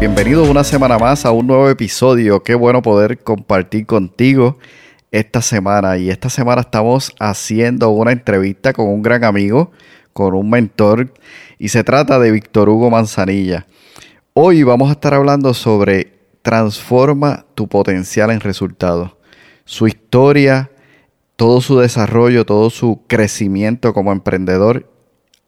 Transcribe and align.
Bienvenido 0.00 0.50
una 0.50 0.64
semana 0.64 0.98
más 0.98 1.26
a 1.26 1.30
un 1.30 1.46
nuevo 1.46 1.68
episodio. 1.68 2.42
Qué 2.42 2.54
bueno 2.54 2.80
poder 2.80 3.18
compartir 3.18 3.84
contigo 3.84 4.56
esta 5.10 5.42
semana. 5.42 5.98
Y 5.98 6.08
esta 6.08 6.30
semana 6.30 6.62
estamos 6.62 7.14
haciendo 7.20 7.90
una 7.90 8.10
entrevista 8.10 8.72
con 8.72 8.88
un 8.88 9.02
gran 9.02 9.24
amigo, 9.24 9.72
con 10.14 10.32
un 10.32 10.48
mentor, 10.48 11.12
y 11.58 11.68
se 11.68 11.84
trata 11.84 12.18
de 12.18 12.30
Víctor 12.30 12.70
Hugo 12.70 12.88
Manzanilla. 12.88 13.66
Hoy 14.32 14.62
vamos 14.62 14.88
a 14.88 14.92
estar 14.92 15.12
hablando 15.12 15.52
sobre 15.52 16.14
transforma 16.40 17.44
tu 17.54 17.68
potencial 17.68 18.30
en 18.30 18.40
resultados. 18.40 19.12
Su 19.66 19.86
historia, 19.86 20.70
todo 21.36 21.60
su 21.60 21.78
desarrollo, 21.78 22.46
todo 22.46 22.70
su 22.70 23.02
crecimiento 23.06 23.92
como 23.92 24.12
emprendedor 24.12 24.89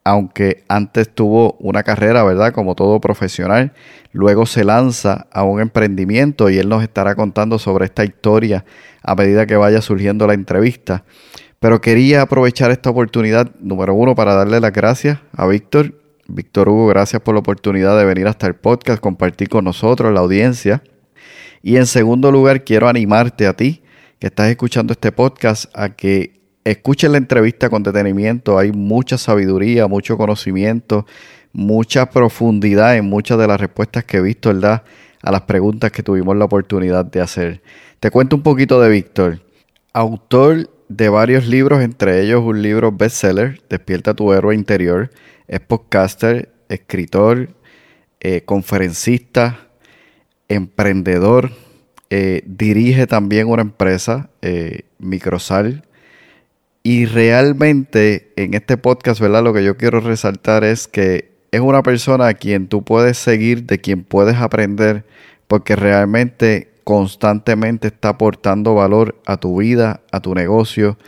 aunque 0.04 0.64
antes 0.68 1.08
tuvo 1.14 1.56
una 1.60 1.82
carrera, 1.82 2.24
¿verdad? 2.24 2.52
Como 2.52 2.74
todo 2.74 3.00
profesional, 3.00 3.72
luego 4.12 4.46
se 4.46 4.64
lanza 4.64 5.26
a 5.32 5.44
un 5.44 5.60
emprendimiento 5.60 6.50
y 6.50 6.58
él 6.58 6.68
nos 6.68 6.82
estará 6.82 7.14
contando 7.14 7.58
sobre 7.58 7.84
esta 7.84 8.04
historia 8.04 8.64
a 9.02 9.14
medida 9.14 9.46
que 9.46 9.56
vaya 9.56 9.80
surgiendo 9.80 10.26
la 10.26 10.34
entrevista. 10.34 11.04
Pero 11.60 11.80
quería 11.80 12.22
aprovechar 12.22 12.72
esta 12.72 12.90
oportunidad, 12.90 13.54
número 13.60 13.94
uno, 13.94 14.16
para 14.16 14.34
darle 14.34 14.58
las 14.58 14.72
gracias 14.72 15.20
a 15.32 15.46
Víctor. 15.46 15.94
Víctor 16.26 16.68
Hugo, 16.68 16.88
gracias 16.88 17.22
por 17.22 17.34
la 17.34 17.40
oportunidad 17.40 17.96
de 17.96 18.04
venir 18.04 18.26
hasta 18.26 18.46
el 18.46 18.54
podcast, 18.54 19.00
compartir 19.00 19.48
con 19.48 19.64
nosotros, 19.64 20.12
la 20.12 20.20
audiencia. 20.20 20.82
Y 21.62 21.76
en 21.76 21.86
segundo 21.86 22.32
lugar, 22.32 22.64
quiero 22.64 22.88
animarte 22.88 23.46
a 23.46 23.54
ti 23.54 23.82
que 24.18 24.26
estás 24.26 24.50
escuchando 24.50 24.92
este 24.92 25.12
podcast 25.12 25.66
a 25.74 25.90
que 25.90 26.41
escuchen 26.64 27.12
la 27.12 27.18
entrevista 27.18 27.68
con 27.70 27.82
detenimiento, 27.82 28.58
hay 28.58 28.72
mucha 28.72 29.18
sabiduría, 29.18 29.86
mucho 29.88 30.16
conocimiento, 30.16 31.06
mucha 31.52 32.10
profundidad 32.10 32.96
en 32.96 33.06
muchas 33.06 33.38
de 33.38 33.46
las 33.46 33.60
respuestas 33.60 34.04
que 34.04 34.18
he 34.18 34.22
visto. 34.22 34.50
A 34.50 35.30
las 35.30 35.42
preguntas 35.42 35.92
que 35.92 36.02
tuvimos 36.02 36.36
la 36.36 36.46
oportunidad 36.46 37.04
de 37.04 37.20
hacer. 37.20 37.62
Te 38.00 38.10
cuento 38.10 38.34
un 38.34 38.42
poquito 38.42 38.80
de 38.80 38.88
Víctor. 38.88 39.40
Autor 39.92 40.68
de 40.88 41.08
varios 41.08 41.46
libros, 41.46 41.80
entre 41.80 42.20
ellos 42.22 42.42
un 42.42 42.60
libro 42.60 42.90
bestseller, 42.90 43.60
Despierta 43.68 44.14
tu 44.14 44.32
héroe 44.32 44.54
interior. 44.54 45.10
Es 45.46 45.60
podcaster, 45.60 46.52
escritor, 46.68 47.50
eh, 48.20 48.42
conferencista, 48.44 49.68
emprendedor. 50.48 51.52
Eh, 52.10 52.42
dirige 52.46 53.06
también 53.06 53.48
una 53.48 53.62
empresa, 53.62 54.30
eh, 54.42 54.82
Microsal, 54.98 55.84
y 56.82 57.06
realmente 57.06 58.32
en 58.36 58.54
este 58.54 58.76
podcast, 58.76 59.20
¿verdad? 59.20 59.44
Lo 59.44 59.52
que 59.52 59.64
yo 59.64 59.76
quiero 59.76 60.00
resaltar 60.00 60.64
es 60.64 60.88
que 60.88 61.30
es 61.52 61.60
una 61.60 61.82
persona 61.82 62.28
a 62.28 62.34
quien 62.34 62.66
tú 62.66 62.82
puedes 62.82 63.18
seguir, 63.18 63.64
de 63.64 63.78
quien 63.78 64.02
puedes 64.02 64.36
aprender, 64.36 65.04
porque 65.46 65.76
realmente 65.76 66.72
constantemente 66.82 67.88
está 67.88 68.10
aportando 68.10 68.74
valor 68.74 69.20
a 69.26 69.36
tu 69.36 69.60
vida, 69.60 70.00
a 70.10 70.20
tu 70.20 70.34
negocio 70.34 70.98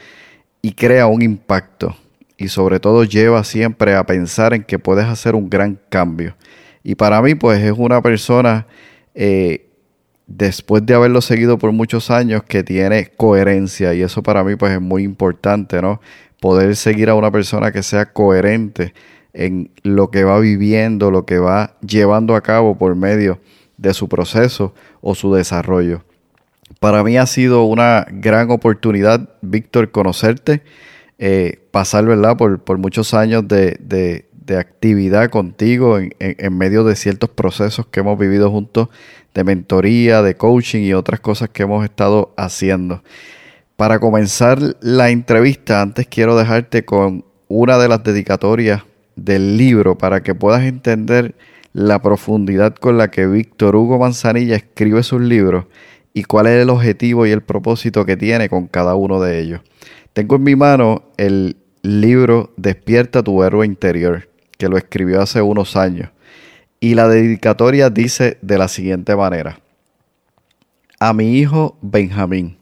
y 0.63 0.73
crea 0.73 1.07
un 1.07 1.23
impacto. 1.23 1.97
Y 2.37 2.49
sobre 2.49 2.79
todo 2.79 3.05
lleva 3.05 3.43
siempre 3.43 3.95
a 3.95 4.05
pensar 4.05 4.55
en 4.55 4.65
que 4.65 4.79
puedes 4.79 5.07
hacer 5.07 5.35
un 5.35 5.49
gran 5.51 5.81
cambio. 5.89 6.37
Y 6.83 6.95
para 6.95 7.23
mí, 7.23 7.35
pues 7.35 7.63
es 7.63 7.73
una 7.77 8.03
persona 8.03 8.67
eh, 9.15 9.71
después 10.27 10.85
de 10.87 10.95
haberlo 10.95 11.21
seguido 11.21 11.59
por 11.59 11.73
muchos 11.73 12.11
años, 12.11 12.43
que 12.45 12.63
tiene 12.63 13.09
coherencia 13.17 13.95
y 13.95 14.03
eso 14.03 14.23
para 14.23 14.45
mí 14.45 14.57
pues 14.57 14.73
es 14.73 14.81
muy 14.81 15.03
importante, 15.03 15.83
¿no? 15.83 16.01
Poder 16.41 16.77
seguir 16.77 17.11
a 17.11 17.15
una 17.15 17.31
persona 17.31 17.73
que 17.73 17.83
sea 17.83 18.13
coherente 18.13 18.95
en 19.33 19.71
lo 19.83 20.11
que 20.11 20.25
va 20.25 20.39
viviendo, 20.39 21.11
lo 21.11 21.27
que 21.27 21.39
va 21.39 21.77
llevando 21.81 22.37
a 22.37 22.41
cabo 22.41 22.79
por 22.79 22.95
medio 22.95 23.41
de 23.77 23.93
su 23.93 24.09
proceso 24.09 24.75
o 25.01 25.15
su 25.15 25.35
desarrollo. 25.35 26.05
Para 26.81 27.03
mí 27.03 27.17
ha 27.17 27.27
sido 27.27 27.65
una 27.65 28.07
gran 28.11 28.51
oportunidad, 28.51 29.29
Víctor, 29.43 29.91
conocerte, 29.91 30.63
eh, 31.19 31.61
pasar, 31.71 32.05
¿verdad?, 32.05 32.37
por, 32.37 32.63
por 32.63 32.79
muchos 32.79 33.15
años 33.15 33.47
de, 33.49 33.77
de, 33.81 34.29
de 34.33 34.59
actividad 34.59 35.31
contigo 35.31 35.99
en, 35.99 36.15
en, 36.19 36.59
medio 36.59 36.85
de 36.85 36.97
ciertos 36.97 37.31
procesos 37.31 37.87
que 37.87 38.01
hemos 38.01 38.19
vivido 38.19 38.51
juntos 38.51 38.89
de 39.35 39.45
mentoría, 39.45 40.23
de 40.23 40.37
coaching 40.37 40.83
y 40.83 40.95
otras 40.95 41.21
cosas 41.21 41.51
que 41.51 41.65
hemos 41.65 41.85
estado 41.85 42.33
haciendo. 42.37 43.03
Para 43.77 43.99
comenzar 43.99 44.59
la 44.81 45.11
entrevista, 45.11 45.83
antes 45.83 46.07
quiero 46.07 46.37
dejarte 46.37 46.85
con 46.85 47.25
una 47.49 47.77
de 47.79 47.89
las 47.89 48.05
dedicatorias 48.05 48.83
del 49.17 49.57
libro 49.57 49.99
para 49.99 50.23
que 50.23 50.35
puedas 50.35 50.63
entender 50.63 51.35
la 51.73 52.01
profundidad 52.01 52.75
con 52.77 52.97
la 52.97 53.11
que 53.11 53.27
Víctor 53.27 53.75
Hugo 53.75 53.99
Manzanilla 53.99 54.55
escribe 54.55 55.03
sus 55.03 55.21
libros 55.21 55.67
y 56.13 56.23
cuál 56.23 56.47
es 56.47 56.63
el 56.63 56.71
objetivo 56.71 57.27
y 57.27 57.33
el 57.33 57.43
propósito 57.43 58.07
que 58.07 58.17
tiene 58.17 58.49
con 58.49 58.69
cada 58.69 58.95
uno 58.95 59.21
de 59.21 59.41
ellos. 59.41 59.61
Tengo 60.13 60.37
en 60.37 60.45
mi 60.45 60.55
mano 60.55 61.03
el 61.17 61.57
libro 61.83 62.53
Despierta 62.57 63.25
tu 63.25 63.43
héroe 63.43 63.67
interior, 63.67 64.29
que 64.57 64.69
lo 64.69 64.79
escribió 64.79 65.21
hace 65.21 65.43
unos 65.43 65.75
años. 65.75 66.11
Y 66.81 66.95
la 66.95 67.09
dedicatoria 67.09 67.91
dice 67.91 68.39
de 68.43 68.59
la 68.59 68.69
siguiente 68.69 69.17
manera. 69.17 69.61
A 71.01 71.13
mi 71.13 71.39
hijo 71.39 71.77
Benjamín, 71.83 72.59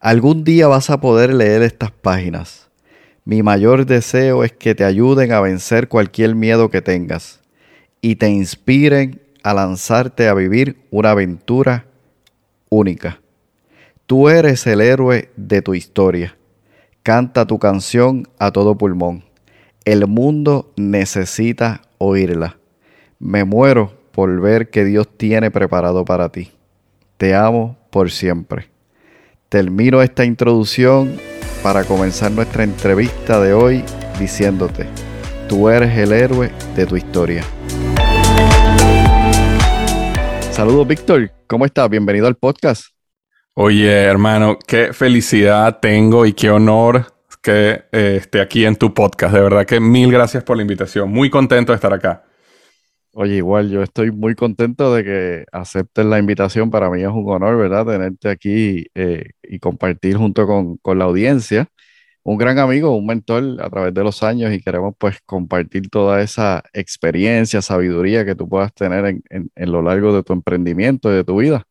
algún 0.00 0.44
día 0.44 0.66
vas 0.66 0.90
a 0.90 1.00
poder 1.00 1.32
leer 1.32 1.62
estas 1.62 1.90
páginas. 1.90 2.68
Mi 3.24 3.42
mayor 3.42 3.86
deseo 3.86 4.44
es 4.44 4.52
que 4.52 4.74
te 4.74 4.84
ayuden 4.84 5.32
a 5.32 5.40
vencer 5.40 5.88
cualquier 5.88 6.34
miedo 6.34 6.70
que 6.70 6.82
tengas 6.82 7.40
y 8.00 8.16
te 8.16 8.28
inspiren 8.28 9.20
a 9.42 9.54
lanzarte 9.54 10.28
a 10.28 10.34
vivir 10.34 10.76
una 10.90 11.12
aventura 11.12 11.86
única. 12.68 13.20
Tú 14.06 14.28
eres 14.28 14.66
el 14.66 14.80
héroe 14.80 15.30
de 15.36 15.62
tu 15.62 15.74
historia. 15.74 16.36
Canta 17.02 17.46
tu 17.46 17.58
canción 17.58 18.28
a 18.38 18.50
todo 18.50 18.76
pulmón. 18.76 19.24
El 19.84 20.06
mundo 20.06 20.72
necesita 20.76 21.82
oírla. 21.98 22.59
Me 23.22 23.44
muero 23.44 23.92
por 24.12 24.40
ver 24.40 24.70
que 24.70 24.82
Dios 24.82 25.06
tiene 25.14 25.50
preparado 25.50 26.06
para 26.06 26.30
ti. 26.30 26.52
Te 27.18 27.34
amo 27.34 27.76
por 27.90 28.10
siempre. 28.10 28.70
Termino 29.50 30.00
esta 30.00 30.24
introducción 30.24 31.20
para 31.62 31.84
comenzar 31.84 32.32
nuestra 32.32 32.64
entrevista 32.64 33.38
de 33.38 33.52
hoy 33.52 33.84
diciéndote, 34.18 34.86
tú 35.50 35.68
eres 35.68 35.98
el 35.98 36.12
héroe 36.12 36.50
de 36.74 36.86
tu 36.86 36.96
historia. 36.96 37.44
Saludos 40.50 40.88
Víctor, 40.88 41.30
¿cómo 41.46 41.66
estás? 41.66 41.90
Bienvenido 41.90 42.26
al 42.26 42.36
podcast. 42.36 42.86
Oye, 43.52 44.04
hermano, 44.04 44.58
qué 44.66 44.94
felicidad 44.94 45.78
tengo 45.78 46.24
y 46.24 46.32
qué 46.32 46.50
honor 46.50 47.12
que 47.42 47.82
eh, 47.92 48.16
esté 48.18 48.40
aquí 48.40 48.64
en 48.64 48.76
tu 48.76 48.94
podcast. 48.94 49.34
De 49.34 49.42
verdad 49.42 49.66
que 49.66 49.78
mil 49.78 50.10
gracias 50.10 50.42
por 50.42 50.56
la 50.56 50.62
invitación. 50.62 51.10
Muy 51.10 51.28
contento 51.28 51.72
de 51.72 51.76
estar 51.76 51.92
acá. 51.92 52.24
Oye, 53.12 53.36
igual 53.36 53.70
yo 53.70 53.82
estoy 53.82 54.12
muy 54.12 54.36
contento 54.36 54.94
de 54.94 55.02
que 55.02 55.44
aceptes 55.52 56.06
la 56.06 56.18
invitación. 56.18 56.70
Para 56.70 56.88
mí 56.90 57.02
es 57.02 57.08
un 57.08 57.28
honor, 57.28 57.56
¿verdad? 57.58 57.84
Tenerte 57.84 58.28
aquí 58.28 58.86
eh, 58.94 59.30
y 59.42 59.58
compartir 59.58 60.16
junto 60.16 60.46
con, 60.46 60.78
la 60.98 61.04
audiencia 61.04 61.68
un 62.24 62.38
gran 62.38 62.58
amigo, 62.58 62.96
un 62.96 63.06
mentor 63.06 63.58
a 63.62 63.70
través 63.70 63.94
de 63.94 64.04
los 64.04 64.22
años 64.22 64.52
y 64.52 64.60
queremos 64.62 64.94
pues 64.98 65.18
compartir 65.26 65.90
toda 65.90 66.22
esa 66.22 66.62
experiencia, 66.74 67.62
sabiduría 67.62 68.24
que 68.26 68.34
tú 68.36 68.48
puedas 68.48 68.72
tener 68.74 69.06
en, 69.06 69.22
en, 69.54 69.72
lo 69.72 69.82
largo 69.82 70.14
de 70.14 70.22
tu 70.22 70.32
emprendimiento 70.34 71.10
y 71.12 71.16
de 71.16 71.24
tu 71.24 71.38
vida. 71.38 71.64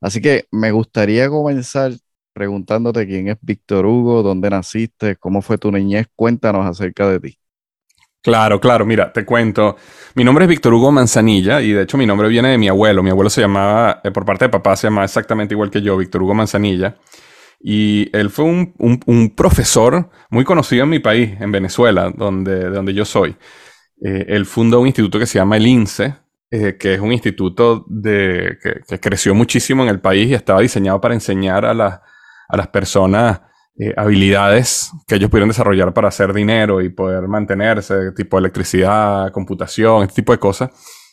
Así 0.00 0.20
que 0.22 0.46
me 0.52 0.72
gustaría 0.72 1.28
comenzar 1.28 1.92
preguntándote 2.32 3.06
quién 3.06 3.28
es 3.28 3.38
Víctor 3.42 3.86
Hugo, 3.86 4.22
dónde 4.22 4.50
naciste, 4.50 5.16
cómo 5.16 5.42
fue 5.42 5.58
tu 5.58 5.72
niñez, 5.72 6.06
cuéntanos 6.16 6.66
acerca 6.66 7.08
de 7.10 7.20
ti. 7.20 7.38
Claro, 8.22 8.60
claro, 8.60 8.84
mira, 8.84 9.12
te 9.12 9.24
cuento. 9.24 9.76
Mi 10.14 10.24
nombre 10.24 10.44
es 10.44 10.48
Víctor 10.48 10.74
Hugo 10.74 10.90
Manzanilla 10.90 11.60
y 11.62 11.72
de 11.72 11.82
hecho 11.82 11.96
mi 11.96 12.04
nombre 12.04 12.28
viene 12.28 12.48
de 12.48 12.58
mi 12.58 12.68
abuelo. 12.68 13.02
Mi 13.02 13.10
abuelo 13.10 13.30
se 13.30 13.40
llamaba, 13.40 14.00
eh, 14.02 14.10
por 14.10 14.24
parte 14.24 14.46
de 14.46 14.48
papá, 14.48 14.76
se 14.76 14.88
llamaba 14.88 15.04
exactamente 15.04 15.54
igual 15.54 15.70
que 15.70 15.80
yo, 15.80 15.96
Víctor 15.96 16.22
Hugo 16.22 16.34
Manzanilla. 16.34 16.96
Y 17.60 18.08
él 18.16 18.30
fue 18.30 18.44
un, 18.44 19.34
profesor 19.36 20.10
muy 20.30 20.44
conocido 20.44 20.84
en 20.84 20.90
mi 20.90 20.98
país, 20.98 21.40
en 21.40 21.50
Venezuela, 21.52 22.12
donde, 22.14 22.54
de 22.56 22.70
donde 22.70 22.94
yo 22.94 23.04
soy. 23.04 23.36
Eh, 24.04 24.26
él 24.28 24.46
fundó 24.46 24.80
un 24.80 24.86
instituto 24.86 25.18
que 25.18 25.26
se 25.26 25.38
llama 25.38 25.56
el 25.56 25.66
INSE, 25.66 26.16
eh, 26.50 26.76
que 26.78 26.94
es 26.94 27.00
un 27.00 27.12
instituto 27.12 27.84
de, 27.88 28.58
que, 28.62 29.00
creció 29.00 29.34
muchísimo 29.34 29.82
en 29.82 29.88
el 29.90 30.00
país 30.00 30.28
y 30.28 30.34
estaba 30.34 30.60
diseñado 30.60 31.00
para 31.00 31.14
enseñar 31.14 31.64
a, 31.64 31.70
a 31.72 32.56
las 32.56 32.68
personas 32.68 33.40
eh, 33.80 33.94
habilidades 33.96 34.90
que 35.06 35.14
ellos 35.14 35.30
pudieron 35.30 35.48
desarrollar 35.48 35.94
para 35.94 36.08
hacer 36.08 36.32
dinero 36.32 36.80
y 36.80 36.88
poder 36.88 37.28
mantenerse, 37.28 38.12
tipo 38.12 38.36
electricidad, 38.36 39.30
computación, 39.30 40.02
este 40.02 40.16
tipo 40.16 40.32
de 40.32 40.38
cosas. 40.38 40.70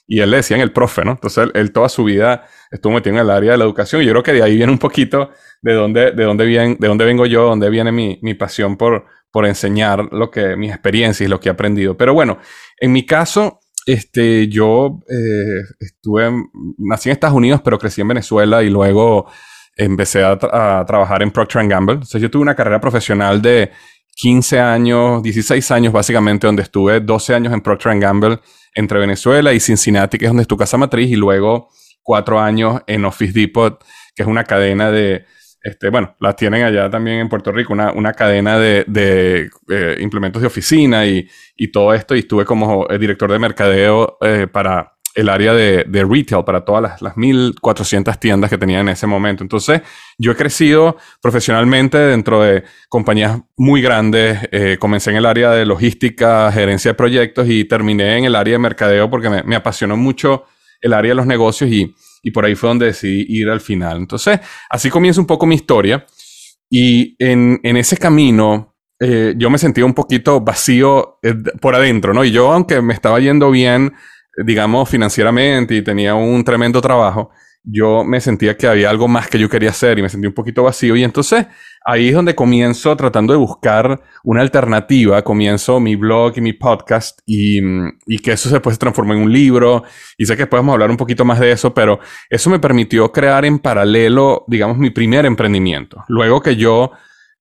Y 0.07 0.19
él 0.19 0.31
le 0.31 0.37
decían 0.37 0.61
el 0.61 0.71
profe, 0.71 1.03
¿no? 1.05 1.11
Entonces 1.11 1.49
él, 1.53 1.71
toda 1.71 1.89
su 1.89 2.03
vida 2.03 2.45
estuvo 2.71 2.93
metido 2.93 3.15
en 3.15 3.21
el 3.21 3.29
área 3.29 3.51
de 3.51 3.57
la 3.57 3.65
educación 3.65 4.01
y 4.01 4.05
yo 4.05 4.11
creo 4.11 4.23
que 4.23 4.33
de 4.33 4.43
ahí 4.43 4.55
viene 4.55 4.71
un 4.71 4.79
poquito 4.79 5.29
de 5.61 5.73
dónde, 5.73 6.11
de 6.11 6.23
dónde, 6.23 6.45
viene, 6.45 6.77
de 6.79 6.87
dónde 6.87 7.05
vengo 7.05 7.25
yo, 7.25 7.43
dónde 7.43 7.69
viene 7.69 7.91
mi, 7.91 8.19
mi 8.21 8.33
pasión 8.33 8.77
por, 8.77 9.05
por 9.31 9.45
enseñar 9.45 10.07
lo 10.11 10.31
que, 10.31 10.55
mis 10.55 10.71
experiencias 10.71 11.27
y 11.27 11.29
lo 11.29 11.39
que 11.39 11.49
he 11.49 11.51
aprendido. 11.51 11.95
Pero 11.97 12.13
bueno, 12.13 12.39
en 12.79 12.91
mi 12.91 13.05
caso, 13.05 13.59
este, 13.85 14.47
yo 14.47 15.01
eh, 15.07 15.61
estuve, 15.79 16.31
nací 16.79 17.09
en 17.09 17.13
Estados 17.13 17.35
Unidos, 17.35 17.61
pero 17.63 17.77
crecí 17.77 18.01
en 18.01 18.07
Venezuela 18.07 18.63
y 18.63 18.69
luego 18.69 19.27
empecé 19.75 20.23
a, 20.23 20.37
trabajar 20.37 21.21
en 21.21 21.31
Procter 21.31 21.67
Gamble. 21.67 21.95
Entonces 21.95 22.21
yo 22.21 22.29
tuve 22.29 22.41
una 22.41 22.55
carrera 22.55 22.79
profesional 22.79 23.41
de 23.41 23.71
15 24.15 24.59
años, 24.59 25.23
16 25.23 25.71
años 25.71 25.93
básicamente, 25.93 26.47
donde 26.47 26.63
estuve 26.63 27.01
12 27.01 27.35
años 27.35 27.53
en 27.53 27.61
Procter 27.61 27.99
Gamble 27.99 28.39
entre 28.73 28.99
Venezuela 28.99 29.53
y 29.53 29.59
Cincinnati, 29.59 30.17
que 30.17 30.25
es 30.25 30.29
donde 30.29 30.43
es 30.43 30.47
tu 30.47 30.57
casa 30.57 30.77
matriz, 30.77 31.09
y 31.09 31.15
luego 31.15 31.69
cuatro 32.01 32.39
años 32.39 32.81
en 32.87 33.05
Office 33.05 33.33
Depot, 33.33 33.83
que 34.15 34.23
es 34.23 34.27
una 34.27 34.43
cadena 34.43 34.91
de, 34.91 35.25
este, 35.65 35.89
bueno, 35.89 36.15
las 36.19 36.35
tienen 36.35 36.63
allá 36.63 36.89
también 36.91 37.17
en 37.17 37.27
Puerto 37.27 37.51
Rico, 37.51 37.73
una, 37.73 37.91
una 37.91 38.13
cadena 38.13 38.59
de, 38.59 38.85
de 38.87 39.49
eh, 39.69 39.97
implementos 39.99 40.39
de 40.39 40.47
oficina 40.47 41.07
y, 41.07 41.27
y, 41.55 41.71
todo 41.71 41.91
esto, 41.93 42.15
y 42.15 42.19
estuve 42.19 42.45
como 42.45 42.87
eh, 42.87 42.99
director 42.99 43.31
de 43.31 43.39
mercadeo 43.39 44.19
eh, 44.21 44.45
para 44.45 44.94
el 45.15 45.29
área 45.29 45.53
de, 45.53 45.85
de, 45.87 46.03
retail 46.03 46.43
para 46.43 46.65
todas 46.65 46.81
las, 46.81 47.01
las 47.01 47.15
1.400 47.15 48.19
tiendas 48.19 48.49
que 48.49 48.57
tenía 48.57 48.81
en 48.81 48.89
ese 48.89 49.07
momento. 49.07 49.43
Entonces, 49.43 49.81
yo 50.17 50.33
he 50.33 50.35
crecido 50.35 50.97
profesionalmente 51.21 51.97
dentro 51.97 52.41
de 52.41 52.63
compañías 52.89 53.39
muy 53.55 53.81
grandes. 53.81 54.39
Eh, 54.51 54.77
comencé 54.79 55.11
en 55.11 55.17
el 55.17 55.25
área 55.25 55.51
de 55.51 55.65
logística, 55.65 56.51
gerencia 56.51 56.91
de 56.91 56.95
proyectos 56.95 57.47
y 57.49 57.63
terminé 57.63 58.17
en 58.17 58.25
el 58.25 58.35
área 58.35 58.53
de 58.53 58.59
mercadeo 58.59 59.09
porque 59.09 59.29
me, 59.29 59.41
me 59.43 59.55
apasionó 59.55 59.95
mucho 59.95 60.43
el 60.81 60.93
área 60.93 61.09
de 61.09 61.15
los 61.15 61.25
negocios 61.25 61.71
y, 61.71 61.95
y, 62.21 62.31
por 62.31 62.45
ahí 62.45 62.55
fue 62.55 62.69
donde 62.69 62.87
decidí 62.87 63.25
ir 63.29 63.49
al 63.49 63.61
final. 63.61 63.97
Entonces, 63.97 64.39
así 64.69 64.89
comienza 64.89 65.21
un 65.21 65.27
poco 65.27 65.45
mi 65.45 65.55
historia. 65.55 66.05
Y 66.69 67.15
en, 67.19 67.59
en 67.63 67.77
ese 67.77 67.97
camino, 67.97 68.75
eh, 68.99 69.33
yo 69.37 69.49
me 69.49 69.57
sentía 69.57 69.85
un 69.85 69.93
poquito 69.93 70.41
vacío 70.41 71.19
eh, 71.21 71.35
por 71.61 71.75
adentro, 71.75 72.13
¿no? 72.13 72.23
Y 72.23 72.31
yo, 72.31 72.51
aunque 72.51 72.81
me 72.81 72.93
estaba 72.93 73.19
yendo 73.19 73.51
bien, 73.51 73.93
digamos, 74.43 74.89
financieramente 74.89 75.75
y 75.75 75.83
tenía 75.83 76.15
un 76.15 76.43
tremendo 76.43 76.81
trabajo, 76.81 77.31
yo 77.67 78.03
me 78.03 78.21
sentía 78.21 78.55
que 78.55 78.67
había 78.67 78.89
algo 78.89 79.07
más 79.07 79.27
que 79.27 79.39
yo 79.39 79.49
quería 79.49 79.71
hacer 79.71 79.97
y 79.97 80.03
me 80.03 80.09
sentí 80.09 80.27
un 80.27 80.33
poquito 80.33 80.63
vacío. 80.63 80.95
Y 80.95 81.03
entonces 81.03 81.47
ahí 81.83 82.09
es 82.09 82.13
donde 82.13 82.35
comienzo 82.35 82.95
tratando 82.95 83.33
de 83.33 83.39
buscar 83.39 84.01
una 84.23 84.41
alternativa. 84.41 85.23
Comienzo 85.23 85.79
mi 85.79 85.95
blog 85.95 86.33
y 86.35 86.41
mi 86.41 86.53
podcast 86.53 87.19
y, 87.25 87.59
y 88.05 88.19
que 88.19 88.33
eso 88.33 88.49
después 88.49 88.75
se 88.75 88.79
transformó 88.79 89.13
en 89.13 89.23
un 89.23 89.33
libro. 89.33 89.83
Y 90.17 90.25
sé 90.25 90.37
que 90.37 90.45
podemos 90.45 90.73
hablar 90.73 90.91
un 90.91 90.97
poquito 90.97 91.25
más 91.25 91.39
de 91.39 91.51
eso, 91.51 91.73
pero 91.73 91.99
eso 92.29 92.49
me 92.51 92.59
permitió 92.59 93.11
crear 93.11 93.45
en 93.45 93.57
paralelo, 93.57 94.45
digamos, 94.47 94.77
mi 94.77 94.91
primer 94.91 95.25
emprendimiento. 95.25 96.03
Luego 96.07 96.41
que 96.41 96.55
yo 96.55 96.91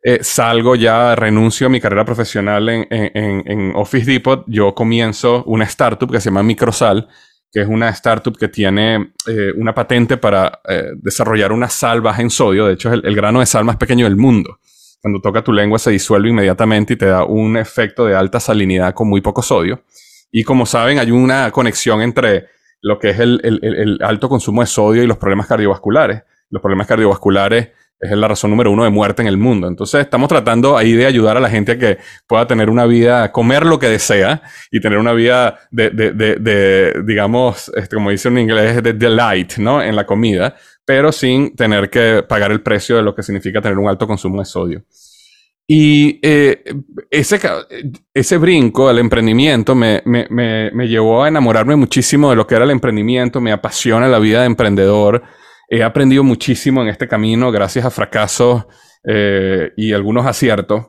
eh, 0.07 0.19
salgo 0.21 0.77
ya, 0.77 1.17
renuncio 1.17 1.67
a 1.67 1.71
mi 1.71 1.81
carrera 1.81 2.05
profesional 2.05 2.69
en, 2.69 2.87
en, 2.91 3.43
en, 3.47 3.73
Office 3.75 4.05
Depot, 4.05 4.45
yo 4.47 4.75
comienzo 4.75 5.43
una 5.45 5.65
startup 5.65 6.13
que 6.13 6.21
se 6.21 6.27
llama 6.29 6.43
Microsal, 6.43 7.09
que 7.51 7.63
es 7.63 7.67
una 7.67 7.89
startup 7.89 8.37
que 8.37 8.49
tiene 8.49 9.15
eh, 9.27 9.53
una 9.57 9.75
patente 9.75 10.19
para 10.19 10.61
eh, 10.69 10.91
desarrollar 10.97 11.53
una 11.53 11.71
sal 11.71 12.03
baja 12.03 12.21
en 12.21 12.29
sodio. 12.29 12.67
De 12.67 12.75
hecho, 12.75 12.93
es 12.93 13.01
el, 13.03 13.17
grano 13.17 13.41
de 13.41 13.47
sal 13.47 13.65
más 13.65 13.79
pequeño 13.79 14.05
del 14.05 14.17
mundo. 14.17 14.59
Cuando 15.01 15.23
toca 15.23 15.43
tu 15.43 15.55
lengua 15.55 15.79
se 15.79 15.91
disuelve 15.91 16.29
inmediatamente 16.29 16.93
y 16.93 16.97
te 16.97 17.07
da 17.07 17.25
un 17.25 17.57
efecto 17.57 18.05
de 18.05 18.15
alta 18.15 18.41
salinidad 18.41 18.93
con 18.93 19.09
muy 19.09 19.23
poco 19.23 19.41
sodio. 19.41 19.85
Y 20.31 20.43
como 20.43 20.67
saben, 20.67 20.99
hay 20.99 21.13
una 21.13 21.51
conexión 21.51 22.03
entre 22.03 22.49
lo 22.83 22.99
que 22.99 23.09
es 23.09 23.21
el, 23.21 23.41
el, 23.43 23.59
el 23.63 23.99
alto 24.03 24.29
consumo 24.29 24.61
de 24.61 24.67
sodio 24.67 25.03
y 25.03 25.07
los 25.07 25.17
problemas 25.17 25.47
cardiovasculares. 25.47 26.25
Los 26.51 26.61
problemas 26.61 26.87
cardiovasculares 26.87 27.69
es 28.01 28.11
la 28.11 28.29
razón 28.29 28.51
número 28.51 28.71
uno 28.71 28.85
de 28.85 28.91
muerte 28.91 29.23
en 29.23 29.29
el 29.29 29.37
mundo. 29.37 29.69
Entonces 29.69 30.01
estamos 30.01 30.29
tratando 30.29 30.77
ahí 30.77 30.93
de 30.93 31.07
ayudar 31.07 31.37
a 31.37 31.41
la 31.41 31.49
gente 31.49 31.73
a 31.73 31.79
que 31.79 31.99
pueda 32.27 32.47
tener 32.47 32.69
una 32.71 32.87
vida, 32.87 33.33
comer 33.33 33.65
lo 33.65 33.79
que 33.79 33.89
desea 33.89 34.43
y 34.71 34.81
tener 34.81 34.99
una 34.99 35.13
vida 35.13 35.59
de, 35.71 37.03
digamos, 37.05 37.73
este, 37.75 37.97
como 37.97 38.11
dice 38.11 38.29
en 38.29 38.39
inglés, 38.39 38.83
de 38.83 38.93
delight, 38.93 39.57
¿no? 39.57 39.83
En 39.83 39.97
la 39.97 40.05
comida, 40.07 40.55
pero 40.85 41.13
sin 41.13 41.55
tener 41.57 41.89
que 41.89 42.23
pagar 42.29 42.53
el 42.53 42.63
precio 42.63 42.97
de 42.97 43.03
lo 43.03 43.15
que 43.15 43.23
significa 43.23 43.61
tener 43.61 43.79
un 43.79 43.89
alto 43.89 44.07
consumo 44.07 44.41
de 44.41 44.45
sodio. 44.45 44.85
Y 45.67 46.21
eh, 46.23 46.63
ese, 47.11 47.41
ese 48.13 48.37
brinco 48.37 48.87
al 48.87 48.99
emprendimiento 48.99 49.75
me, 49.75 50.03
me, 50.05 50.27
me, 50.29 50.71
me 50.73 50.89
llevó 50.89 51.25
a 51.25 51.29
enamorarme 51.29 51.75
muchísimo 51.75 52.29
de 52.29 52.37
lo 52.37 52.47
que 52.47 52.55
era 52.55 52.65
el 52.65 52.71
emprendimiento, 52.71 53.41
me 53.41 53.51
apasiona 53.51 54.07
la 54.09 54.19
vida 54.19 54.41
de 54.41 54.47
emprendedor 54.47 55.23
He 55.69 55.83
aprendido 55.83 56.23
muchísimo 56.23 56.83
en 56.83 56.89
este 56.89 57.09
camino 57.09 57.51
gracias 57.51 57.85
a 57.85 57.91
fracasos 57.91 58.67
eh, 59.05 59.73
y 59.77 59.93
algunos 59.93 60.27
aciertos. 60.27 60.87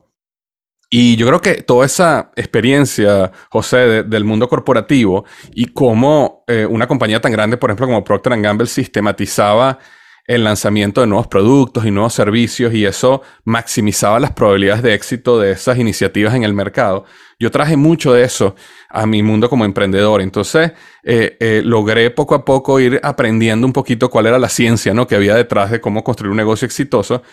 Y 0.89 1.15
yo 1.15 1.27
creo 1.27 1.41
que 1.41 1.61
toda 1.61 1.85
esa 1.85 2.31
experiencia, 2.35 3.31
José, 3.49 4.03
del 4.03 4.23
mundo 4.23 4.47
corporativo 4.47 5.25
y 5.53 5.65
cómo 5.65 6.43
eh, 6.47 6.65
una 6.65 6.87
compañía 6.87 7.19
tan 7.19 7.31
grande, 7.31 7.57
por 7.57 7.69
ejemplo, 7.69 7.87
como 7.87 8.03
Procter 8.03 8.39
Gamble, 8.39 8.67
sistematizaba 8.67 9.79
el 10.27 10.43
lanzamiento 10.43 11.01
de 11.01 11.07
nuevos 11.07 11.27
productos 11.27 11.85
y 11.85 11.91
nuevos 11.91 12.13
servicios 12.13 12.73
y 12.73 12.85
eso 12.85 13.21
maximizaba 13.43 14.19
las 14.19 14.31
probabilidades 14.31 14.83
de 14.83 14.93
éxito 14.93 15.39
de 15.39 15.51
esas 15.51 15.77
iniciativas 15.77 16.33
en 16.33 16.43
el 16.43 16.53
mercado. 16.53 17.05
Yo 17.39 17.51
traje 17.51 17.75
mucho 17.77 18.13
de 18.13 18.23
eso 18.23 18.55
a 18.89 19.05
mi 19.05 19.21
mundo 19.23 19.49
como 19.49 19.65
emprendedor. 19.65 20.21
Entonces, 20.21 20.71
eh, 21.03 21.37
eh, 21.39 21.61
logré 21.63 22.11
poco 22.11 22.35
a 22.35 22.45
poco 22.45 22.79
ir 22.79 22.99
aprendiendo 23.03 23.67
un 23.67 23.73
poquito 23.73 24.09
cuál 24.09 24.27
era 24.27 24.39
la 24.39 24.49
ciencia 24.49 24.93
¿no? 24.93 25.07
que 25.07 25.15
había 25.15 25.35
detrás 25.35 25.71
de 25.71 25.81
cómo 25.81 26.03
construir 26.03 26.31
un 26.31 26.37
negocio 26.37 26.65
exitoso. 26.65 27.23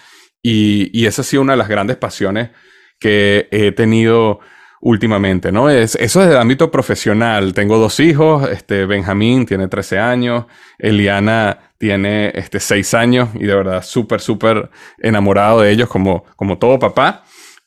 Y, 0.42 0.90
y 0.99 1.06
esa 1.06 1.23
ha 1.23 1.25
sido 1.25 1.42
una 1.42 1.52
de 1.52 1.59
las 1.59 1.68
grandes 1.68 1.97
pasiones 1.97 2.50
que 2.99 3.49
he 3.50 3.73
tenido 3.73 4.40
últimamente, 4.82 5.52
¿no? 5.52 5.71
Es, 5.71 5.94
eso 5.94 6.21
es 6.23 6.28
del 6.28 6.37
ámbito 6.37 6.71
profesional. 6.71 7.54
Tengo 7.54 7.78
dos 7.78 8.00
hijos, 8.00 8.49
este, 8.50 8.85
Benjamín 8.85 9.47
tiene 9.47 9.68
13 9.68 9.99
años, 9.99 10.47
Eliana 10.78 11.73
tiene 11.78 12.32
este, 12.35 12.59
6 12.61 12.94
años 12.94 13.28
y 13.35 13.44
de 13.44 13.54
verdad 13.54 13.82
súper, 13.82 14.21
súper 14.21 14.71
enamorado 14.99 15.61
de 15.61 15.71
ellos 15.71 15.88
como, 15.88 16.25
como 16.37 16.59
todo 16.59 16.78
papá. 16.80 17.25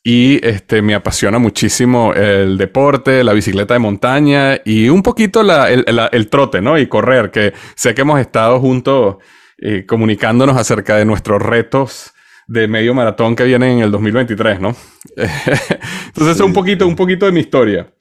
Y 0.08 0.40
este, 0.46 0.84
me 0.84 0.94
apasiona 0.94 1.40
muchísimo 1.40 2.14
el 2.14 2.60
deporte, 2.60 3.24
la 3.24 3.34
bicicleta 3.34 3.74
de 3.74 3.80
montaña 3.80 4.62
y 4.64 4.88
un 4.88 5.02
poquito 5.02 5.42
la, 5.42 5.72
el, 5.72 5.84
el, 6.12 6.30
trote, 6.30 6.62
¿no? 6.62 6.78
Y 6.78 6.86
correr, 6.86 7.32
que 7.32 7.54
sé 7.74 7.96
que 7.96 8.02
hemos 8.02 8.20
estado 8.20 8.60
juntos 8.60 9.16
eh, 9.58 9.84
comunicándonos 9.88 10.58
acerca 10.58 10.96
de 10.98 11.06
nuestros 11.06 11.42
retos 11.42 12.14
de 12.46 12.68
medio 12.68 12.94
maratón 12.94 13.36
que 13.36 13.46
viene 13.46 13.74
en 13.74 13.80
el 13.80 13.90
2023, 13.90 14.60
¿no? 14.60 14.76
Entonces, 15.16 16.36
es 16.36 16.40
un 16.40 16.54
poquito, 16.54 16.88
un 16.88 16.96
poquito 16.96 17.26
de 17.26 17.32
mi 17.32 17.40
historia. 17.40 17.92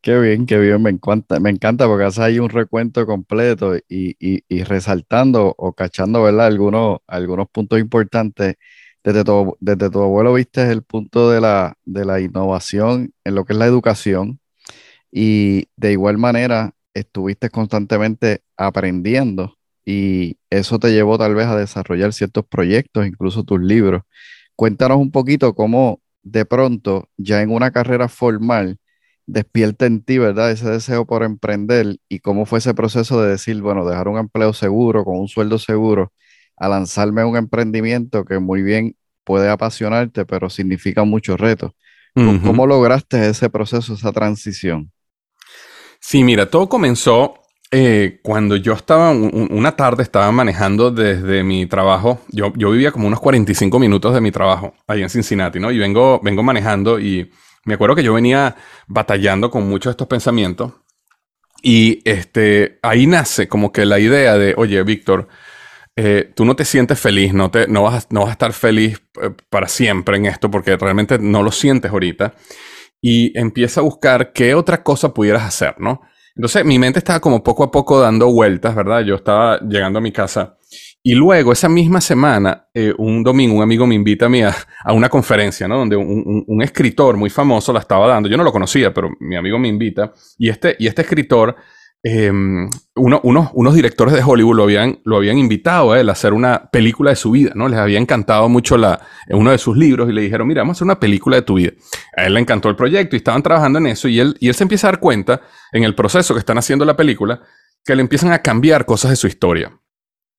Qué 0.00 0.18
bien, 0.18 0.46
qué 0.46 0.58
bien, 0.58 0.80
me 0.80 0.88
encanta, 0.88 1.38
me 1.38 1.50
encanta 1.50 1.86
porque 1.86 2.04
hace 2.04 2.22
ahí 2.22 2.38
un 2.38 2.48
recuento 2.48 3.04
completo 3.04 3.76
y, 3.76 4.16
y, 4.18 4.42
y 4.48 4.62
resaltando 4.64 5.54
o 5.58 5.74
cachando, 5.74 6.22
¿verdad? 6.22 6.46
Algunos, 6.46 7.00
algunos 7.06 7.46
puntos 7.50 7.78
importantes. 7.78 8.56
Desde 9.02 9.24
tu, 9.24 9.56
desde 9.60 9.90
tu 9.90 10.02
abuelo 10.02 10.34
viste 10.34 10.70
el 10.70 10.82
punto 10.82 11.30
de 11.30 11.40
la, 11.40 11.76
de 11.84 12.04
la 12.04 12.20
innovación 12.20 13.12
en 13.24 13.34
lo 13.34 13.44
que 13.44 13.54
es 13.54 13.58
la 13.58 13.66
educación 13.66 14.40
y 15.10 15.68
de 15.76 15.92
igual 15.92 16.18
manera 16.18 16.74
estuviste 16.94 17.50
constantemente 17.50 18.42
aprendiendo 18.56 19.56
y 19.84 20.38
eso 20.50 20.78
te 20.78 20.92
llevó 20.92 21.18
tal 21.18 21.34
vez 21.34 21.46
a 21.46 21.56
desarrollar 21.56 22.12
ciertos 22.12 22.44
proyectos, 22.46 23.06
incluso 23.06 23.44
tus 23.44 23.60
libros. 23.60 24.02
Cuéntanos 24.54 24.98
un 24.98 25.10
poquito 25.10 25.54
cómo, 25.54 26.00
de 26.22 26.44
pronto, 26.44 27.08
ya 27.16 27.42
en 27.42 27.50
una 27.50 27.70
carrera 27.70 28.08
formal, 28.08 28.78
despierta 29.26 29.86
en 29.86 30.02
ti, 30.02 30.18
¿verdad? 30.18 30.50
Ese 30.50 30.68
deseo 30.68 31.06
por 31.06 31.22
emprender 31.22 31.96
y 32.08 32.20
cómo 32.20 32.46
fue 32.46 32.58
ese 32.58 32.74
proceso 32.74 33.22
de 33.22 33.30
decir, 33.30 33.60
bueno, 33.62 33.88
dejar 33.88 34.08
un 34.08 34.18
empleo 34.18 34.52
seguro, 34.52 35.04
con 35.04 35.18
un 35.18 35.28
sueldo 35.28 35.58
seguro, 35.58 36.12
a 36.60 36.68
lanzarme 36.68 37.22
a 37.22 37.26
un 37.26 37.36
emprendimiento 37.36 38.24
que 38.24 38.38
muy 38.38 38.62
bien 38.62 38.94
puede 39.24 39.48
apasionarte, 39.48 40.26
pero 40.26 40.48
significa 40.50 41.02
muchos 41.04 41.40
retos. 41.40 41.72
¿Cómo 42.14 42.66
lograste 42.66 43.28
ese 43.28 43.48
proceso, 43.48 43.94
esa 43.94 44.12
transición? 44.12 44.92
Sí, 46.00 46.22
mira, 46.22 46.50
todo 46.50 46.68
comenzó 46.68 47.34
eh, 47.70 48.20
cuando 48.22 48.56
yo 48.56 48.74
estaba, 48.74 49.10
una 49.12 49.76
tarde 49.76 50.02
estaba 50.02 50.30
manejando 50.32 50.90
desde 50.90 51.42
mi 51.44 51.66
trabajo, 51.66 52.20
yo, 52.28 52.52
yo 52.56 52.72
vivía 52.72 52.92
como 52.92 53.06
unos 53.06 53.20
45 53.20 53.78
minutos 53.78 54.12
de 54.12 54.20
mi 54.20 54.30
trabajo 54.30 54.74
ahí 54.86 55.02
en 55.02 55.08
Cincinnati, 55.08 55.60
¿no? 55.60 55.70
Y 55.70 55.78
vengo, 55.78 56.20
vengo 56.22 56.42
manejando 56.42 56.98
y 56.98 57.30
me 57.64 57.74
acuerdo 57.74 57.94
que 57.94 58.02
yo 58.02 58.12
venía 58.12 58.56
batallando 58.86 59.50
con 59.50 59.68
muchos 59.68 59.90
de 59.90 59.92
estos 59.92 60.08
pensamientos 60.08 60.72
y 61.62 62.02
este, 62.04 62.78
ahí 62.82 63.06
nace 63.06 63.48
como 63.48 63.72
que 63.72 63.84
la 63.84 63.98
idea 63.98 64.36
de, 64.36 64.54
oye, 64.56 64.82
Víctor, 64.82 65.28
eh, 66.02 66.32
tú 66.34 66.46
no 66.46 66.56
te 66.56 66.64
sientes 66.64 66.98
feliz, 66.98 67.34
no, 67.34 67.50
te, 67.50 67.68
no, 67.68 67.82
vas, 67.82 68.06
no 68.08 68.20
vas 68.20 68.30
a 68.30 68.32
estar 68.32 68.54
feliz 68.54 69.02
eh, 69.20 69.30
para 69.50 69.68
siempre 69.68 70.16
en 70.16 70.24
esto 70.24 70.50
porque 70.50 70.74
realmente 70.78 71.18
no 71.18 71.42
lo 71.42 71.52
sientes 71.52 71.90
ahorita. 71.90 72.32
Y 73.02 73.38
empieza 73.38 73.80
a 73.80 73.84
buscar 73.84 74.32
qué 74.32 74.54
otra 74.54 74.82
cosa 74.82 75.12
pudieras 75.12 75.42
hacer, 75.42 75.74
¿no? 75.78 76.00
Entonces 76.34 76.64
mi 76.64 76.78
mente 76.78 77.00
estaba 77.00 77.20
como 77.20 77.42
poco 77.42 77.64
a 77.64 77.70
poco 77.70 78.00
dando 78.00 78.32
vueltas, 78.32 78.74
¿verdad? 78.74 79.02
Yo 79.02 79.16
estaba 79.16 79.60
llegando 79.60 79.98
a 79.98 80.02
mi 80.02 80.10
casa 80.10 80.56
y 81.02 81.14
luego 81.14 81.52
esa 81.52 81.68
misma 81.68 82.00
semana, 82.00 82.68
eh, 82.72 82.94
un 82.96 83.22
domingo, 83.22 83.56
un 83.56 83.62
amigo 83.62 83.86
me 83.86 83.94
invita 83.94 84.26
a 84.26 84.56
a, 84.84 84.92
una 84.94 85.10
conferencia, 85.10 85.68
¿no? 85.68 85.76
Donde 85.76 85.96
un, 85.96 86.62
escritor 86.62 87.18
muy 87.18 87.28
famoso 87.28 87.74
la 87.74 87.80
estaba 87.80 88.06
dando. 88.06 88.28
Yo 88.28 88.38
no 88.38 88.44
lo 88.44 88.52
conocía, 88.52 88.94
pero 88.94 89.10
mi 89.20 89.36
amigo 89.36 89.58
me 89.58 89.68
invita 89.68 90.12
y 90.38 90.48
este, 90.48 90.76
y 90.78 90.86
este 90.86 91.02
escritor 91.02 91.56
Em, 92.02 92.70
uno, 92.94 93.20
unos 93.52 93.74
directores 93.74 94.14
de 94.14 94.22
Hollywood 94.22 94.56
lo 94.56 94.62
habían, 95.16 95.38
invitado 95.38 95.92
a 95.92 96.00
él 96.00 96.08
a 96.08 96.12
hacer 96.12 96.32
una 96.32 96.70
película 96.70 97.10
de 97.10 97.16
su 97.16 97.30
vida, 97.30 97.52
¿no? 97.54 97.68
Les 97.68 97.78
había 97.78 97.98
encantado 97.98 98.48
mucho 98.48 98.78
la, 98.78 99.06
uno 99.28 99.50
de 99.50 99.58
sus 99.58 99.76
libros 99.76 100.08
y 100.08 100.12
le 100.12 100.22
dijeron, 100.22 100.48
mira, 100.48 100.62
vamos 100.62 100.76
a 100.76 100.78
hacer 100.78 100.84
una 100.86 100.98
película 100.98 101.36
de 101.36 101.42
tu 101.42 101.54
vida. 101.54 101.72
A 102.16 102.24
él 102.24 102.34
le 102.34 102.40
encantó 102.40 102.70
el 102.70 102.76
proyecto 102.76 103.16
y 103.16 103.18
estaban 103.18 103.42
trabajando 103.42 103.78
en 103.78 103.88
eso 103.88 104.08
y 104.08 104.18
él, 104.18 104.36
se 104.40 104.62
empieza 104.62 104.88
a 104.88 104.92
dar 104.92 105.00
cuenta 105.00 105.42
en 105.72 105.84
el 105.84 105.94
proceso 105.94 106.32
que 106.32 106.40
están 106.40 106.56
haciendo 106.56 106.86
la 106.86 106.96
película 106.96 107.42
que 107.84 107.94
le 107.94 108.00
empiezan 108.00 108.32
a 108.32 108.40
cambiar 108.40 108.86
cosas 108.86 109.10
de 109.10 109.16
su 109.16 109.26
historia. 109.26 109.70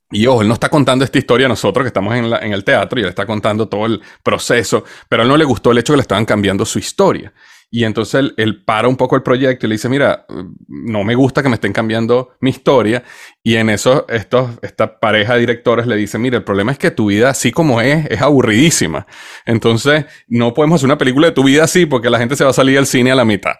Y 0.09 0.25
ojo, 0.25 0.41
él 0.41 0.47
no 0.47 0.55
está 0.55 0.67
contando 0.67 1.05
esta 1.05 1.19
historia 1.19 1.45
a 1.45 1.49
nosotros 1.49 1.83
que 1.83 1.87
estamos 1.87 2.13
en, 2.15 2.25
en, 2.25 2.53
el 2.53 2.63
teatro 2.63 2.99
y 2.99 3.03
él 3.03 3.09
está 3.09 3.25
contando 3.25 3.67
todo 3.69 3.85
el 3.85 4.01
proceso, 4.23 4.83
pero 5.07 5.21
a 5.21 5.23
él 5.23 5.29
no 5.29 5.37
le 5.37 5.45
gustó 5.45 5.71
el 5.71 5.77
hecho 5.77 5.93
que 5.93 5.97
le 5.97 6.01
estaban 6.01 6.25
cambiando 6.25 6.65
su 6.65 6.79
historia. 6.79 7.31
Y 7.73 7.85
entonces 7.85 8.33
él, 8.35 8.63
para 8.65 8.89
un 8.89 8.97
poco 8.97 9.15
el 9.15 9.23
proyecto 9.23 9.65
y 9.65 9.69
le 9.69 9.75
dice, 9.75 9.87
mira, 9.87 10.25
no 10.67 11.05
me 11.05 11.15
gusta 11.15 11.41
que 11.41 11.47
me 11.47 11.55
estén 11.55 11.71
cambiando 11.71 12.31
mi 12.41 12.49
historia. 12.49 13.01
Y 13.41 13.55
en 13.55 13.69
eso 13.69 14.05
estos, 14.09 14.59
esta 14.61 14.99
pareja 14.99 15.35
de 15.35 15.39
directores 15.39 15.87
le 15.87 15.95
dice, 15.95 16.17
mira, 16.17 16.35
el 16.35 16.43
problema 16.43 16.73
es 16.73 16.77
que 16.77 16.91
tu 16.91 17.05
vida 17.07 17.29
así 17.29 17.53
como 17.53 17.79
es, 17.79 18.05
es 18.07 18.21
aburridísima. 18.21 19.07
Entonces 19.45 20.05
no 20.27 20.53
podemos 20.53 20.79
hacer 20.79 20.87
una 20.87 20.97
película 20.97 21.27
de 21.27 21.33
tu 21.33 21.45
vida 21.45 21.63
así 21.63 21.85
porque 21.85 22.09
la 22.09 22.19
gente 22.19 22.35
se 22.35 22.43
va 22.43 22.49
a 22.49 22.53
salir 22.53 22.75
del 22.75 22.85
cine 22.85 23.13
a 23.13 23.15
la 23.15 23.23
mitad. 23.23 23.53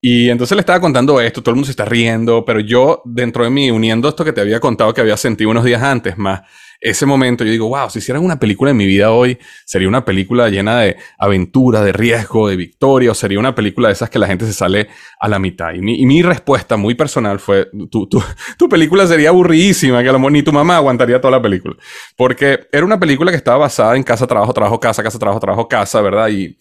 Y 0.00 0.30
entonces 0.30 0.54
le 0.54 0.60
estaba 0.60 0.80
contando 0.80 1.20
esto, 1.20 1.42
todo 1.42 1.50
el 1.50 1.56
mundo 1.56 1.66
se 1.66 1.72
está 1.72 1.84
riendo, 1.84 2.44
pero 2.44 2.60
yo 2.60 3.02
dentro 3.04 3.42
de 3.42 3.50
mí, 3.50 3.72
uniendo 3.72 4.08
esto 4.08 4.24
que 4.24 4.32
te 4.32 4.40
había 4.40 4.60
contado 4.60 4.94
que 4.94 5.00
había 5.00 5.16
sentido 5.16 5.50
unos 5.50 5.64
días 5.64 5.82
antes, 5.82 6.16
más 6.16 6.42
ese 6.80 7.06
momento, 7.06 7.44
yo 7.44 7.50
digo, 7.50 7.68
wow, 7.68 7.90
si 7.90 7.98
hicieran 7.98 8.24
una 8.24 8.38
película 8.38 8.70
en 8.70 8.76
mi 8.76 8.86
vida 8.86 9.10
hoy, 9.10 9.38
sería 9.64 9.88
una 9.88 10.04
película 10.04 10.48
llena 10.48 10.78
de 10.80 10.96
aventura, 11.18 11.82
de 11.82 11.92
riesgo, 11.92 12.48
de 12.48 12.56
victoria, 12.56 13.10
o 13.10 13.14
sería 13.14 13.38
una 13.38 13.54
película 13.54 13.88
de 13.88 13.94
esas 13.94 14.10
que 14.10 14.18
la 14.18 14.28
gente 14.28 14.46
se 14.46 14.52
sale 14.52 14.88
a 15.18 15.28
la 15.28 15.38
mitad. 15.38 15.74
Y 15.74 15.80
mi, 15.80 16.00
y 16.00 16.06
mi 16.06 16.22
respuesta 16.22 16.76
muy 16.76 16.94
personal 16.94 17.40
fue, 17.40 17.68
tu, 17.90 18.08
tu, 18.08 18.22
tu, 18.58 18.68
película 18.68 19.06
sería 19.06 19.30
aburridísima, 19.30 20.02
que 20.02 20.08
a 20.08 20.12
lo 20.12 20.18
mejor 20.20 20.32
ni 20.32 20.42
tu 20.42 20.52
mamá 20.52 20.76
aguantaría 20.76 21.20
toda 21.20 21.32
la 21.32 21.42
película. 21.42 21.74
Porque 22.16 22.68
era 22.70 22.84
una 22.84 23.00
película 23.00 23.32
que 23.32 23.36
estaba 23.36 23.58
basada 23.58 23.96
en 23.96 24.04
casa, 24.04 24.26
trabajo, 24.26 24.52
trabajo, 24.52 24.78
casa, 24.78 25.02
casa, 25.02 25.18
trabajo, 25.18 25.40
trabajo, 25.40 25.68
casa, 25.68 26.00
¿verdad? 26.00 26.28
Y 26.28 26.56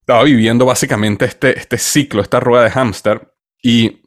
estaba 0.00 0.24
viviendo 0.24 0.66
básicamente 0.66 1.24
este, 1.24 1.58
este 1.58 1.78
ciclo, 1.78 2.20
esta 2.20 2.38
rueda 2.38 2.64
de 2.64 2.70
hámster. 2.70 3.32
Y 3.62 4.01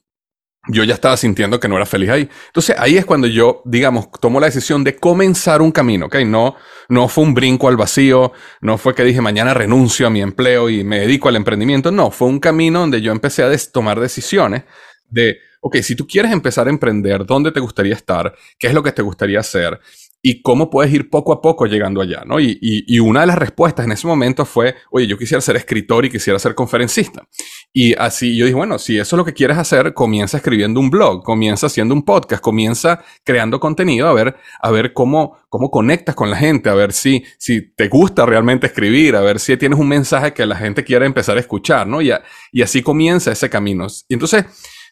yo 0.68 0.84
ya 0.84 0.94
estaba 0.94 1.18
sintiendo 1.18 1.60
que 1.60 1.68
no 1.68 1.76
era 1.76 1.86
feliz 1.86 2.10
ahí. 2.10 2.30
Entonces 2.48 2.76
ahí 2.80 2.98
es 2.98 3.06
cuando 3.06 3.28
yo, 3.28 3.62
digamos, 3.66 4.10
tomo 4.20 4.40
la 4.40 4.48
decisión 4.48 4.84
de 4.84 4.96
comenzar 4.96 5.62
un 5.62 5.72
camino, 5.72 6.08
¿ok? 6.08 6.16
No, 6.26 6.56
no 6.90 7.08
fue 7.08 7.24
un 7.24 7.34
brinco 7.34 7.68
al 7.68 7.78
vacío, 7.78 8.32
no 8.62 8.78
fue 8.78 8.96
que 8.96 9.04
dije 9.04 9.22
mañana 9.22 9.54
renuncio 9.54 10.08
a 10.08 10.10
mi 10.10 10.22
empleo 10.22 10.70
y 10.70 10.84
me 10.84 11.00
dedico 11.00 11.30
al 11.30 11.36
emprendimiento, 11.36 11.92
no, 11.92 12.12
fue 12.12 12.28
un 12.28 12.40
camino 12.40 12.80
donde 12.80 13.02
yo 13.02 13.12
empecé 13.12 13.44
a 13.44 13.52
tomar 13.72 14.00
decisiones 14.00 14.64
de, 15.10 15.38
ok, 15.62 15.78
si 15.78 15.96
tú 15.96 16.08
quieres 16.08 16.32
empezar 16.32 16.68
a 16.68 16.70
emprender, 16.70 17.26
¿dónde 17.26 17.52
te 17.52 17.60
gustaría 17.60 17.94
estar? 17.94 18.34
¿Qué 18.58 18.68
es 18.68 18.74
lo 18.74 18.84
que 18.84 18.92
te 18.92 19.02
gustaría 19.02 19.40
hacer? 19.40 19.80
Y 20.28 20.42
cómo 20.42 20.72
puedes 20.72 20.92
ir 20.92 21.12
poco 21.12 21.34
a 21.34 21.40
poco 21.40 21.68
llegando 21.68 22.02
allá, 22.02 22.24
¿no? 22.26 22.40
Y, 22.40 22.58
y, 22.60 22.98
una 22.98 23.22
de 23.22 23.28
las 23.28 23.38
respuestas 23.38 23.86
en 23.86 23.92
ese 23.92 24.08
momento 24.08 24.44
fue, 24.44 24.74
oye, 24.90 25.06
yo 25.06 25.20
quisiera 25.20 25.40
ser 25.40 25.56
escritor 25.56 26.04
y 26.04 26.10
quisiera 26.10 26.40
ser 26.40 26.56
conferencista. 26.56 27.28
Y 27.72 27.94
así 27.94 28.36
yo 28.36 28.46
dije, 28.46 28.56
bueno, 28.56 28.80
si 28.80 28.98
eso 28.98 29.16
es 29.16 29.18
lo 29.20 29.24
que 29.24 29.36
quieres 29.36 29.60
hacer, 29.60 29.94
comienza 29.94 30.38
escribiendo 30.38 30.80
un 30.80 30.90
blog, 30.90 31.22
comienza 31.24 31.68
haciendo 31.68 31.94
un 31.94 32.02
podcast, 32.02 32.42
comienza 32.42 33.04
creando 33.24 33.60
contenido, 33.60 34.08
a 34.08 34.14
ver, 34.14 34.36
a 34.64 34.72
ver 34.72 34.94
cómo, 34.94 35.38
cómo 35.48 35.70
conectas 35.70 36.16
con 36.16 36.32
la 36.32 36.38
gente, 36.38 36.72
a 36.72 36.74
ver 36.74 36.92
si, 36.92 37.24
si 37.38 37.62
te 37.62 37.88
gusta 37.88 38.26
realmente 38.26 38.66
escribir, 38.66 39.16
a 39.16 39.22
ver 39.22 39.40
si 39.40 39.56
tienes 39.58 39.78
un 39.78 39.88
mensaje 39.88 40.34
que 40.34 40.48
la 40.48 40.56
gente 40.56 40.84
quiere 40.84 41.06
empezar 41.06 41.38
a 41.38 41.42
escuchar, 41.42 41.86
¿no? 41.86 42.02
Y, 42.02 42.12
y 42.52 42.64
así 42.64 42.82
comienza 42.82 43.32
ese 43.32 43.48
camino. 43.48 43.86
Y 44.08 44.16
entonces, 44.16 44.44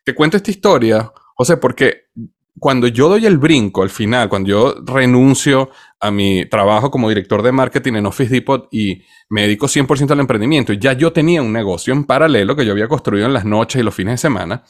te 0.04 0.14
cuento 0.14 0.38
esta 0.38 0.52
historia, 0.52 1.12
José, 1.36 1.58
porque 1.58 2.04
cuando 2.60 2.88
yo 2.88 3.10
doy 3.10 3.26
el 3.26 3.38
brinco 3.38 3.84
al 3.84 3.90
final, 3.90 4.30
cuando 4.30 4.50
yo 4.50 4.76
renuncio 4.86 5.70
a 6.00 6.12
mi 6.12 6.46
trabajo 6.46 6.92
como 6.92 7.10
director 7.10 7.42
de 7.42 7.52
marketing 7.52 7.94
en 7.94 8.06
Office 8.06 8.34
Depot 8.34 8.68
y 8.72 9.02
me 9.30 9.44
dedico 9.44 9.68
100% 9.68 10.12
al 10.12 10.20
emprendimiento, 10.20 10.74
ya 10.74 10.94
yo 10.94 11.12
tenía 11.12 11.42
un 11.42 11.52
negocio 11.52 11.94
en 11.94 12.04
paralelo 12.04 12.56
que 12.56 12.66
yo 12.66 12.72
había 12.72 12.88
construido 12.88 13.26
en 13.26 13.34
las 13.34 13.46
noches 13.46 13.80
y 13.82 13.84
los 13.84 13.96
fines 13.96 14.14
de 14.14 14.18
semana 14.18 14.64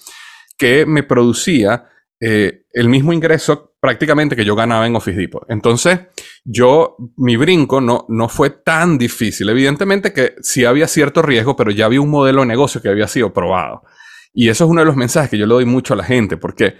que 0.58 0.86
me 0.86 1.04
producía 1.04 1.86
eh, 2.20 2.68
el 2.72 2.88
mismo 2.88 3.12
ingreso 3.12 3.76
prácticamente 3.82 4.38
que 4.38 4.46
yo 4.46 4.56
ganaba 4.56 4.88
en 4.88 4.96
Office 4.96 5.20
Depot. 5.20 5.44
Entonces, 5.50 6.00
yo, 6.46 6.96
mi 7.18 7.36
brinco 7.36 7.82
no, 7.82 8.06
no 8.08 8.30
fue 8.30 8.50
tan 8.50 8.98
difícil. 8.98 9.50
Evidentemente 9.50 10.14
que 10.14 10.36
sí 10.42 10.64
había 10.64 10.88
cierto 10.88 11.22
riesgo, 11.22 11.58
pero 11.58 11.70
ya 11.70 11.86
había 11.86 12.00
un 12.00 12.10
modelo 12.10 12.42
de 12.42 12.48
negocio 12.48 12.82
que 12.82 12.88
había 12.88 13.10
sido 13.10 13.34
probado. 13.34 13.84
Y 14.34 14.48
eso 14.48 14.64
es 14.64 14.70
uno 14.70 14.82
de 14.82 14.86
los 14.86 14.96
mensajes 14.96 15.32
que 15.32 15.38
yo 15.38 15.46
le 15.46 15.54
doy 15.54 15.66
mucho 15.66 15.96
a 15.96 15.98
la 15.98 16.06
gente, 16.06 16.38
porque 16.38 16.76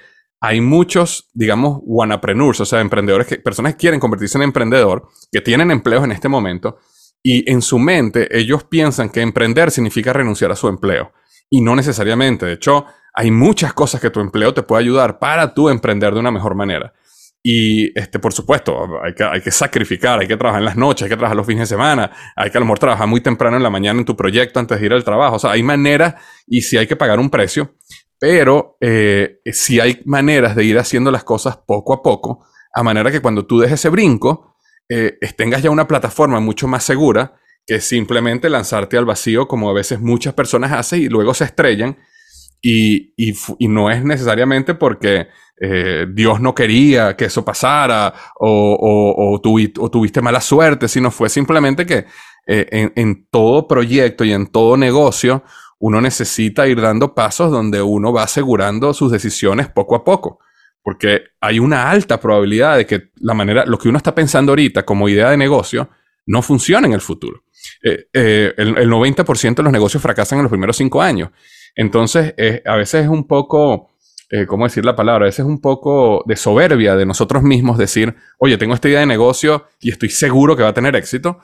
hay 0.46 0.60
muchos, 0.60 1.30
digamos, 1.34 1.80
wannapreneurs, 1.84 2.60
o 2.60 2.66
sea, 2.66 2.82
emprendedores, 2.82 3.28
que, 3.28 3.38
personas 3.38 3.76
que 3.76 3.78
quieren 3.78 4.02
convertirse 4.02 4.38
en 4.38 4.44
emprendedor, 4.44 5.08
que 5.32 5.40
tienen 5.40 5.72
empleos 5.72 6.04
en 6.04 6.12
este 6.12 6.28
momento, 6.28 6.80
y 7.24 7.50
en 7.50 7.62
su 7.62 7.80
mente 7.80 8.28
ellos 8.38 8.66
piensan 8.66 9.10
que 9.10 9.22
emprender 9.22 9.72
significa 9.72 10.12
renunciar 10.12 10.52
a 10.52 10.58
su 10.58 10.68
empleo. 10.68 11.14
Y 11.50 11.62
no 11.62 11.78
necesariamente. 11.78 12.46
De 12.46 12.54
hecho, 12.56 12.86
hay 13.14 13.32
muchas 13.32 13.72
cosas 13.72 14.02
que 14.02 14.10
tu 14.10 14.20
empleo 14.20 14.54
te 14.54 14.64
puede 14.64 14.84
ayudar 14.84 15.18
para 15.18 15.54
tú 15.54 15.70
emprender 15.70 16.14
de 16.14 16.20
una 16.20 16.32
mejor 16.32 16.56
manera. 16.56 16.94
Y, 17.42 17.98
este, 17.98 18.20
por 18.20 18.34
supuesto, 18.34 19.02
hay 19.02 19.14
que, 19.14 19.24
hay 19.24 19.40
que 19.40 19.52
sacrificar, 19.52 20.20
hay 20.20 20.28
que 20.28 20.36
trabajar 20.36 20.62
en 20.62 20.66
las 20.66 20.76
noches, 20.76 21.04
hay 21.04 21.10
que 21.10 21.16
trabajar 21.16 21.38
los 21.38 21.48
fines 21.48 21.70
de 21.70 21.76
semana, 21.76 22.12
hay 22.36 22.52
que 22.52 22.58
a 22.58 22.60
lo 22.60 22.66
mejor 22.66 22.80
trabajar 22.80 23.08
muy 23.08 23.22
temprano 23.22 23.56
en 23.56 23.64
la 23.64 23.70
mañana 23.70 23.98
en 23.98 24.06
tu 24.06 24.18
proyecto 24.18 24.60
antes 24.60 24.78
de 24.78 24.86
ir 24.86 24.92
al 24.92 25.06
trabajo. 25.06 25.38
O 25.38 25.40
sea, 25.40 25.52
hay 25.52 25.64
maneras 25.64 26.16
y 26.48 26.64
si 26.64 26.76
hay 26.76 26.86
que 26.86 26.98
pagar 26.98 27.18
un 27.20 27.30
precio. 27.30 27.76
Pero 28.24 28.78
eh, 28.80 29.42
sí 29.52 29.82
hay 29.82 30.00
maneras 30.06 30.56
de 30.56 30.64
ir 30.64 30.80
haciendo 30.80 31.12
las 31.12 31.26
cosas 31.26 31.58
poco 31.58 31.92
a 31.92 32.02
poco, 32.02 32.46
a 32.74 32.82
manera 32.82 33.12
que 33.12 33.20
cuando 33.20 33.46
tú 33.46 33.60
des 33.60 33.74
ese 33.74 33.90
brinco, 33.90 34.56
eh, 34.88 35.20
tengas 35.36 35.62
ya 35.62 35.70
una 35.70 35.90
plataforma 35.90 36.40
mucho 36.40 36.66
más 36.70 36.86
segura 36.86 37.34
que 37.68 37.82
simplemente 37.82 38.50
lanzarte 38.50 38.98
al 38.98 39.04
vacío 39.04 39.50
como 39.50 39.70
a 39.70 39.74
veces 39.74 40.00
muchas 40.00 40.34
personas 40.36 40.72
hacen 40.72 41.02
y 41.02 41.10
luego 41.10 41.34
se 41.34 41.44
estrellan. 41.44 41.98
Y, 42.62 43.14
no 43.68 43.92
es 43.92 44.06
necesariamente 44.06 44.74
porque 44.74 45.28
eh, 45.60 46.06
Dios 46.10 46.40
no 46.40 46.56
quería 46.56 47.18
que 47.18 47.26
eso 47.26 47.44
pasara 47.44 48.14
o, 48.40 49.42
tuviste 49.92 50.22
mala 50.22 50.40
suerte, 50.40 50.88
sino 50.88 51.12
fue 51.12 51.28
simplemente 51.28 51.86
que 51.86 52.06
en 52.48 53.28
todo 53.30 53.68
proyecto 53.68 54.24
y 54.24 54.32
en 54.32 54.48
todo 54.48 54.78
negocio 54.78 55.44
uno 55.86 56.00
necesita 56.00 56.66
ir 56.66 56.80
dando 56.80 57.14
pasos 57.14 57.52
donde 57.52 57.82
uno 57.82 58.14
va 58.14 58.24
asegurando 58.24 58.94
sus 58.94 59.12
decisiones 59.12 59.68
poco 59.68 59.98
a 59.98 60.06
poco. 60.06 60.40
Porque 60.82 61.24
hay 61.42 61.60
una 61.60 61.92
alta 61.92 62.22
probabilidad 62.22 62.78
de 62.78 62.86
que 62.86 63.12
la 63.16 63.34
manera, 63.34 63.66
lo 63.66 63.78
que 63.78 63.90
uno 63.90 63.98
está 63.98 64.16
pensando 64.16 64.54
ahorita 64.54 64.86
como 64.86 65.10
idea 65.10 65.30
de 65.30 65.36
negocio, 65.36 65.90
no 66.26 66.42
funcione 66.42 66.88
en 66.88 66.94
el 66.94 67.02
futuro. 67.02 67.44
Eh, 67.84 68.06
eh, 68.14 68.54
el, 68.56 68.90
90% 68.90 69.56
de 69.56 69.64
los 69.64 69.74
negocios 69.74 70.02
fracasan 70.02 70.40
en 70.40 70.44
los 70.44 70.50
primeros 70.50 70.78
cinco 70.78 71.02
años. 71.02 71.32
Entonces, 71.76 72.34
eh, 72.38 72.62
a 72.66 72.78
veces 72.78 73.04
es 73.04 73.10
un 73.10 73.28
poco, 73.28 73.90
¿cómo 74.48 74.64
decir 74.64 74.86
la 74.86 74.96
palabra? 74.96 75.26
A 75.26 75.28
veces 75.28 75.40
es 75.40 75.46
un 75.46 75.60
poco 75.60 76.24
de 76.26 76.38
soberbia 76.38 76.96
de 76.96 77.06
nosotros 77.06 77.44
mismos 77.44 77.78
decir, 77.78 78.16
oye, 78.38 78.58
tengo 78.58 78.74
esta 78.74 78.88
idea 78.88 79.02
de 79.02 79.06
negocio 79.06 79.68
y 79.82 79.92
estoy 79.92 80.12
seguro 80.12 80.56
que 80.56 80.64
va 80.64 80.70
a 80.70 80.74
tener 80.74 80.96
éxito 80.96 81.42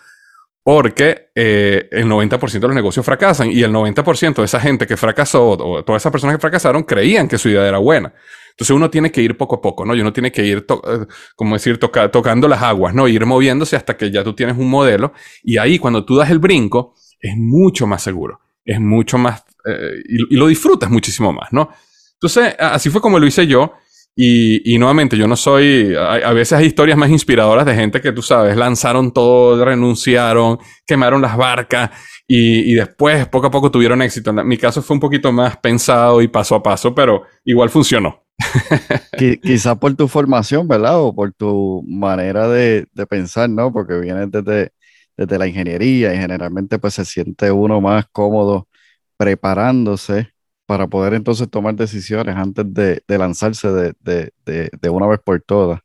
porque 0.63 1.31
eh, 1.35 1.87
el 1.91 2.05
90% 2.05 2.59
de 2.59 2.67
los 2.67 2.75
negocios 2.75 3.05
fracasan 3.05 3.51
y 3.51 3.61
el 3.63 3.71
90% 3.71 4.35
de 4.35 4.43
esa 4.43 4.59
gente 4.59 4.85
que 4.85 4.97
fracasó 4.97 5.49
o 5.49 5.83
todas 5.83 6.01
esas 6.01 6.11
personas 6.11 6.35
que 6.35 6.41
fracasaron 6.41 6.83
creían 6.83 7.27
que 7.27 7.37
su 7.37 7.49
idea 7.49 7.67
era 7.67 7.77
buena. 7.77 8.13
Entonces 8.59 8.75
uno 8.75 8.89
tiene 8.89 9.09
que 9.09 9.21
ir 9.21 9.37
poco 9.37 9.55
a 9.55 9.61
poco, 9.61 9.85
¿no? 9.85 9.95
Y 9.95 10.01
uno 10.01 10.11
tiene 10.11 10.33
que 10.33 10.45
ir, 10.45 10.65
eh, 10.69 11.05
como 11.33 11.55
decir, 11.55 11.79
tocando 11.79 12.47
las 12.49 12.61
aguas, 12.61 12.93
¿no? 12.93 13.07
Ir 13.07 13.25
moviéndose 13.25 13.77
hasta 13.77 13.95
que 13.95 14.11
ya 14.11 14.21
tú 14.21 14.33
tienes 14.33 14.57
un 14.57 14.69
modelo 14.69 15.13
y 15.43 15.57
ahí 15.57 15.79
cuando 15.79 16.03
tú 16.03 16.17
das 16.17 16.29
el 16.29 16.39
brinco 16.39 16.93
es 17.21 17.37
mucho 17.37 17.87
más 17.87 18.03
seguro, 18.03 18.41
es 18.65 18.81
mucho 18.81 19.17
más, 19.17 19.45
eh, 19.65 20.03
y, 20.09 20.35
lo 20.35 20.47
disfrutas 20.47 20.89
muchísimo 20.89 21.31
más, 21.31 21.53
¿no? 21.53 21.69
Entonces, 22.15 22.53
así 22.59 22.89
fue 22.89 22.99
como 22.99 23.17
lo 23.17 23.25
hice 23.25 23.47
yo. 23.47 23.75
Y, 24.21 24.77
nuevamente, 24.77 25.15
yo 25.15 25.29
no 25.29 25.38
soy, 25.38 25.95
a, 25.95 26.33
veces 26.33 26.51
hay 26.57 26.65
historias 26.65 26.97
más 26.97 27.09
inspiradoras 27.09 27.65
de 27.65 27.73
gente 27.73 28.01
que 28.01 28.11
tú 28.11 28.21
sabes, 28.21 28.57
lanzaron 28.57 29.13
todo, 29.13 29.63
renunciaron, 29.63 30.59
quemaron 30.85 31.21
las 31.21 31.38
barcas 31.38 31.91
y, 32.27 32.73
después 32.73 33.29
poco 33.29 33.47
a 33.47 33.51
poco 33.51 33.71
tuvieron 33.71 34.01
éxito. 34.01 34.33
Mi 34.33 34.57
caso 34.57 34.81
fue 34.81 34.95
un 34.95 34.99
poquito 34.99 35.31
más 35.31 35.55
pensado 35.55 36.21
y 36.21 36.27
paso 36.27 36.55
a 36.55 36.61
paso, 36.61 36.93
pero 36.93 37.23
igual 37.45 37.69
funcionó. 37.69 38.25
Quizás 39.41 39.77
por 39.77 39.95
tu 39.95 40.09
formación, 40.09 40.67
¿verdad? 40.67 40.99
O 40.99 41.15
por 41.15 41.31
tu 41.31 41.81
manera 41.88 42.49
de, 42.49 42.88
pensar, 43.09 43.49
¿no? 43.49 43.71
Porque 43.71 43.99
vienes 43.99 44.29
desde, 44.29 44.71
desde 45.15 45.39
la 45.39 45.47
ingeniería 45.47 46.13
y 46.13 46.17
generalmente 46.17 46.77
pues 46.77 46.95
se 46.95 47.05
siente 47.05 47.53
uno 47.53 47.79
más 47.79 48.05
cómodo 48.11 48.67
preparándose 49.15 50.33
para 50.69 50.85
poder 50.85 51.15
entonces 51.15 51.49
tomar 51.49 51.73
decisiones 51.73 52.35
antes 52.35 52.63
de, 52.71 53.01
lanzarse 53.07 53.67
de, 53.71 54.89
una 54.91 55.07
vez 55.07 55.19
por 55.19 55.41
todas. 55.41 55.79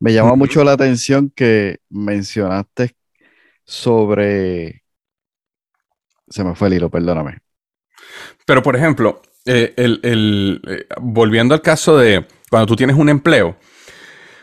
Me 0.00 0.12
llama 0.12 0.34
mucho 0.34 0.64
la 0.64 0.72
atención 0.72 1.30
que 1.30 1.78
mencionaste 1.90 2.96
sobre... 3.64 4.82
Se 6.26 6.42
me 6.42 6.56
fue 6.56 6.66
el 6.66 6.74
hilo, 6.74 6.90
perdóname. 6.90 7.38
Pero, 8.44 8.64
por 8.64 8.74
ejemplo, 8.74 9.22
eh, 9.44 9.72
el, 9.76 10.60
eh, 10.66 10.86
volviendo 11.00 11.54
al 11.54 11.62
caso 11.62 11.96
de 11.96 12.26
cuando 12.50 12.66
tú 12.66 12.74
tienes 12.74 12.96
un 12.96 13.08
empleo, 13.08 13.56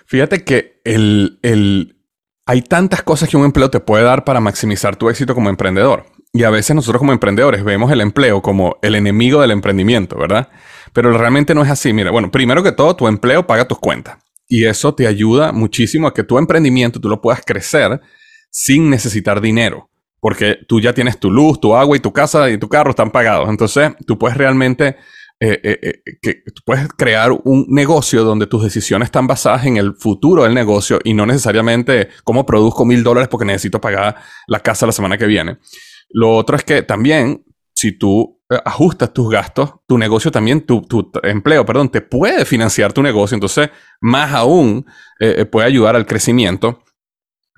fíjate 0.05 0.45
que 0.45 0.79
el, 0.85 1.97
hay 2.45 2.61
tantas 2.61 3.03
cosas 3.03 3.27
que 3.27 3.35
un 3.35 3.43
empleo 3.43 3.69
te 3.69 3.81
puede 3.81 4.05
dar 4.05 4.23
para 4.23 4.39
maximizar 4.39 4.95
tu 4.95 5.09
éxito 5.09 5.35
como 5.35 5.49
emprendedor. 5.49 6.05
Y 6.35 6.43
a 6.43 6.49
veces 6.49 6.75
nosotros 6.75 6.99
como 6.99 7.13
emprendedores 7.13 7.63
vemos 7.63 7.91
el 7.91 8.01
empleo 8.01 8.41
como 8.41 8.77
el 8.81 8.95
enemigo 8.95 9.39
del 9.39 9.51
emprendimiento, 9.51 10.17
¿verdad? 10.17 10.49
Pero 10.91 11.15
realmente 11.15 11.53
no 11.53 11.63
es 11.63 11.69
así. 11.69 11.93
Mira, 11.93 12.09
bueno, 12.09 12.31
primero 12.31 12.63
que 12.63 12.71
todo, 12.71 12.95
tu 12.95 13.07
empleo 13.07 13.45
paga 13.45 13.67
tus 13.67 13.77
cuentas. 13.77 14.17
Y 14.47 14.65
eso 14.65 14.95
te 14.95 15.05
ayuda 15.05 15.51
muchísimo 15.51 16.07
a 16.07 16.13
que 16.13 16.23
tu 16.23 16.39
emprendimiento 16.39 16.99
tú 16.99 17.07
lo 17.07 17.21
puedas 17.21 17.43
crecer 17.45 18.01
sin 18.49 18.89
necesitar 18.89 19.41
dinero. 19.41 19.91
Porque 20.19 20.57
tú 20.67 20.81
ya 20.81 20.93
tienes 20.93 21.19
tu 21.19 21.29
luz, 21.29 21.59
tu 21.61 21.75
agua 21.75 21.95
y 21.95 21.99
tu 21.99 22.11
casa 22.11 22.49
y 22.49 22.57
tu 22.57 22.67
carro 22.67 22.89
están 22.89 23.11
pagados. 23.11 23.47
Entonces, 23.47 23.91
tú 24.07 24.17
puedes 24.17 24.35
realmente 24.35 24.95
eh, 25.39 25.59
eh, 25.61 25.79
eh, 25.81 26.01
que 26.19 26.35
tú 26.51 26.61
puedes 26.65 26.87
crear 26.97 27.31
un 27.43 27.65
negocio 27.69 28.23
donde 28.23 28.47
tus 28.47 28.63
decisiones 28.63 29.07
están 29.07 29.27
basadas 29.27 29.65
en 29.65 29.77
el 29.77 29.93
futuro 29.95 30.45
del 30.45 30.53
negocio 30.55 30.99
y 31.03 31.13
no 31.13 31.27
necesariamente 31.27 32.07
cómo 32.23 32.45
produzco 32.45 32.85
mil 32.85 33.03
dólares 33.03 33.27
porque 33.27 33.45
necesito 33.45 33.81
pagar 33.81 34.15
la 34.47 34.61
casa 34.61 34.87
la 34.87 34.93
semana 34.93 35.17
que 35.17 35.27
viene. 35.27 35.57
Lo 36.13 36.36
otro 36.36 36.55
es 36.55 36.63
que 36.63 36.84
también, 36.84 37.43
si 37.74 37.98
tú 37.98 38.39
eh, 38.50 38.60
ajustas 38.63 39.12
tus 39.12 39.29
gastos, 39.29 39.74
tu 39.88 39.98
negocio 39.98 40.32
también, 40.32 40.62
tu, 40.62 40.86
empleo, 41.24 41.65
perdón, 41.65 41.89
te 41.89 42.01
puede 42.01 42.46
financiar 42.46 42.93
tu 42.93 43.01
negocio. 43.01 43.36
Entonces, 43.36 43.72
más 44.00 44.32
aún, 44.32 44.86
eh, 45.20 45.36
eh, 45.39 45.46
puede 45.46 45.67
ayudar 45.67 45.96
al 45.96 46.05
crecimiento. 46.05 46.84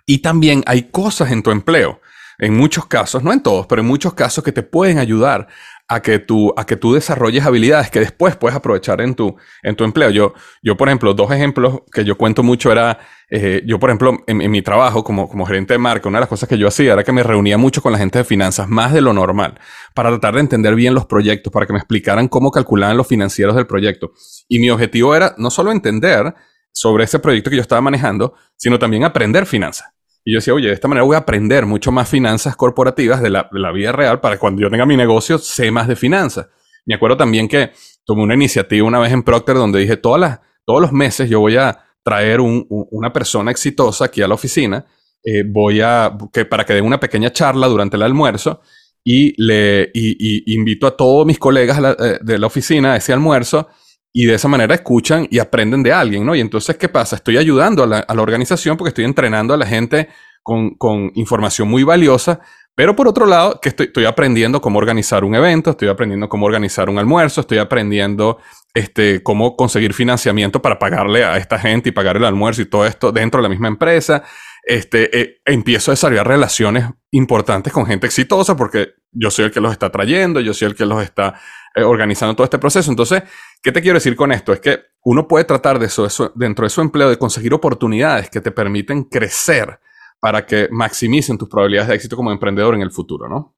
Y 0.06 0.20
también 0.20 0.64
hay 0.68 0.84
cosas 0.84 1.32
en 1.32 1.44
tu 1.44 1.52
empleo, 1.52 2.00
en 2.40 2.56
muchos 2.56 2.86
casos, 2.86 3.24
no 3.24 3.34
en 3.34 3.42
todos, 3.42 3.68
pero 3.68 3.82
en 3.82 3.88
muchos 3.88 4.14
casos 4.14 4.44
que 4.44 4.54
te 4.54 4.64
pueden 4.64 5.00
ayudar 5.00 5.48
a 5.88 6.02
que 6.02 6.20
tú, 6.20 6.54
a 6.58 6.66
que 6.66 6.78
tú 6.78 6.94
desarrolles 6.94 7.46
habilidades 7.46 7.92
que 7.92 8.00
después 8.00 8.36
puedes 8.36 8.56
aprovechar 8.56 9.02
en 9.02 9.14
tu, 9.14 9.36
en 9.62 9.76
tu 9.76 9.84
empleo. 9.84 10.10
Yo, 10.10 10.34
yo, 10.64 10.76
por 10.76 10.88
ejemplo, 10.88 11.14
dos 11.14 11.32
ejemplos 11.32 11.82
que 11.92 12.04
yo 12.04 12.18
cuento 12.18 12.42
mucho 12.42 12.72
era, 12.72 12.98
eh, 13.30 13.62
yo, 13.66 13.80
por 13.80 13.90
ejemplo, 13.90 14.18
en, 14.26 14.50
mi 14.50 14.62
trabajo 14.64 15.04
como, 15.04 15.30
como 15.30 15.46
gerente 15.46 15.76
de 15.76 15.78
marca, 15.78 16.10
una 16.10 16.18
de 16.18 16.22
las 16.22 16.30
cosas 16.30 16.50
que 16.50 16.58
yo 16.58 16.68
hacía 16.68 16.94
era 16.94 17.04
que 17.04 17.12
me 17.12 17.22
reunía 17.22 17.58
mucho 17.58 17.82
con 17.82 17.92
la 17.92 18.00
gente 18.00 18.18
de 18.18 18.24
finanzas, 18.24 18.68
más 18.68 18.94
de 18.94 19.02
lo 19.02 19.14
normal, 19.14 19.60
para 19.94 20.10
tratar 20.10 20.34
de 20.36 20.40
entender 20.42 20.74
bien 20.74 20.96
los 20.96 21.06
proyectos, 21.06 21.54
para 21.54 21.68
que 21.68 21.74
me 21.74 21.80
explicaran 21.80 22.28
cómo 22.28 22.50
calculaban 22.50 22.98
los 22.98 23.08
financieros 23.08 23.56
del 23.56 23.68
proyecto. 23.68 24.12
Y 24.48 24.60
mi 24.60 24.72
objetivo 24.72 25.16
era 25.16 25.36
no 25.38 25.52
solo 25.52 25.72
entender 25.72 26.34
sobre 26.72 27.04
ese 27.04 27.20
proyecto 27.20 27.50
que 27.50 27.58
yo 27.58 27.62
estaba 27.62 27.82
manejando, 27.82 28.34
sino 28.58 28.80
también 28.80 29.04
aprender 29.04 29.46
finanzas. 29.46 29.95
Y 30.28 30.34
yo 30.34 30.40
decía, 30.40 30.56
oye, 30.56 30.70
de 30.70 30.74
esta 30.74 30.88
manera 30.88 31.06
voy 31.06 31.14
a 31.14 31.20
aprender 31.20 31.68
mucho 31.68 31.92
más 31.92 32.10
finanzas 32.10 32.56
corporativas 32.56 33.22
de 33.22 33.30
la, 33.30 33.48
vida 33.72 33.92
real 33.92 34.20
para 34.20 34.40
cuando 34.40 34.60
yo 34.60 34.72
tenga 34.72 34.88
mi 34.88 34.98
negocio, 34.98 35.38
sé 35.38 35.70
más 35.70 35.88
de 35.88 35.96
finanzas. 35.96 36.48
Me 36.84 36.96
acuerdo 36.96 37.16
también 37.16 37.48
que 37.48 37.72
tomé 38.04 38.24
una 38.24 38.34
iniciativa 38.34 38.88
una 38.88 39.00
vez 39.00 39.14
en 39.14 39.22
Procter 39.22 39.56
donde 39.56 39.80
dije, 39.80 39.98
todas 39.98 40.20
las, 40.20 40.40
todos 40.66 40.82
los 40.82 40.92
meses 40.92 41.30
yo 41.30 41.40
voy 41.42 41.58
a 41.58 41.78
traer 42.02 42.40
una 42.42 43.14
persona 43.14 43.52
exitosa 43.52 44.06
aquí 44.06 44.24
a 44.24 44.28
la 44.28 44.34
oficina, 44.34 44.86
eh, 45.24 45.44
voy 45.46 45.82
a, 45.82 46.18
que, 46.34 46.46
para 46.46 46.66
que 46.66 46.74
dé 46.74 46.82
una 46.82 47.00
pequeña 47.00 47.32
charla 47.32 47.68
durante 47.68 47.96
el 47.96 48.04
almuerzo 48.04 48.62
y 49.04 49.40
le 49.42 49.92
invito 49.94 50.88
a 50.88 50.98
todos 50.98 51.26
mis 51.28 51.38
colegas 51.38 51.80
eh, 52.00 52.18
de 52.22 52.40
la 52.40 52.48
oficina 52.48 52.94
a 52.94 52.96
ese 52.98 53.14
almuerzo 53.14 53.70
y 54.18 54.28
de 54.28 54.36
esa 54.36 54.48
manera 54.48 54.74
escuchan 54.74 55.28
y 55.30 55.40
aprenden 55.40 55.84
de 55.84 55.92
alguien, 55.92 56.26
¿no? 56.26 56.36
Y 56.36 56.40
entonces, 56.40 56.78
¿qué 56.78 56.88
pasa? 56.88 57.18
Estoy 57.18 57.36
ayudando 57.36 57.84
a 57.84 57.86
la, 57.86 58.22
organización 58.22 58.78
porque 58.78 58.88
estoy 58.88 59.04
entrenando 59.04 59.54
a 59.54 59.58
la 59.58 59.66
gente 59.66 60.08
con, 60.42 61.12
información 61.16 61.68
muy 61.68 61.84
valiosa, 61.84 62.40
pero 62.76 62.96
por 62.96 63.10
otro 63.10 63.26
lado, 63.26 63.60
que 63.62 63.68
estoy, 63.68 63.88
estoy, 63.88 64.06
aprendiendo 64.06 64.62
cómo 64.62 64.80
organizar 64.80 65.26
un 65.26 65.36
evento, 65.36 65.72
estoy 65.72 65.90
aprendiendo 65.90 66.30
cómo 66.30 66.46
organizar 66.46 66.90
un 66.90 66.98
almuerzo, 66.98 67.42
estoy 67.42 67.58
aprendiendo 67.58 68.38
este, 68.74 69.22
cómo 69.22 69.58
conseguir 69.58 69.94
financiamiento 69.94 70.62
para 70.62 70.80
pagarle 70.80 71.26
a 71.26 71.36
esta 71.36 71.60
gente 71.60 71.90
y 71.90 71.92
pagar 71.92 72.16
el 72.16 72.24
almuerzo 72.24 72.62
y 72.62 72.68
todo 72.68 72.86
esto 72.86 73.12
dentro 73.12 73.40
de 73.40 73.44
la 73.44 73.50
misma 73.50 73.68
empresa. 73.68 74.24
Este, 74.64 75.20
eh, 75.20 75.42
empiezo 75.44 75.92
a 75.92 75.94
desarrollar 75.94 76.26
relaciones 76.26 76.86
importantes 77.12 77.74
con 77.74 77.86
gente 77.86 78.08
exitosa 78.08 78.56
porque 78.56 78.94
yo 79.12 79.30
soy 79.30 79.46
el 79.46 79.52
que 79.52 79.60
los 79.60 79.74
está 79.74 79.92
trayendo, 79.92 80.40
yo 80.40 80.54
soy 80.54 80.70
el 80.70 80.76
que 80.76 80.86
los 80.86 81.04
está 81.04 81.36
eh, 81.76 81.84
organizando 81.84 82.36
todo 82.36 82.46
este 82.46 82.58
proceso. 82.58 82.90
Entonces, 82.90 83.24
¿qué 83.62 83.72
te 83.72 83.82
quiero 83.82 83.98
decir 83.98 84.16
con 84.16 84.32
esto? 84.32 84.54
Es 84.54 84.62
que 84.62 84.80
uno 85.04 85.28
puede 85.28 85.46
tratar 85.46 85.78
de 85.78 85.88
eso, 85.88 86.08
dentro 86.36 86.66
de 86.66 86.70
su 86.70 86.82
empleo, 86.82 87.10
de 87.10 87.18
conseguir 87.18 87.54
oportunidades 87.54 88.30
que 88.30 88.42
te 88.42 88.52
permiten 88.52 89.04
crecer 89.04 89.80
para 90.20 90.46
que 90.46 90.70
maximicen 90.72 91.38
tus 91.38 91.50
probabilidades 91.50 91.90
de 91.90 91.96
éxito 91.96 92.16
como 92.16 92.32
emprendedor 92.32 92.76
en 92.76 92.82
el 92.82 92.92
futuro, 92.92 93.28
¿no? 93.28 93.56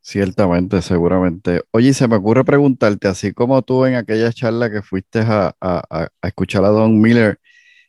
Ciertamente, 0.00 0.82
seguramente. 0.82 1.62
Oye, 1.72 1.92
se 1.94 2.06
me 2.06 2.16
ocurre 2.16 2.44
preguntarte, 2.44 3.08
así 3.08 3.32
como 3.32 3.62
tú 3.62 3.86
en 3.86 3.96
aquella 3.96 4.32
charla 4.32 4.70
que 4.70 4.82
fuiste 4.82 5.20
a, 5.20 5.56
a 5.60 6.08
escuchar 6.22 6.64
a 6.64 6.68
Don 6.68 7.00
Miller, 7.00 7.40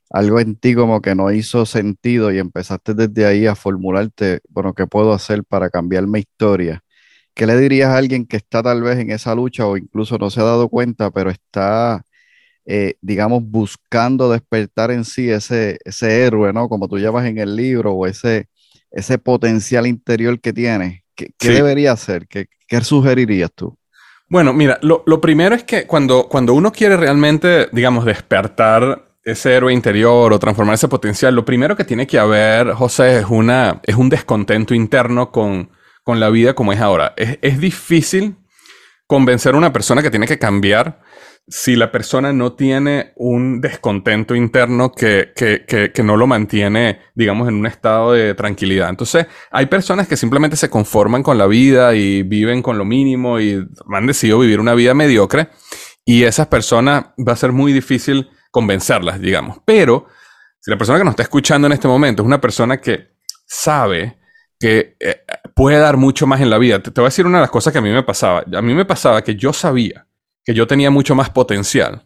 algo 0.10 0.40
en 0.40 0.56
ti 0.56 0.74
como 0.74 1.02
que 1.02 1.16
no 1.16 1.32
hizo 1.32 1.66
sentido 1.66 2.32
y 2.32 2.40
empezaste 2.40 2.94
desde 2.94 3.26
ahí 3.26 3.46
a 3.46 3.56
formularte, 3.56 4.40
bueno, 4.50 4.74
¿qué 4.74 4.88
puedo 4.88 5.14
hacer 5.14 5.44
para 5.44 5.70
cambiar 5.70 6.08
mi 6.08 6.20
historia? 6.20 6.82
¿Qué 7.38 7.46
le 7.46 7.56
dirías 7.56 7.90
a 7.92 7.98
alguien 7.98 8.26
que 8.26 8.36
está 8.36 8.64
tal 8.64 8.82
vez 8.82 8.98
en 8.98 9.12
esa 9.12 9.36
lucha 9.36 9.68
o 9.68 9.78
incluso 9.78 10.18
no 10.18 10.32
se 10.32 10.42
ha 10.42 10.44
dado 10.44 10.70
cuenta, 10.70 11.12
pero 11.12 11.30
está, 11.30 12.04
eh, 12.66 12.96
digamos, 13.00 13.44
buscando 13.44 14.32
despertar 14.32 14.90
en 14.90 15.06
sí 15.06 15.30
ese, 15.30 15.78
ese 15.86 16.26
héroe, 16.26 16.52
¿no? 16.52 16.68
Como 16.68 16.88
tú 16.88 16.98
llamas 16.98 17.28
en 17.28 17.38
el 17.38 17.56
libro, 17.56 17.94
o 17.94 18.08
ese, 18.08 18.48
ese 18.90 19.20
potencial 19.20 19.86
interior 19.86 20.42
que 20.42 20.52
tiene? 20.52 21.04
¿Qué, 21.14 21.32
debería 21.40 21.92
hacer? 21.92 22.28
¿Qué, 22.28 22.48
sugerirías 22.82 23.52
tú? 23.54 23.78
Bueno, 24.28 24.52
mira, 24.52 24.80
lo, 24.82 25.22
primero 25.22 25.54
es 25.54 25.64
que 25.64 25.86
cuando, 25.86 26.28
cuando 26.28 26.56
uno 26.56 26.72
quiere 26.72 26.98
realmente, 26.98 27.68
digamos, 27.72 28.04
despertar 28.04 29.10
ese 29.24 29.54
héroe 29.54 29.72
interior 29.72 30.34
o 30.34 30.40
transformar 30.40 30.74
ese 30.74 30.88
potencial, 30.88 31.36
lo 31.36 31.46
primero 31.46 31.76
que 31.76 31.84
tiene 31.84 32.08
que 32.08 32.18
haber, 32.18 32.72
José, 32.72 33.20
es, 33.20 33.26
una, 33.30 33.80
es 33.84 33.96
un 33.96 34.10
descontento 34.10 34.74
interno 34.74 35.32
con, 35.32 35.70
con 36.08 36.22
la 36.22 36.30
vida 36.30 36.54
como 36.54 36.72
es 36.72 36.80
ahora. 36.80 37.14
Es, 37.18 37.60
difícil 37.60 38.38
convencer 39.08 39.56
a 39.56 39.58
una 39.58 39.74
persona 39.74 40.02
que 40.02 40.10
tiene 40.10 40.26
que 40.26 40.40
cambiar 40.40 41.02
si 41.50 41.76
la 41.76 41.92
persona 41.92 42.32
no 42.32 42.54
tiene 42.54 43.12
un 43.18 43.60
descontento 43.60 44.34
interno 44.34 44.94
que, 44.94 45.34
que, 45.36 46.04
no 46.04 46.16
lo 46.16 46.26
mantiene, 46.26 47.02
digamos, 47.14 47.50
en 47.50 47.56
un 47.56 47.66
estado 47.66 48.14
de 48.14 48.34
tranquilidad. 48.36 48.88
Entonces, 48.88 49.28
hay 49.52 49.66
personas 49.66 50.08
que 50.08 50.16
simplemente 50.16 50.56
se 50.56 50.70
conforman 50.70 51.24
con 51.24 51.38
la 51.38 51.46
vida 51.46 51.94
y 51.94 52.24
viven 52.24 52.62
con 52.62 52.78
lo 52.78 52.86
mínimo 52.86 53.42
y 53.42 53.68
han 53.94 54.08
decidido 54.08 54.40
vivir 54.40 54.62
una 54.62 54.76
vida 54.76 54.94
mediocre 54.94 55.50
y 56.06 56.24
esas 56.24 56.48
personas 56.48 57.08
va 57.18 57.34
a 57.34 57.36
ser 57.36 57.52
muy 57.52 57.74
difícil 57.74 58.30
convencerlas, 58.50 59.20
digamos. 59.20 59.58
Pero 59.66 60.08
si 60.62 60.72
la 60.72 60.78
persona 60.78 61.00
que 61.00 61.04
nos 61.04 61.12
está 61.12 61.24
escuchando 61.24 61.68
en 61.68 61.74
este 61.74 61.90
momento 61.90 62.22
es 62.22 62.28
una 62.28 62.40
persona 62.40 62.78
que 62.78 63.10
sabe 63.46 64.18
que 64.58 64.96
eh, 65.00 65.24
puede 65.58 65.80
dar 65.80 65.98
mucho 65.98 66.28
más 66.28 66.40
en 66.40 66.52
la 66.52 66.60
vida. 66.60 66.80
Te, 66.80 66.92
voy 66.92 67.06
a 67.06 67.10
decir 67.10 67.26
una 67.26 67.40
de 67.40 67.42
las 67.42 67.50
cosas 67.50 67.74
que 67.74 67.80
a 67.80 67.82
mí 67.82 67.90
me 67.90 68.04
pasaba. 68.04 68.44
A 68.56 68.62
mí 68.62 68.76
me 68.76 68.86
pasaba 68.86 69.24
que 69.24 69.36
yo 69.36 69.52
sabía 69.52 70.08
que 70.46 70.54
yo 70.54 70.68
tenía 70.68 70.92
mucho 70.92 71.16
más 71.16 71.32
potencial, 71.32 72.06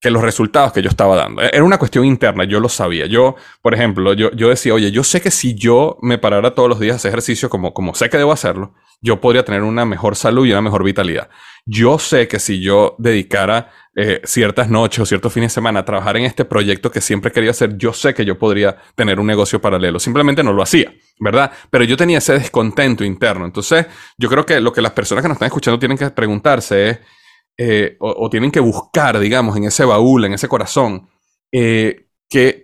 que 0.00 0.08
los 0.08 0.22
resultados 0.22 0.72
que 0.72 0.80
yo 0.80 0.88
estaba 0.88 1.16
dando. 1.16 1.42
Era 1.42 1.64
una 1.64 1.78
cuestión 1.78 2.04
interna, 2.04 2.44
yo 2.44 2.60
lo 2.60 2.68
sabía. 2.68 3.06
Yo, 3.06 3.34
por 3.60 3.74
ejemplo, 3.74 4.14
yo, 4.14 4.30
yo 4.30 4.48
decía, 4.48 4.72
oye, 4.72 4.92
yo 4.92 5.02
sé 5.02 5.20
que 5.20 5.32
si 5.32 5.54
yo 5.54 5.98
me 6.00 6.16
parara 6.16 6.54
todos 6.54 6.68
los 6.68 6.78
días 6.78 6.94
a 6.94 6.96
hacer 6.96 7.08
ejercicio 7.10 7.50
como, 7.50 7.74
como 7.74 7.92
sé 7.94 8.08
que 8.08 8.18
debo 8.18 8.32
hacerlo, 8.32 8.72
yo 9.02 9.20
podría 9.20 9.44
tener 9.44 9.62
una 9.62 9.84
mejor 9.84 10.14
salud 10.14 10.46
y 10.46 10.52
una 10.52 10.62
mejor 10.62 10.84
vitalidad. 10.84 11.28
Yo 11.66 11.98
sé 11.98 12.28
que 12.28 12.38
si 12.38 12.60
yo 12.60 12.94
dedicara 12.98 13.72
eh, 13.98 14.20
ciertas 14.24 14.68
noches 14.68 15.00
o 15.00 15.06
ciertos 15.06 15.32
fines 15.32 15.50
de 15.50 15.54
semana 15.54 15.80
a 15.80 15.84
trabajar 15.86 16.18
en 16.18 16.24
este 16.24 16.44
proyecto 16.44 16.90
que 16.90 17.00
siempre 17.00 17.32
quería 17.32 17.52
hacer, 17.52 17.78
yo 17.78 17.94
sé 17.94 18.12
que 18.12 18.26
yo 18.26 18.38
podría 18.38 18.76
tener 18.94 19.18
un 19.18 19.26
negocio 19.26 19.58
paralelo. 19.58 19.98
Simplemente 19.98 20.42
no 20.42 20.52
lo 20.52 20.62
hacía, 20.62 20.92
¿verdad? 21.18 21.50
Pero 21.70 21.82
yo 21.84 21.96
tenía 21.96 22.18
ese 22.18 22.34
descontento 22.34 23.04
interno. 23.04 23.46
Entonces, 23.46 23.86
yo 24.18 24.28
creo 24.28 24.44
que 24.44 24.60
lo 24.60 24.70
que 24.70 24.82
las 24.82 24.92
personas 24.92 25.22
que 25.22 25.28
nos 25.28 25.36
están 25.36 25.46
escuchando 25.46 25.78
tienen 25.78 25.96
que 25.96 26.10
preguntarse 26.10 26.90
es, 26.90 26.98
eh, 27.56 27.96
o, 27.98 28.28
tienen 28.28 28.50
que 28.50 28.60
buscar, 28.60 29.18
digamos, 29.18 29.56
en 29.56 29.64
ese 29.64 29.82
baúl, 29.86 30.26
en 30.26 30.34
ese 30.34 30.46
corazón, 30.46 31.08
eh, 31.50 32.08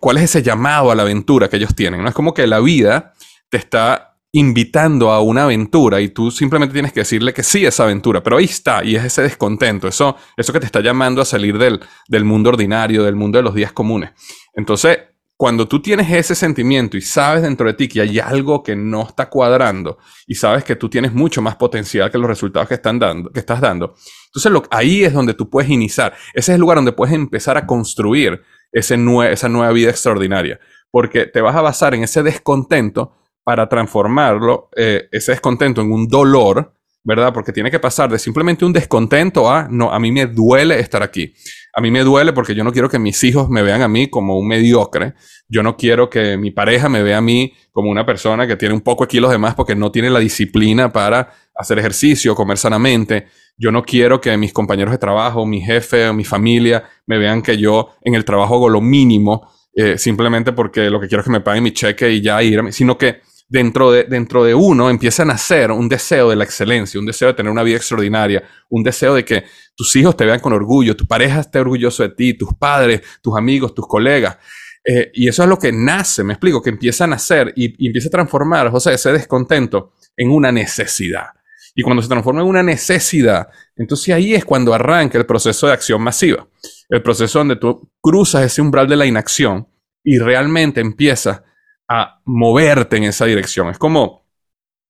cuál 0.00 0.18
es 0.18 0.24
ese 0.24 0.42
llamado 0.42 0.90
a 0.90 0.94
la 0.94 1.00
aventura 1.00 1.48
que 1.48 1.56
ellos 1.56 1.74
tienen. 1.74 2.02
No 2.02 2.10
es 2.10 2.14
como 2.14 2.34
que 2.34 2.46
la 2.46 2.60
vida 2.60 3.14
te 3.48 3.56
está 3.56 4.11
invitando 4.32 5.10
a 5.10 5.20
una 5.20 5.44
aventura 5.44 6.00
y 6.00 6.08
tú 6.08 6.30
simplemente 6.30 6.72
tienes 6.72 6.92
que 6.92 7.00
decirle 7.00 7.34
que 7.34 7.42
sí 7.42 7.66
a 7.66 7.68
esa 7.68 7.84
aventura, 7.84 8.22
pero 8.22 8.38
ahí 8.38 8.46
está 8.46 8.82
y 8.82 8.96
es 8.96 9.04
ese 9.04 9.22
descontento, 9.22 9.88
eso, 9.88 10.16
eso 10.36 10.52
que 10.54 10.60
te 10.60 10.66
está 10.66 10.80
llamando 10.80 11.20
a 11.20 11.26
salir 11.26 11.58
del, 11.58 11.80
del 12.08 12.24
mundo 12.24 12.48
ordinario, 12.48 13.04
del 13.04 13.14
mundo 13.14 13.38
de 13.38 13.42
los 13.42 13.54
días 13.54 13.72
comunes. 13.72 14.10
Entonces, 14.54 14.98
cuando 15.36 15.68
tú 15.68 15.82
tienes 15.82 16.10
ese 16.10 16.34
sentimiento 16.34 16.96
y 16.96 17.02
sabes 17.02 17.42
dentro 17.42 17.66
de 17.66 17.74
ti 17.74 17.88
que 17.88 18.00
hay 18.00 18.20
algo 18.20 18.62
que 18.62 18.74
no 18.74 19.02
está 19.02 19.28
cuadrando 19.28 19.98
y 20.26 20.36
sabes 20.36 20.64
que 20.64 20.76
tú 20.76 20.88
tienes 20.88 21.12
mucho 21.12 21.42
más 21.42 21.56
potencial 21.56 22.10
que 22.10 22.18
los 22.18 22.28
resultados 22.28 22.68
que, 22.68 22.74
están 22.74 22.98
dando, 22.98 23.28
que 23.30 23.40
estás 23.40 23.60
dando, 23.60 23.94
entonces 24.34 24.68
ahí 24.70 25.04
es 25.04 25.12
donde 25.12 25.34
tú 25.34 25.50
puedes 25.50 25.70
iniciar. 25.70 26.14
Ese 26.32 26.52
es 26.52 26.54
el 26.54 26.60
lugar 26.60 26.76
donde 26.76 26.92
puedes 26.92 27.14
empezar 27.14 27.58
a 27.58 27.66
construir 27.66 28.40
ese 28.70 28.94
esa 29.30 29.48
nueva 29.48 29.72
vida 29.72 29.90
extraordinaria, 29.90 30.58
porque 30.90 31.26
te 31.26 31.42
vas 31.42 31.54
a 31.54 31.60
basar 31.60 31.94
en 31.94 32.04
ese 32.04 32.22
descontento 32.22 33.18
para 33.44 33.68
transformarlo, 33.68 34.68
eh, 34.76 35.08
ese 35.10 35.32
descontento 35.32 35.80
en 35.80 35.92
un 35.92 36.06
dolor, 36.06 36.74
¿verdad? 37.04 37.32
Porque 37.32 37.52
tiene 37.52 37.70
que 37.70 37.80
pasar 37.80 38.10
de 38.10 38.18
simplemente 38.18 38.64
un 38.64 38.72
descontento 38.72 39.50
a, 39.50 39.66
no, 39.68 39.92
a 39.92 39.98
mí 39.98 40.12
me 40.12 40.26
duele 40.26 40.78
estar 40.78 41.02
aquí. 41.02 41.34
A 41.74 41.80
mí 41.80 41.90
me 41.90 42.04
duele 42.04 42.32
porque 42.32 42.54
yo 42.54 42.62
no 42.62 42.72
quiero 42.72 42.88
que 42.88 42.98
mis 42.98 43.24
hijos 43.24 43.48
me 43.48 43.62
vean 43.62 43.82
a 43.82 43.88
mí 43.88 44.08
como 44.08 44.38
un 44.38 44.46
mediocre. 44.46 45.14
Yo 45.48 45.62
no 45.62 45.76
quiero 45.76 46.08
que 46.08 46.36
mi 46.36 46.50
pareja 46.50 46.88
me 46.88 47.02
vea 47.02 47.18
a 47.18 47.22
mí 47.22 47.52
como 47.72 47.90
una 47.90 48.06
persona 48.06 48.46
que 48.46 48.56
tiene 48.56 48.74
un 48.74 48.82
poco 48.82 49.04
de 49.04 49.08
kilos 49.08 49.30
de 49.30 49.38
más 49.38 49.54
porque 49.54 49.74
no 49.74 49.90
tiene 49.90 50.10
la 50.10 50.20
disciplina 50.20 50.92
para 50.92 51.32
hacer 51.56 51.78
ejercicio, 51.78 52.34
comer 52.34 52.58
sanamente. 52.58 53.26
Yo 53.56 53.72
no 53.72 53.82
quiero 53.82 54.20
que 54.20 54.36
mis 54.36 54.52
compañeros 54.52 54.92
de 54.92 54.98
trabajo, 54.98 55.44
mi 55.44 55.60
jefe 55.60 56.08
o 56.08 56.14
mi 56.14 56.24
familia 56.24 56.84
me 57.06 57.18
vean 57.18 57.42
que 57.42 57.56
yo 57.58 57.90
en 58.02 58.14
el 58.14 58.24
trabajo 58.24 58.54
hago 58.54 58.68
lo 58.68 58.80
mínimo 58.80 59.50
eh, 59.74 59.96
simplemente 59.96 60.52
porque 60.52 60.90
lo 60.90 61.00
que 61.00 61.08
quiero 61.08 61.20
es 61.20 61.24
que 61.24 61.32
me 61.32 61.40
paguen 61.40 61.64
mi 61.64 61.72
cheque 61.72 62.10
y 62.10 62.20
ya 62.20 62.42
irme, 62.42 62.72
sino 62.72 62.98
que 62.98 63.22
dentro 63.52 63.92
de, 63.92 64.04
dentro 64.04 64.44
de 64.44 64.54
uno 64.54 64.88
empieza 64.88 65.24
a 65.24 65.26
nacer 65.26 65.70
un 65.70 65.86
deseo 65.86 66.30
de 66.30 66.36
la 66.36 66.44
excelencia, 66.44 66.98
un 66.98 67.04
deseo 67.04 67.28
de 67.28 67.34
tener 67.34 67.52
una 67.52 67.62
vida 67.62 67.76
extraordinaria, 67.76 68.42
un 68.70 68.82
deseo 68.82 69.14
de 69.14 69.26
que 69.26 69.44
tus 69.76 69.94
hijos 69.94 70.16
te 70.16 70.24
vean 70.24 70.40
con 70.40 70.54
orgullo, 70.54 70.96
tu 70.96 71.06
pareja 71.06 71.40
esté 71.40 71.58
orgulloso 71.58 72.02
de 72.02 72.08
ti, 72.08 72.32
tus 72.32 72.54
padres, 72.54 73.02
tus 73.20 73.36
amigos, 73.36 73.74
tus 73.74 73.86
colegas. 73.86 74.38
Eh, 74.82 75.10
y 75.12 75.28
eso 75.28 75.42
es 75.42 75.50
lo 75.50 75.58
que 75.58 75.70
nace, 75.70 76.24
me 76.24 76.32
explico, 76.32 76.62
que 76.62 76.70
empieza 76.70 77.04
a 77.04 77.08
nacer 77.08 77.52
y, 77.54 77.86
empieza 77.86 78.08
a 78.08 78.12
transformar, 78.12 78.72
sea, 78.80 78.94
ese 78.94 79.12
descontento 79.12 79.92
en 80.16 80.30
una 80.30 80.50
necesidad. 80.50 81.26
Y 81.74 81.82
cuando 81.82 82.02
se 82.02 82.08
transforma 82.08 82.40
en 82.40 82.46
una 82.46 82.62
necesidad, 82.62 83.48
entonces 83.76 84.14
ahí 84.14 84.34
es 84.34 84.46
cuando 84.46 84.72
arranca 84.72 85.18
el 85.18 85.26
proceso 85.26 85.66
de 85.66 85.74
acción 85.74 86.00
masiva. 86.00 86.48
El 86.88 87.02
proceso 87.02 87.38
donde 87.38 87.56
tú 87.56 87.90
cruzas 88.00 88.44
ese 88.44 88.62
umbral 88.62 88.88
de 88.88 88.96
la 88.96 89.04
inacción 89.04 89.68
y 90.02 90.18
realmente 90.18 90.80
empiezas 90.80 91.42
a 91.88 92.20
moverte 92.24 92.96
en 92.96 93.04
esa 93.04 93.24
dirección. 93.24 93.68
Es 93.68 93.78
como, 93.78 94.26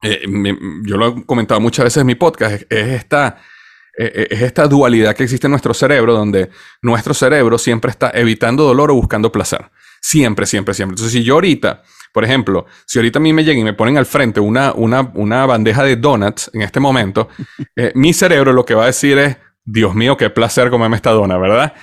eh, 0.03 0.23
yo 0.85 0.97
lo 0.97 1.09
he 1.09 1.27
comentado 1.27 1.61
muchas 1.61 1.85
veces 1.85 2.01
en 2.01 2.07
mi 2.07 2.15
podcast, 2.15 2.63
es, 2.69 2.89
esta, 2.89 3.39
eh, 3.99 4.11
eh, 4.15 4.27
es 4.31 4.43
esta 4.43 4.67
dualidad 4.67 5.15
que 5.15 5.25
existe 5.25 5.47
en 5.47 5.53
nuestro 5.53 5.75
cerebro, 5.75 6.15
donde 6.15 6.51
nuestro 6.83 7.15
cerebro 7.15 7.59
siempre 7.59 7.91
está 7.91 8.11
evitando 8.15 8.65
dolor 8.65 8.91
o 8.91 8.95
buscando 8.95 9.31
placer. 9.31 9.71
Siempre, 10.01 10.47
siempre, 10.47 10.75
siempre. 10.75 10.95
Entonces, 10.95 11.13
si 11.13 11.23
yo 11.23 11.35
ahorita, 11.35 11.83
por 12.13 12.25
ejemplo, 12.25 12.67
si 12.87 12.99
ahorita 12.99 13.21
a 13.21 13.23
mí 13.23 13.33
me 13.33 13.45
llegan 13.45 13.61
y 13.61 13.65
me 13.65 13.75
ponen 13.75 13.97
al 13.97 14.07
frente 14.07 14.41
una, 14.41 14.73
una, 14.73 15.13
una 15.15 15.47
bandeja 15.47 15.85
de 15.85 15.95
donuts 15.95 16.51
en 16.53 16.63
este 16.63 16.81
momento, 16.81 17.29
mi 17.95 18.13
cerebro 18.13 18.53
lo 18.53 18.65
que 18.65 18.75
va 18.75 18.85
a 18.85 18.87
decir 18.87 19.17
es, 19.19 19.37
Dios 19.65 19.95
mío, 19.95 20.17
qué 20.17 20.29
placer 20.29 20.71
comerme 20.71 20.97
esta 20.97 21.13
dona, 21.13 21.39
¿verdad? 21.39 21.75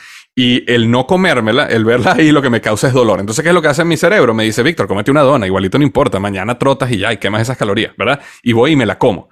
Y 0.41 0.63
el 0.71 0.89
no 0.89 1.05
comérmela, 1.05 1.65
el 1.65 1.83
verla 1.83 2.13
ahí, 2.13 2.31
lo 2.31 2.41
que 2.41 2.49
me 2.49 2.61
causa 2.61 2.87
es 2.87 2.93
dolor. 2.93 3.19
Entonces, 3.19 3.43
¿qué 3.43 3.49
es 3.49 3.53
lo 3.53 3.61
que 3.61 3.67
hace 3.67 3.83
mi 3.83 3.97
cerebro? 3.97 4.33
Me 4.33 4.45
dice, 4.45 4.63
Víctor, 4.63 4.87
comete 4.87 5.11
una 5.11 5.19
dona, 5.19 5.45
igualito 5.45 5.77
no 5.77 5.83
importa, 5.83 6.17
mañana 6.17 6.57
trotas 6.57 6.89
y 6.93 6.99
ya, 6.99 7.11
y 7.11 7.17
quemas 7.17 7.41
esas 7.41 7.57
calorías, 7.57 7.91
¿verdad? 7.97 8.21
Y 8.41 8.53
voy 8.53 8.71
y 8.71 8.75
me 8.77 8.85
la 8.85 8.97
como. 8.97 9.27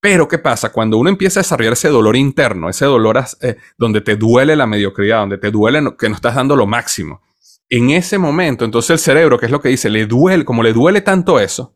Pero, 0.00 0.28
¿qué 0.28 0.36
pasa? 0.36 0.70
Cuando 0.70 0.98
uno 0.98 1.08
empieza 1.08 1.40
a 1.40 1.44
desarrollar 1.44 1.72
ese 1.72 1.88
dolor 1.88 2.14
interno, 2.14 2.68
ese 2.68 2.84
dolor 2.84 3.24
eh, 3.40 3.56
donde 3.78 4.02
te 4.02 4.16
duele 4.16 4.54
la 4.54 4.66
mediocridad, 4.66 5.20
donde 5.20 5.38
te 5.38 5.50
duele 5.50 5.82
que 5.98 6.10
no 6.10 6.14
estás 6.14 6.34
dando 6.34 6.54
lo 6.54 6.66
máximo, 6.66 7.22
en 7.70 7.88
ese 7.88 8.18
momento, 8.18 8.66
entonces 8.66 8.90
el 8.90 8.98
cerebro, 8.98 9.38
¿qué 9.38 9.46
es 9.46 9.52
lo 9.52 9.62
que 9.62 9.70
dice? 9.70 9.88
Le 9.88 10.04
duele, 10.04 10.44
como 10.44 10.62
le 10.62 10.74
duele 10.74 11.00
tanto 11.00 11.40
eso, 11.40 11.74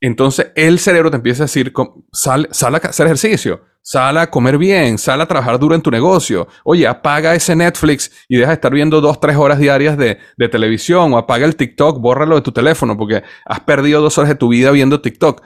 entonces 0.00 0.52
el 0.54 0.78
cerebro 0.78 1.10
te 1.10 1.16
empieza 1.16 1.44
a 1.44 1.46
decir, 1.46 1.72
sal, 2.12 2.48
sal 2.50 2.74
a 2.74 2.78
hacer 2.78 3.06
ejercicio, 3.06 3.62
Sal 3.90 4.18
a 4.18 4.28
comer 4.28 4.58
bien, 4.58 4.98
sal 4.98 5.18
a 5.22 5.26
trabajar 5.26 5.58
duro 5.58 5.74
en 5.74 5.80
tu 5.80 5.90
negocio. 5.90 6.46
Oye, 6.62 6.86
apaga 6.86 7.34
ese 7.34 7.56
Netflix 7.56 8.12
y 8.28 8.36
deja 8.36 8.48
de 8.48 8.54
estar 8.56 8.70
viendo 8.70 9.00
dos, 9.00 9.18
tres 9.18 9.34
horas 9.36 9.58
diarias 9.58 9.96
de, 9.96 10.18
de 10.36 10.48
televisión 10.50 11.14
o 11.14 11.16
apaga 11.16 11.46
el 11.46 11.56
TikTok, 11.56 11.98
bórralo 11.98 12.34
de 12.34 12.42
tu 12.42 12.52
teléfono 12.52 12.98
porque 12.98 13.22
has 13.46 13.60
perdido 13.60 14.02
dos 14.02 14.18
horas 14.18 14.28
de 14.28 14.34
tu 14.34 14.48
vida 14.48 14.70
viendo 14.72 15.00
TikTok. 15.00 15.40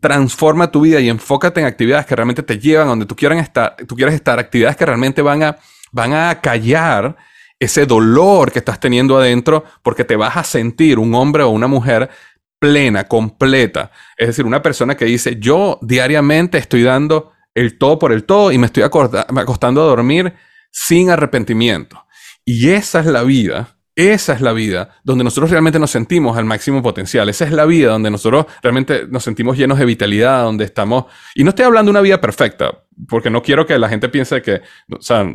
Transforma 0.00 0.70
tu 0.70 0.82
vida 0.82 1.00
y 1.00 1.08
enfócate 1.08 1.58
en 1.58 1.66
actividades 1.66 2.06
que 2.06 2.14
realmente 2.14 2.44
te 2.44 2.56
llevan 2.56 2.86
a 2.86 2.90
donde 2.90 3.06
tú 3.06 3.16
quieras 3.16 3.42
estar, 3.42 3.74
tú 3.88 3.96
quieres 3.96 4.14
estar, 4.14 4.38
actividades 4.38 4.76
que 4.76 4.86
realmente 4.86 5.20
van 5.20 5.42
a, 5.42 5.56
van 5.90 6.12
a 6.12 6.40
callar 6.40 7.16
ese 7.58 7.84
dolor 7.84 8.52
que 8.52 8.60
estás 8.60 8.78
teniendo 8.78 9.18
adentro 9.18 9.64
porque 9.82 10.04
te 10.04 10.14
vas 10.14 10.36
a 10.36 10.44
sentir 10.44 11.00
un 11.00 11.12
hombre 11.16 11.42
o 11.42 11.48
una 11.48 11.66
mujer 11.66 12.10
plena, 12.58 13.04
completa. 13.04 13.90
Es 14.16 14.28
decir, 14.28 14.44
una 14.44 14.62
persona 14.62 14.96
que 14.96 15.04
dice, 15.04 15.36
yo 15.38 15.78
diariamente 15.82 16.58
estoy 16.58 16.82
dando 16.82 17.32
el 17.54 17.78
todo 17.78 17.98
por 17.98 18.12
el 18.12 18.24
todo 18.24 18.52
y 18.52 18.58
me 18.58 18.66
estoy 18.66 18.82
acostando 18.82 19.82
a 19.82 19.86
dormir 19.86 20.34
sin 20.70 21.10
arrepentimiento. 21.10 22.04
Y 22.44 22.70
esa 22.70 23.00
es 23.00 23.06
la 23.06 23.22
vida, 23.22 23.75
esa 23.96 24.34
es 24.34 24.42
la 24.42 24.52
vida 24.52 24.90
donde 25.04 25.24
nosotros 25.24 25.50
realmente 25.50 25.78
nos 25.78 25.90
sentimos 25.90 26.36
al 26.36 26.44
máximo 26.44 26.82
potencial. 26.82 27.30
Esa 27.30 27.46
es 27.46 27.52
la 27.52 27.64
vida 27.64 27.92
donde 27.92 28.10
nosotros 28.10 28.44
realmente 28.62 29.06
nos 29.08 29.24
sentimos 29.24 29.56
llenos 29.56 29.78
de 29.78 29.86
vitalidad, 29.86 30.44
donde 30.44 30.66
estamos... 30.66 31.06
Y 31.34 31.44
no 31.44 31.48
estoy 31.50 31.64
hablando 31.64 31.88
de 31.88 31.92
una 31.92 32.02
vida 32.02 32.20
perfecta, 32.20 32.82
porque 33.08 33.30
no 33.30 33.42
quiero 33.42 33.64
que 33.64 33.78
la 33.78 33.88
gente 33.88 34.10
piense 34.10 34.42
que, 34.42 34.60
o 34.90 35.00
sea, 35.00 35.26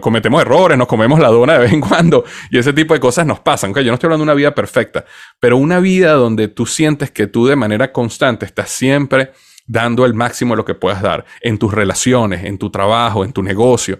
cometemos 0.00 0.40
errores, 0.40 0.78
nos 0.78 0.86
comemos 0.86 1.18
la 1.18 1.26
dona 1.26 1.54
de 1.54 1.58
vez 1.58 1.72
en 1.72 1.80
cuando 1.80 2.24
y 2.52 2.58
ese 2.58 2.72
tipo 2.72 2.94
de 2.94 3.00
cosas 3.00 3.26
nos 3.26 3.40
pasan. 3.40 3.72
¿okay? 3.72 3.84
Yo 3.84 3.90
no 3.90 3.94
estoy 3.94 4.06
hablando 4.06 4.22
de 4.22 4.30
una 4.30 4.34
vida 4.34 4.54
perfecta, 4.54 5.04
pero 5.40 5.56
una 5.56 5.80
vida 5.80 6.12
donde 6.12 6.46
tú 6.46 6.66
sientes 6.66 7.10
que 7.10 7.26
tú 7.26 7.46
de 7.46 7.56
manera 7.56 7.90
constante 7.90 8.46
estás 8.46 8.70
siempre 8.70 9.32
dando 9.66 10.04
el 10.04 10.14
máximo 10.14 10.54
de 10.54 10.58
lo 10.58 10.64
que 10.64 10.74
puedas 10.74 11.02
dar 11.02 11.24
en 11.40 11.58
tus 11.58 11.74
relaciones, 11.74 12.44
en 12.44 12.58
tu 12.58 12.70
trabajo, 12.70 13.24
en 13.24 13.32
tu 13.32 13.42
negocio. 13.42 13.98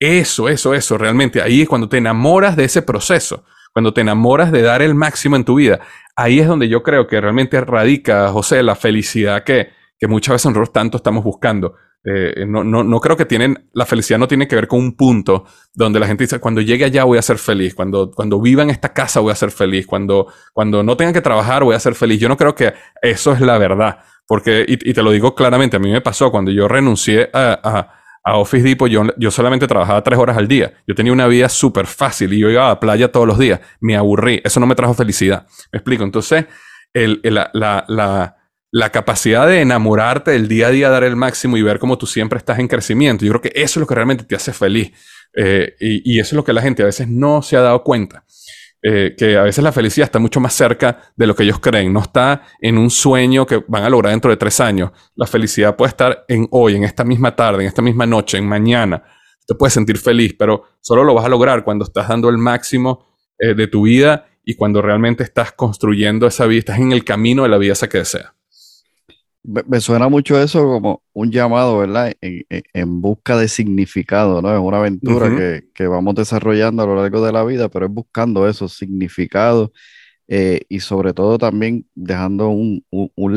Eso, 0.00 0.48
eso, 0.48 0.74
eso, 0.74 0.96
realmente 0.96 1.42
ahí 1.42 1.62
es 1.62 1.68
cuando 1.68 1.88
te 1.88 1.98
enamoras 1.98 2.56
de 2.56 2.64
ese 2.64 2.80
proceso, 2.80 3.44
cuando 3.72 3.92
te 3.92 4.00
enamoras 4.00 4.50
de 4.50 4.62
dar 4.62 4.80
el 4.80 4.94
máximo 4.94 5.36
en 5.36 5.44
tu 5.44 5.56
vida. 5.56 5.80
Ahí 6.16 6.40
es 6.40 6.48
donde 6.48 6.68
yo 6.68 6.82
creo 6.82 7.06
que 7.06 7.20
realmente 7.20 7.60
radica, 7.60 8.28
José, 8.28 8.62
la 8.62 8.74
felicidad 8.74 9.44
que, 9.44 9.68
que 9.98 10.08
muchas 10.08 10.34
veces 10.34 10.46
nosotros 10.46 10.72
tanto 10.72 10.96
estamos 10.96 11.22
buscando. 11.22 11.74
Eh, 12.02 12.46
no, 12.48 12.64
no, 12.64 12.82
no, 12.82 12.98
creo 12.98 13.14
que 13.14 13.26
tienen, 13.26 13.68
la 13.74 13.84
felicidad 13.84 14.18
no 14.18 14.26
tiene 14.26 14.48
que 14.48 14.56
ver 14.56 14.66
con 14.66 14.78
un 14.78 14.96
punto 14.96 15.44
donde 15.74 16.00
la 16.00 16.06
gente 16.06 16.24
dice, 16.24 16.40
cuando 16.40 16.62
llegue 16.62 16.86
allá 16.86 17.04
voy 17.04 17.18
a 17.18 17.22
ser 17.22 17.36
feliz, 17.36 17.74
cuando, 17.74 18.10
cuando 18.10 18.40
viva 18.40 18.62
en 18.62 18.70
esta 18.70 18.94
casa 18.94 19.20
voy 19.20 19.32
a 19.32 19.34
ser 19.34 19.50
feliz, 19.50 19.86
cuando, 19.86 20.32
cuando 20.54 20.82
no 20.82 20.96
tenga 20.96 21.12
que 21.12 21.20
trabajar 21.20 21.62
voy 21.62 21.74
a 21.74 21.80
ser 21.80 21.94
feliz. 21.94 22.18
Yo 22.18 22.30
no 22.30 22.38
creo 22.38 22.54
que 22.54 22.72
eso 23.02 23.34
es 23.34 23.42
la 23.42 23.58
verdad. 23.58 23.98
Porque, 24.26 24.64
y, 24.66 24.76
te 24.94 25.02
lo 25.02 25.10
digo 25.10 25.34
claramente, 25.34 25.76
a 25.76 25.80
mí 25.80 25.90
me 25.90 26.00
pasó 26.00 26.30
cuando 26.30 26.50
yo 26.52 26.68
renuncié 26.68 27.28
a, 27.34 27.99
Office 28.24 28.62
Depot, 28.62 28.90
yo, 28.90 29.04
yo, 29.16 29.30
solamente 29.30 29.66
trabajaba 29.66 30.02
tres 30.02 30.18
horas 30.18 30.36
al 30.36 30.46
día. 30.46 30.74
Yo 30.86 30.94
tenía 30.94 31.12
una 31.12 31.26
vida 31.26 31.48
súper 31.48 31.86
fácil 31.86 32.32
y 32.32 32.38
yo 32.38 32.50
iba 32.50 32.66
a 32.66 32.68
la 32.68 32.80
playa 32.80 33.10
todos 33.10 33.26
los 33.26 33.38
días. 33.38 33.60
Me 33.80 33.96
aburrí. 33.96 34.40
Eso 34.44 34.60
no 34.60 34.66
me 34.66 34.74
trajo 34.74 34.94
felicidad. 34.94 35.46
Me 35.72 35.78
explico. 35.78 36.04
Entonces, 36.04 36.46
el, 36.92 37.20
la, 37.22 37.50
la, 37.54 38.36
la, 38.70 38.90
capacidad 38.90 39.46
de 39.46 39.60
enamorarte 39.60 40.32
del 40.32 40.48
día 40.48 40.68
a 40.68 40.70
día, 40.70 40.90
dar 40.90 41.04
el 41.04 41.16
máximo 41.16 41.56
y 41.56 41.62
ver 41.62 41.78
cómo 41.78 41.96
tú 41.96 42.06
siempre 42.06 42.38
estás 42.38 42.58
en 42.58 42.68
crecimiento, 42.68 43.24
yo 43.24 43.32
creo 43.32 43.42
que 43.42 43.52
eso 43.54 43.78
es 43.78 43.82
lo 43.82 43.86
que 43.86 43.94
realmente 43.94 44.24
te 44.24 44.34
hace 44.34 44.52
feliz. 44.52 44.92
Eh, 45.34 45.76
y, 45.78 46.16
y, 46.16 46.18
eso 46.18 46.34
es 46.34 46.36
lo 46.36 46.44
que 46.44 46.52
la 46.52 46.60
gente 46.60 46.82
a 46.82 46.86
veces 46.86 47.08
no 47.08 47.40
se 47.40 47.56
ha 47.56 47.60
dado 47.60 47.84
cuenta. 47.84 48.24
Eh, 48.82 49.14
que 49.16 49.36
a 49.36 49.42
veces 49.42 49.62
la 49.62 49.72
felicidad 49.72 50.06
está 50.06 50.18
mucho 50.18 50.40
más 50.40 50.54
cerca 50.54 51.12
de 51.14 51.26
lo 51.26 51.34
que 51.34 51.42
ellos 51.42 51.58
creen, 51.60 51.92
no 51.92 52.00
está 52.00 52.44
en 52.62 52.78
un 52.78 52.88
sueño 52.88 53.46
que 53.46 53.62
van 53.68 53.82
a 53.84 53.90
lograr 53.90 54.12
dentro 54.12 54.30
de 54.30 54.38
tres 54.38 54.58
años. 54.58 54.90
La 55.16 55.26
felicidad 55.26 55.76
puede 55.76 55.90
estar 55.90 56.24
en 56.28 56.48
hoy, 56.50 56.76
en 56.76 56.84
esta 56.84 57.04
misma 57.04 57.36
tarde, 57.36 57.62
en 57.62 57.68
esta 57.68 57.82
misma 57.82 58.06
noche, 58.06 58.38
en 58.38 58.48
mañana. 58.48 59.02
te 59.46 59.54
puedes 59.54 59.74
sentir 59.74 59.98
feliz, 59.98 60.34
pero 60.38 60.64
solo 60.80 61.04
lo 61.04 61.12
vas 61.12 61.26
a 61.26 61.28
lograr 61.28 61.64
cuando 61.64 61.84
estás 61.84 62.08
dando 62.08 62.28
el 62.30 62.38
máximo 62.38 63.06
eh, 63.38 63.54
de 63.54 63.66
tu 63.66 63.82
vida 63.82 64.26
y 64.44 64.54
cuando 64.54 64.80
realmente 64.80 65.24
estás 65.24 65.52
construyendo 65.52 66.26
esa 66.26 66.46
vida, 66.46 66.60
estás 66.60 66.78
en 66.78 66.92
el 66.92 67.04
camino 67.04 67.42
de 67.42 67.48
la 67.50 67.58
vida 67.58 67.72
esa 67.74 67.88
que 67.88 67.98
deseas. 67.98 68.32
Me, 69.42 69.80
suena 69.80 70.08
mucho 70.08 70.40
eso 70.40 70.64
como 70.64 71.02
un 71.14 71.30
llamado, 71.30 71.78
¿verdad? 71.78 72.12
En, 72.20 73.00
busca 73.00 73.38
de 73.38 73.48
significado, 73.48 74.42
¿no? 74.42 74.52
Es 74.54 74.60
una 74.60 74.78
aventura 74.78 75.62
que, 75.74 75.86
vamos 75.86 76.14
desarrollando 76.14 76.82
a 76.82 76.86
lo 76.86 76.96
largo 76.96 77.24
de 77.24 77.32
la 77.32 77.42
vida, 77.44 77.70
pero 77.70 77.86
es 77.86 77.92
buscando 77.92 78.46
esos 78.46 78.74
significados 78.76 79.70
eh, 80.28 80.60
y 80.68 80.80
sobre 80.80 81.14
todo 81.14 81.38
también 81.38 81.86
dejando 81.94 82.50
un, 82.50 82.84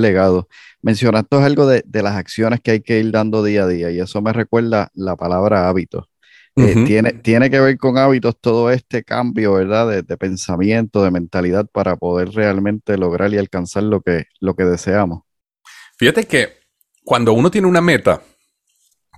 legado. 0.01 0.49
Mencionaste 0.81 1.37
algo 1.37 1.67
de, 1.67 1.83
las 1.93 2.15
acciones 2.15 2.59
que 2.59 2.71
hay 2.71 2.81
que 2.81 2.99
ir 2.99 3.11
dando 3.11 3.41
día 3.41 3.63
a 3.63 3.67
día 3.67 3.89
y 3.89 3.99
eso 3.99 4.21
me 4.21 4.33
recuerda 4.33 4.91
la 4.93 5.15
palabra 5.15 5.69
hábito. 5.69 6.09
Eh, 6.55 6.83
tiene, 6.85 7.13
tiene 7.13 7.49
que 7.49 7.59
ver 7.59 7.77
con 7.77 7.97
hábitos 7.97 8.39
todo 8.39 8.69
este 8.69 9.03
cambio, 9.03 9.53
¿verdad? 9.53 9.89
De, 9.89 10.01
de, 10.03 10.17
pensamiento, 10.17 11.03
de 11.03 11.11
mentalidad 11.11 11.65
para 11.65 11.95
poder 11.95 12.29
realmente 12.31 12.97
lograr 12.97 13.33
y 13.33 13.37
alcanzar 13.37 13.83
lo 13.83 14.01
que, 14.01 14.25
lo 14.39 14.55
que 14.55 14.65
deseamos. 14.65 15.23
Fíjate 15.97 16.25
que 16.25 16.60
cuando 17.03 17.34
uno 17.34 17.51
tiene 17.51 17.67
una 17.67 17.82
meta, 17.82 18.21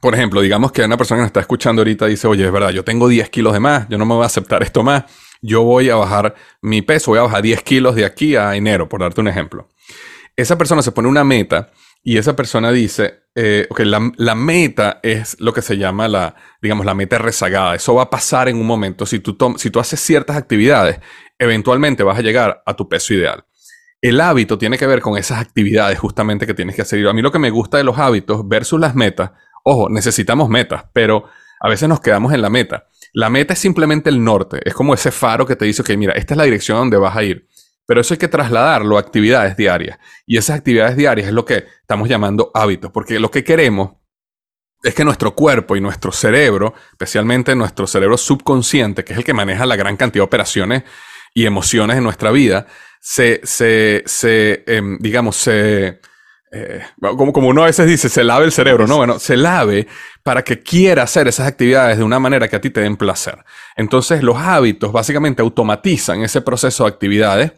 por 0.01 0.13
ejemplo, 0.13 0.41
digamos 0.41 0.71
que 0.71 0.83
una 0.83 0.97
persona 0.97 1.19
que 1.19 1.21
nos 1.21 1.29
está 1.29 1.39
escuchando 1.39 1.81
ahorita 1.81 2.05
dice, 2.05 2.27
oye, 2.27 2.45
es 2.45 2.51
verdad, 2.51 2.69
yo 2.69 2.83
tengo 2.83 3.07
10 3.07 3.29
kilos 3.29 3.53
de 3.53 3.59
más, 3.59 3.87
yo 3.89 3.97
no 3.97 4.05
me 4.05 4.13
voy 4.13 4.23
a 4.23 4.27
aceptar 4.27 4.61
esto 4.63 4.83
más, 4.83 5.05
yo 5.41 5.63
voy 5.63 5.89
a 5.89 5.95
bajar 5.95 6.35
mi 6.61 6.81
peso, 6.81 7.11
voy 7.11 7.19
a 7.19 7.23
bajar 7.23 7.41
10 7.41 7.63
kilos 7.63 7.95
de 7.95 8.05
aquí 8.05 8.35
a 8.35 8.55
enero, 8.55 8.89
por 8.89 9.01
darte 9.01 9.21
un 9.21 9.27
ejemplo. 9.27 9.69
Esa 10.35 10.57
persona 10.57 10.81
se 10.81 10.91
pone 10.91 11.07
una 11.07 11.23
meta 11.23 11.71
y 12.03 12.17
esa 12.17 12.35
persona 12.35 12.71
dice, 12.71 13.23
eh, 13.33 13.67
ok, 13.69 13.79
la, 13.79 14.35
meta 14.35 14.99
es 15.01 15.37
lo 15.39 15.53
que 15.53 15.61
se 15.61 15.77
llama 15.77 16.07
la, 16.07 16.35
digamos, 16.61 16.85
la 16.85 16.93
meta 16.93 17.17
rezagada. 17.17 17.73
Eso 17.73 17.95
va 17.95 18.03
a 18.03 18.09
pasar 18.09 18.47
en 18.47 18.57
un 18.57 18.67
momento. 18.67 19.05
Si 19.05 19.19
tú, 19.19 19.35
si 19.57 19.71
tú 19.71 19.79
haces 19.79 19.99
ciertas 19.99 20.37
actividades, 20.37 20.99
eventualmente 21.39 22.03
vas 22.03 22.19
a 22.19 22.21
llegar 22.21 22.61
a 22.65 22.75
tu 22.75 22.87
peso 22.87 23.13
ideal. 23.13 23.45
El 24.01 24.21
hábito 24.21 24.57
tiene 24.57 24.77
que 24.77 24.87
ver 24.87 25.01
con 25.01 25.17
esas 25.17 25.39
actividades 25.39 25.97
justamente 25.99 26.45
que 26.45 26.53
tienes 26.53 26.75
que 26.75 26.83
hacer. 26.83 27.07
A 27.07 27.13
mí 27.13 27.21
lo 27.21 27.31
que 27.31 27.39
me 27.39 27.49
gusta 27.49 27.77
de 27.77 27.83
los 27.83 27.97
hábitos 27.97 28.47
versus 28.47 28.79
las 28.79 28.95
metas, 28.95 29.31
ojo, 29.63 29.89
necesitamos 29.89 30.49
metas, 30.49 30.85
pero 30.93 31.25
a 31.59 31.69
veces 31.69 31.89
nos 31.89 31.99
quedamos 31.99 32.33
en 32.33 32.41
la 32.41 32.49
meta. 32.49 32.87
La 33.13 33.29
meta 33.29 33.53
es 33.53 33.59
simplemente 33.59 34.09
el 34.09 34.23
norte, 34.23 34.59
es 34.63 34.73
como 34.73 34.93
ese 34.93 35.11
faro 35.11 35.45
que 35.45 35.55
te 35.55 35.65
dice, 35.65 35.83
que 35.83 35.97
mira, 35.97 36.13
esta 36.13 36.33
es 36.33 36.37
la 36.37 36.43
dirección 36.43 36.77
donde 36.77 36.97
vas 36.97 37.15
a 37.15 37.23
ir. 37.23 37.47
Pero 37.87 38.01
eso 38.01 38.13
hay 38.13 38.17
que 38.17 38.27
trasladarlo 38.27 38.97
a 38.97 38.99
actividades 38.99 39.55
diarias. 39.55 39.99
Y 40.25 40.37
esas 40.37 40.57
actividades 40.57 40.97
diarias 40.97 41.27
es 41.27 41.33
lo 41.33 41.45
que 41.45 41.65
estamos 41.81 42.09
llamando 42.09 42.51
hábitos, 42.53 42.91
porque 42.91 43.19
lo 43.19 43.31
que 43.31 43.43
queremos 43.43 43.93
es 44.83 44.93
que 44.93 45.03
nuestro 45.03 45.33
cuerpo 45.33 45.75
y 45.75 45.81
nuestro 45.81 46.11
cerebro, 46.11 46.73
especialmente 46.91 47.55
nuestro 47.55 47.87
cerebro 47.87 48.17
subconsciente, 48.17 49.03
que 49.03 49.13
es 49.13 49.19
el 49.19 49.25
que 49.25 49.33
maneja 49.33 49.65
la 49.65 49.75
gran 49.75 49.97
cantidad 49.97 50.21
de 50.21 50.27
operaciones 50.27 50.83
y 51.33 51.45
emociones 51.45 51.97
en 51.97 52.03
nuestra 52.03 52.31
vida, 52.31 52.67
se, 53.07 53.39
se, 53.43 54.01
se 54.07 54.63
em, 54.65 54.97
digamos, 54.97 55.35
se, 55.35 55.99
eh, 56.51 56.81
como, 56.99 57.31
como 57.31 57.49
uno 57.49 57.61
a 57.61 57.67
veces 57.67 57.85
dice, 57.85 58.09
se 58.09 58.23
lave 58.23 58.45
el 58.45 58.51
cerebro, 58.51 58.87
¿no? 58.87 58.97
Bueno, 58.97 59.19
se 59.19 59.37
lave 59.37 59.87
para 60.23 60.43
que 60.43 60.63
quiera 60.63 61.03
hacer 61.03 61.27
esas 61.27 61.47
actividades 61.47 61.99
de 61.99 62.03
una 62.03 62.17
manera 62.17 62.47
que 62.47 62.55
a 62.55 62.61
ti 62.61 62.71
te 62.71 62.81
den 62.81 62.97
placer. 62.97 63.45
Entonces, 63.75 64.23
los 64.23 64.37
hábitos 64.37 64.91
básicamente 64.91 65.43
automatizan 65.43 66.23
ese 66.23 66.41
proceso 66.41 66.85
de 66.85 66.89
actividades 66.89 67.51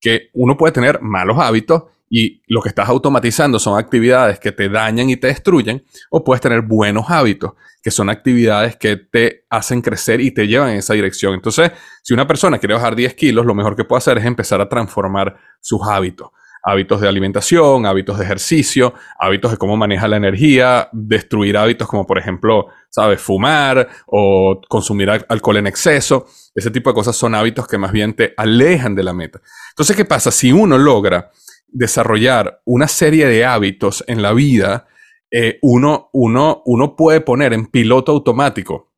que 0.00 0.30
uno 0.34 0.56
puede 0.56 0.72
tener 0.72 1.02
malos 1.02 1.36
hábitos 1.40 1.82
y 2.14 2.42
lo 2.46 2.60
que 2.60 2.68
estás 2.68 2.90
automatizando 2.90 3.58
son 3.58 3.78
actividades 3.78 4.38
que 4.38 4.52
te 4.52 4.68
dañan 4.68 5.08
y 5.08 5.16
te 5.16 5.28
destruyen, 5.28 5.82
o 6.10 6.22
puedes 6.22 6.42
tener 6.42 6.60
buenos 6.60 7.06
hábitos, 7.08 7.52
que 7.82 7.90
son 7.90 8.10
actividades 8.10 8.76
que 8.76 8.96
te 8.96 9.46
hacen 9.48 9.80
crecer 9.80 10.20
y 10.20 10.30
te 10.30 10.46
llevan 10.46 10.72
en 10.72 10.76
esa 10.76 10.92
dirección. 10.92 11.32
Entonces, 11.32 11.72
si 12.02 12.12
una 12.12 12.26
persona 12.26 12.58
quiere 12.58 12.74
bajar 12.74 12.94
10 12.94 13.14
kilos, 13.14 13.46
lo 13.46 13.54
mejor 13.54 13.74
que 13.74 13.84
puede 13.84 13.96
hacer 13.96 14.18
es 14.18 14.26
empezar 14.26 14.60
a 14.60 14.68
transformar 14.68 15.38
sus 15.62 15.80
hábitos. 15.88 16.28
Hábitos 16.62 17.00
de 17.00 17.08
alimentación, 17.08 17.86
hábitos 17.86 18.18
de 18.18 18.24
ejercicio, 18.26 18.92
hábitos 19.18 19.52
de 19.52 19.56
cómo 19.56 19.78
maneja 19.78 20.06
la 20.06 20.18
energía, 20.18 20.90
destruir 20.92 21.56
hábitos 21.56 21.88
como 21.88 22.06
por 22.06 22.18
ejemplo, 22.18 22.66
sabes, 22.90 23.22
fumar 23.22 23.88
o 24.04 24.60
consumir 24.68 25.08
alcohol 25.08 25.56
en 25.56 25.66
exceso. 25.66 26.26
Ese 26.54 26.70
tipo 26.70 26.90
de 26.90 26.94
cosas 26.94 27.16
son 27.16 27.34
hábitos 27.34 27.66
que 27.66 27.78
más 27.78 27.90
bien 27.90 28.12
te 28.12 28.34
alejan 28.36 28.94
de 28.94 29.02
la 29.02 29.14
meta. 29.14 29.40
Entonces, 29.70 29.96
¿qué 29.96 30.04
pasa? 30.04 30.30
Si 30.30 30.52
uno 30.52 30.76
logra 30.76 31.30
desarrollar 31.72 32.60
una 32.64 32.88
serie 32.88 33.26
de 33.26 33.44
hábitos 33.44 34.04
en 34.06 34.22
la 34.22 34.32
vida, 34.32 34.86
eh, 35.30 35.58
uno, 35.62 36.10
uno, 36.12 36.62
uno 36.66 36.94
puede 36.94 37.20
poner 37.20 37.52
en 37.52 37.66
piloto 37.66 38.12
automático 38.12 38.92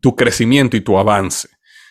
tu 0.00 0.16
crecimiento 0.16 0.76
y 0.76 0.80
tu 0.80 0.98
avance. 0.98 1.48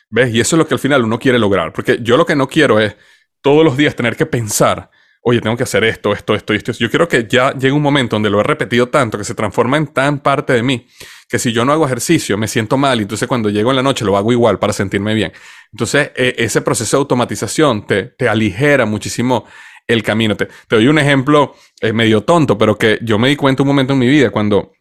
¿Ves? 0.09 0.33
Y 0.33 0.39
eso 0.39 0.55
es 0.55 0.57
lo 0.59 0.67
que 0.67 0.75
al 0.75 0.79
final 0.79 1.03
uno 1.03 1.17
quiere 1.17 1.39
lograr. 1.39 1.73
Porque 1.73 1.99
yo 2.01 2.17
lo 2.17 2.25
que 2.25 2.35
no 2.35 2.47
quiero 2.47 2.79
es 2.79 2.95
todos 3.41 3.63
los 3.65 3.75
días 3.75 3.95
tener 3.95 4.15
que 4.15 4.25
pensar, 4.25 4.91
oye, 5.21 5.41
tengo 5.41 5.57
que 5.57 5.63
hacer 5.63 5.83
esto, 5.83 6.13
esto, 6.13 6.35
esto, 6.35 6.53
esto. 6.53 6.71
Yo 6.73 6.89
quiero 6.89 7.07
que 7.07 7.27
ya 7.27 7.53
llegue 7.53 7.71
un 7.71 7.81
momento 7.81 8.15
donde 8.15 8.29
lo 8.29 8.39
he 8.39 8.43
repetido 8.43 8.89
tanto, 8.89 9.17
que 9.17 9.23
se 9.23 9.33
transforma 9.33 9.77
en 9.77 9.87
tan 9.87 10.19
parte 10.19 10.53
de 10.53 10.63
mí, 10.63 10.87
que 11.27 11.39
si 11.39 11.51
yo 11.51 11.65
no 11.65 11.71
hago 11.71 11.85
ejercicio 11.85 12.37
me 12.37 12.47
siento 12.47 12.77
mal 12.77 12.99
y 12.99 13.03
entonces 13.03 13.27
cuando 13.27 13.49
llego 13.49 13.71
en 13.71 13.77
la 13.77 13.83
noche 13.83 14.05
lo 14.05 14.15
hago 14.15 14.31
igual 14.31 14.59
para 14.59 14.73
sentirme 14.73 15.13
bien. 15.13 15.33
Entonces, 15.71 16.11
e, 16.15 16.35
ese 16.37 16.61
proceso 16.61 16.97
de 16.97 17.01
automatización 17.01 17.87
te, 17.87 18.03
te 18.03 18.29
aligera 18.29 18.85
muchísimo 18.85 19.45
el 19.87 20.03
camino. 20.03 20.35
Te, 20.35 20.47
doy 20.69 20.87
un 20.87 20.99
ejemplo 20.99 21.55
eh, 21.81 21.93
medio 21.93 22.21
tonto, 22.21 22.57
pero 22.57 22.77
que 22.77 22.99
yo 23.01 23.19
me 23.19 23.29
di 23.29 23.35
cuenta 23.35 23.63
un 23.63 23.67
momento 23.67 23.93
en 23.93 23.99
mi 23.99 24.07
vida 24.07 24.29
cuando, 24.29 24.73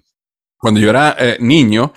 cuando 0.56 0.80
yo 0.80 0.90
era 0.90 1.16
eh, 1.18 1.36
niño. 1.40 1.92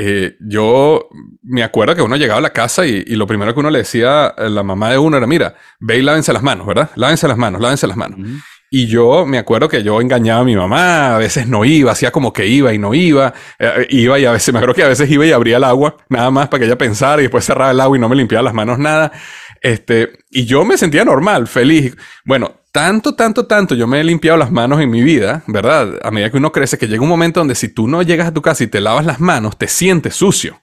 Eh, 0.00 0.36
yo 0.40 1.08
me 1.42 1.64
acuerdo 1.64 1.96
que 1.96 2.02
uno 2.02 2.14
llegaba 2.14 2.38
a 2.38 2.42
la 2.42 2.52
casa 2.52 2.86
y, 2.86 3.04
lo 3.16 3.26
primero 3.26 3.52
que 3.52 3.58
uno 3.58 3.70
le 3.70 3.78
decía 3.78 4.26
a 4.26 4.48
la 4.48 4.62
mamá 4.62 4.92
de 4.92 4.98
uno 4.98 5.16
era, 5.16 5.26
mira, 5.26 5.56
ve 5.80 5.98
y 5.98 6.02
lávense 6.02 6.32
las 6.32 6.42
manos, 6.42 6.68
¿verdad? 6.68 6.90
Lávense 6.94 7.26
las 7.26 7.36
manos, 7.36 7.60
lávense 7.60 7.88
las 7.88 7.96
manos. 7.96 8.20
Y 8.70 8.86
yo 8.86 9.26
me 9.26 9.38
acuerdo 9.38 9.68
que 9.68 9.82
yo 9.82 10.00
engañaba 10.00 10.42
a 10.42 10.44
mi 10.44 10.54
mamá, 10.54 11.16
a 11.16 11.18
veces 11.18 11.48
no 11.48 11.64
iba, 11.64 11.90
hacía 11.90 12.12
como 12.12 12.32
que 12.32 12.46
iba 12.46 12.72
y 12.72 12.78
no 12.78 12.94
iba, 12.94 13.34
iba 13.88 14.18
y 14.20 14.24
a 14.24 14.30
veces, 14.30 14.52
me 14.52 14.60
acuerdo 14.60 14.74
que 14.74 14.84
a 14.84 14.88
veces 14.88 15.10
iba 15.10 15.26
y 15.26 15.32
abría 15.32 15.56
el 15.56 15.64
agua, 15.64 15.96
nada 16.10 16.30
más 16.30 16.48
para 16.48 16.60
que 16.60 16.66
ella 16.66 16.78
pensara 16.78 17.20
y 17.20 17.24
después 17.24 17.44
cerraba 17.44 17.72
el 17.72 17.80
agua 17.80 17.96
y 17.96 18.00
no 18.00 18.08
me 18.08 18.14
limpiaba 18.14 18.44
las 18.44 18.54
manos 18.54 18.78
nada. 18.78 19.10
Este, 19.60 20.18
y 20.30 20.44
yo 20.44 20.64
me 20.64 20.78
sentía 20.78 21.04
normal, 21.04 21.46
feliz. 21.46 21.96
Bueno, 22.24 22.60
tanto, 22.72 23.14
tanto, 23.14 23.46
tanto 23.46 23.74
yo 23.74 23.86
me 23.86 24.00
he 24.00 24.04
limpiado 24.04 24.38
las 24.38 24.50
manos 24.50 24.80
en 24.80 24.90
mi 24.90 25.02
vida, 25.02 25.42
¿verdad? 25.46 25.98
A 26.02 26.10
medida 26.10 26.30
que 26.30 26.36
uno 26.36 26.52
crece, 26.52 26.78
que 26.78 26.86
llega 26.86 27.02
un 27.02 27.08
momento 27.08 27.40
donde 27.40 27.54
si 27.54 27.68
tú 27.68 27.88
no 27.88 28.02
llegas 28.02 28.28
a 28.28 28.34
tu 28.34 28.42
casa 28.42 28.64
y 28.64 28.68
te 28.68 28.80
lavas 28.80 29.04
las 29.04 29.20
manos, 29.20 29.58
te 29.58 29.68
sientes 29.68 30.14
sucio. 30.14 30.60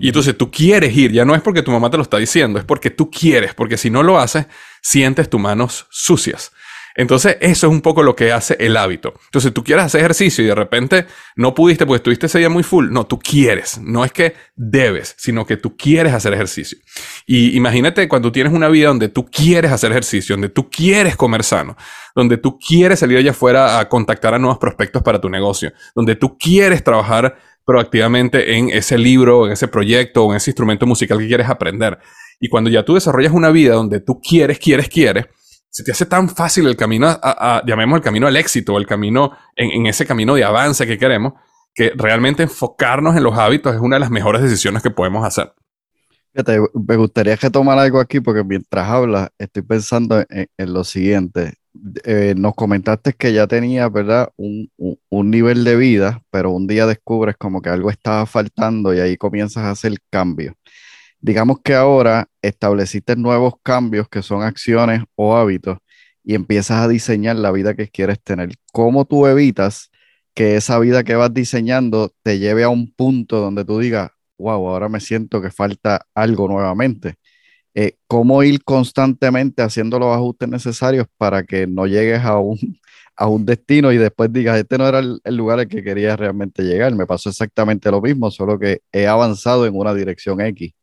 Y 0.00 0.08
entonces 0.08 0.36
tú 0.36 0.50
quieres 0.50 0.96
ir, 0.96 1.12
ya 1.12 1.26
no 1.26 1.34
es 1.34 1.42
porque 1.42 1.62
tu 1.62 1.70
mamá 1.70 1.90
te 1.90 1.98
lo 1.98 2.02
está 2.02 2.16
diciendo, 2.16 2.58
es 2.58 2.64
porque 2.64 2.90
tú 2.90 3.10
quieres, 3.10 3.54
porque 3.54 3.76
si 3.76 3.90
no 3.90 4.02
lo 4.02 4.18
haces, 4.18 4.46
sientes 4.80 5.28
tus 5.28 5.40
manos 5.40 5.86
sucias. 5.90 6.52
Entonces, 6.96 7.36
eso 7.40 7.66
es 7.66 7.72
un 7.72 7.80
poco 7.80 8.02
lo 8.02 8.14
que 8.14 8.32
hace 8.32 8.56
el 8.60 8.76
hábito. 8.76 9.14
Entonces, 9.26 9.52
tú 9.52 9.64
quieres 9.64 9.84
hacer 9.84 10.00
ejercicio 10.00 10.44
y 10.44 10.46
de 10.46 10.54
repente 10.54 11.06
no 11.34 11.54
pudiste 11.54 11.86
porque 11.86 11.96
estuviste 11.96 12.26
ese 12.26 12.38
día 12.38 12.48
muy 12.48 12.62
full. 12.62 12.90
No, 12.90 13.06
tú 13.06 13.18
quieres. 13.18 13.80
No 13.80 14.04
es 14.04 14.12
que 14.12 14.34
debes, 14.54 15.14
sino 15.18 15.44
que 15.44 15.56
tú 15.56 15.76
quieres 15.76 16.12
hacer 16.12 16.32
ejercicio. 16.34 16.78
Y 17.26 17.56
imagínate 17.56 18.08
cuando 18.08 18.30
tienes 18.30 18.52
una 18.52 18.68
vida 18.68 18.88
donde 18.88 19.08
tú 19.08 19.26
quieres 19.26 19.72
hacer 19.72 19.90
ejercicio, 19.90 20.34
donde 20.34 20.50
tú 20.50 20.70
quieres 20.70 21.16
comer 21.16 21.42
sano, 21.42 21.76
donde 22.14 22.36
tú 22.36 22.58
quieres 22.58 23.00
salir 23.00 23.18
allá 23.18 23.32
afuera 23.32 23.80
a 23.80 23.88
contactar 23.88 24.34
a 24.34 24.38
nuevos 24.38 24.58
prospectos 24.58 25.02
para 25.02 25.20
tu 25.20 25.28
negocio, 25.28 25.72
donde 25.96 26.14
tú 26.14 26.38
quieres 26.38 26.84
trabajar 26.84 27.36
proactivamente 27.64 28.56
en 28.56 28.70
ese 28.70 28.98
libro, 28.98 29.46
en 29.46 29.52
ese 29.52 29.68
proyecto 29.68 30.24
o 30.24 30.30
en 30.30 30.36
ese 30.36 30.50
instrumento 30.50 30.86
musical 30.86 31.18
que 31.18 31.26
quieres 31.26 31.48
aprender. 31.48 31.98
Y 32.38 32.48
cuando 32.48 32.70
ya 32.70 32.84
tú 32.84 32.94
desarrollas 32.94 33.32
una 33.32 33.50
vida 33.50 33.74
donde 33.74 34.00
tú 34.00 34.20
quieres, 34.20 34.58
quieres, 34.58 34.88
quieres, 34.88 35.26
se 35.74 35.82
te 35.82 35.90
hace 35.90 36.06
tan 36.06 36.28
fácil 36.28 36.68
el 36.68 36.76
camino, 36.76 37.08
a, 37.08 37.60
llamemos 37.66 37.96
el 37.96 38.02
camino 38.04 38.28
al 38.28 38.36
éxito, 38.36 38.78
el 38.78 38.86
camino 38.86 39.32
en, 39.56 39.86
ese 39.86 40.06
camino 40.06 40.36
de 40.36 40.44
avance 40.44 40.86
que 40.86 40.98
queremos, 40.98 41.32
que 41.74 41.90
realmente 41.96 42.44
enfocarnos 42.44 43.16
en 43.16 43.24
los 43.24 43.36
hábitos 43.36 43.74
es 43.74 43.80
una 43.80 43.96
de 43.96 44.00
las 44.00 44.10
mejores 44.12 44.40
decisiones 44.40 44.84
que 44.84 44.92
podemos 44.92 45.26
hacer. 45.26 45.52
Fíjate, 46.32 46.60
me 46.74 46.94
gustaría 46.94 47.36
que 47.36 47.50
tomar 47.50 47.76
algo 47.76 47.98
aquí 47.98 48.20
porque 48.20 48.44
mientras 48.44 48.88
hablas 48.88 49.30
estoy 49.36 49.62
pensando 49.62 50.24
en, 50.28 50.72
lo 50.72 50.84
siguiente. 50.84 51.54
Eh, 52.04 52.34
nos 52.36 52.54
comentaste 52.54 53.12
que 53.12 53.32
ya 53.32 53.48
tenías, 53.48 53.90
¿verdad? 53.90 54.28
Un, 54.36 54.70
un, 54.76 55.30
nivel 55.30 55.64
de 55.64 55.74
vida, 55.74 56.22
pero 56.30 56.52
un 56.52 56.68
día 56.68 56.86
descubres 56.86 57.34
como 57.36 57.60
que 57.60 57.70
algo 57.70 57.90
estaba 57.90 58.26
faltando 58.26 58.94
y 58.94 59.00
ahí 59.00 59.16
comienzas 59.16 59.64
a 59.64 59.72
hacer 59.72 59.94
cambio 60.08 60.54
digamos 61.24 61.60
que 61.64 61.74
ahora 61.74 62.28
estableciste 62.42 63.16
nuevos 63.16 63.54
cambios 63.62 64.10
que 64.10 64.20
son 64.20 64.42
acciones 64.42 65.04
o 65.14 65.34
hábitos 65.34 65.78
y 66.22 66.34
empiezas 66.34 66.82
a 66.82 66.88
diseñar 66.88 67.36
la 67.36 67.50
vida 67.50 67.74
que 67.74 67.88
quieres 67.88 68.20
tener. 68.22 68.50
¿Cómo 68.72 69.06
tú 69.06 69.26
evitas 69.26 69.90
que 70.34 70.56
esa 70.56 70.78
vida 70.78 71.02
que 71.02 71.14
vas 71.14 71.32
diseñando 71.32 72.12
te 72.22 72.38
lleve 72.38 72.64
a 72.64 72.68
un 72.68 72.92
punto 72.92 73.40
donde 73.40 73.64
tú 73.64 73.78
digas, 73.78 74.10
wow, 74.36 74.68
ahora 74.68 74.90
me 74.90 75.00
siento 75.00 75.40
que 75.40 75.50
falta 75.50 76.04
algo 76.14 76.46
nuevamente? 76.46 77.14
Eh, 77.72 77.96
¿Cómo 78.06 78.42
ir 78.42 78.62
constantemente 78.62 79.62
haciendo 79.62 79.98
los 79.98 80.14
ajustes 80.14 80.50
necesarios 80.50 81.06
para 81.16 81.44
que 81.44 81.66
no 81.66 81.86
llegues 81.86 82.22
a 82.22 82.38
un, 82.38 82.58
a 83.16 83.28
un 83.28 83.46
destino 83.46 83.92
y 83.92 83.96
después 83.96 84.30
digas, 84.30 84.58
este 84.58 84.76
no 84.76 84.86
era 84.86 84.98
el, 84.98 85.20
lugar 85.36 85.58
al 85.58 85.68
que 85.68 85.82
quería 85.82 86.16
realmente 86.16 86.62
llegar. 86.64 86.94
Me 86.94 87.06
pasó 87.06 87.30
exactamente 87.30 87.90
lo 87.90 88.02
mismo, 88.02 88.30
solo 88.30 88.58
que 88.58 88.82
he 88.92 89.06
avanzado 89.06 89.64
en 89.66 89.74
una 89.74 89.94
dirección 89.94 90.42
X. 90.42 90.74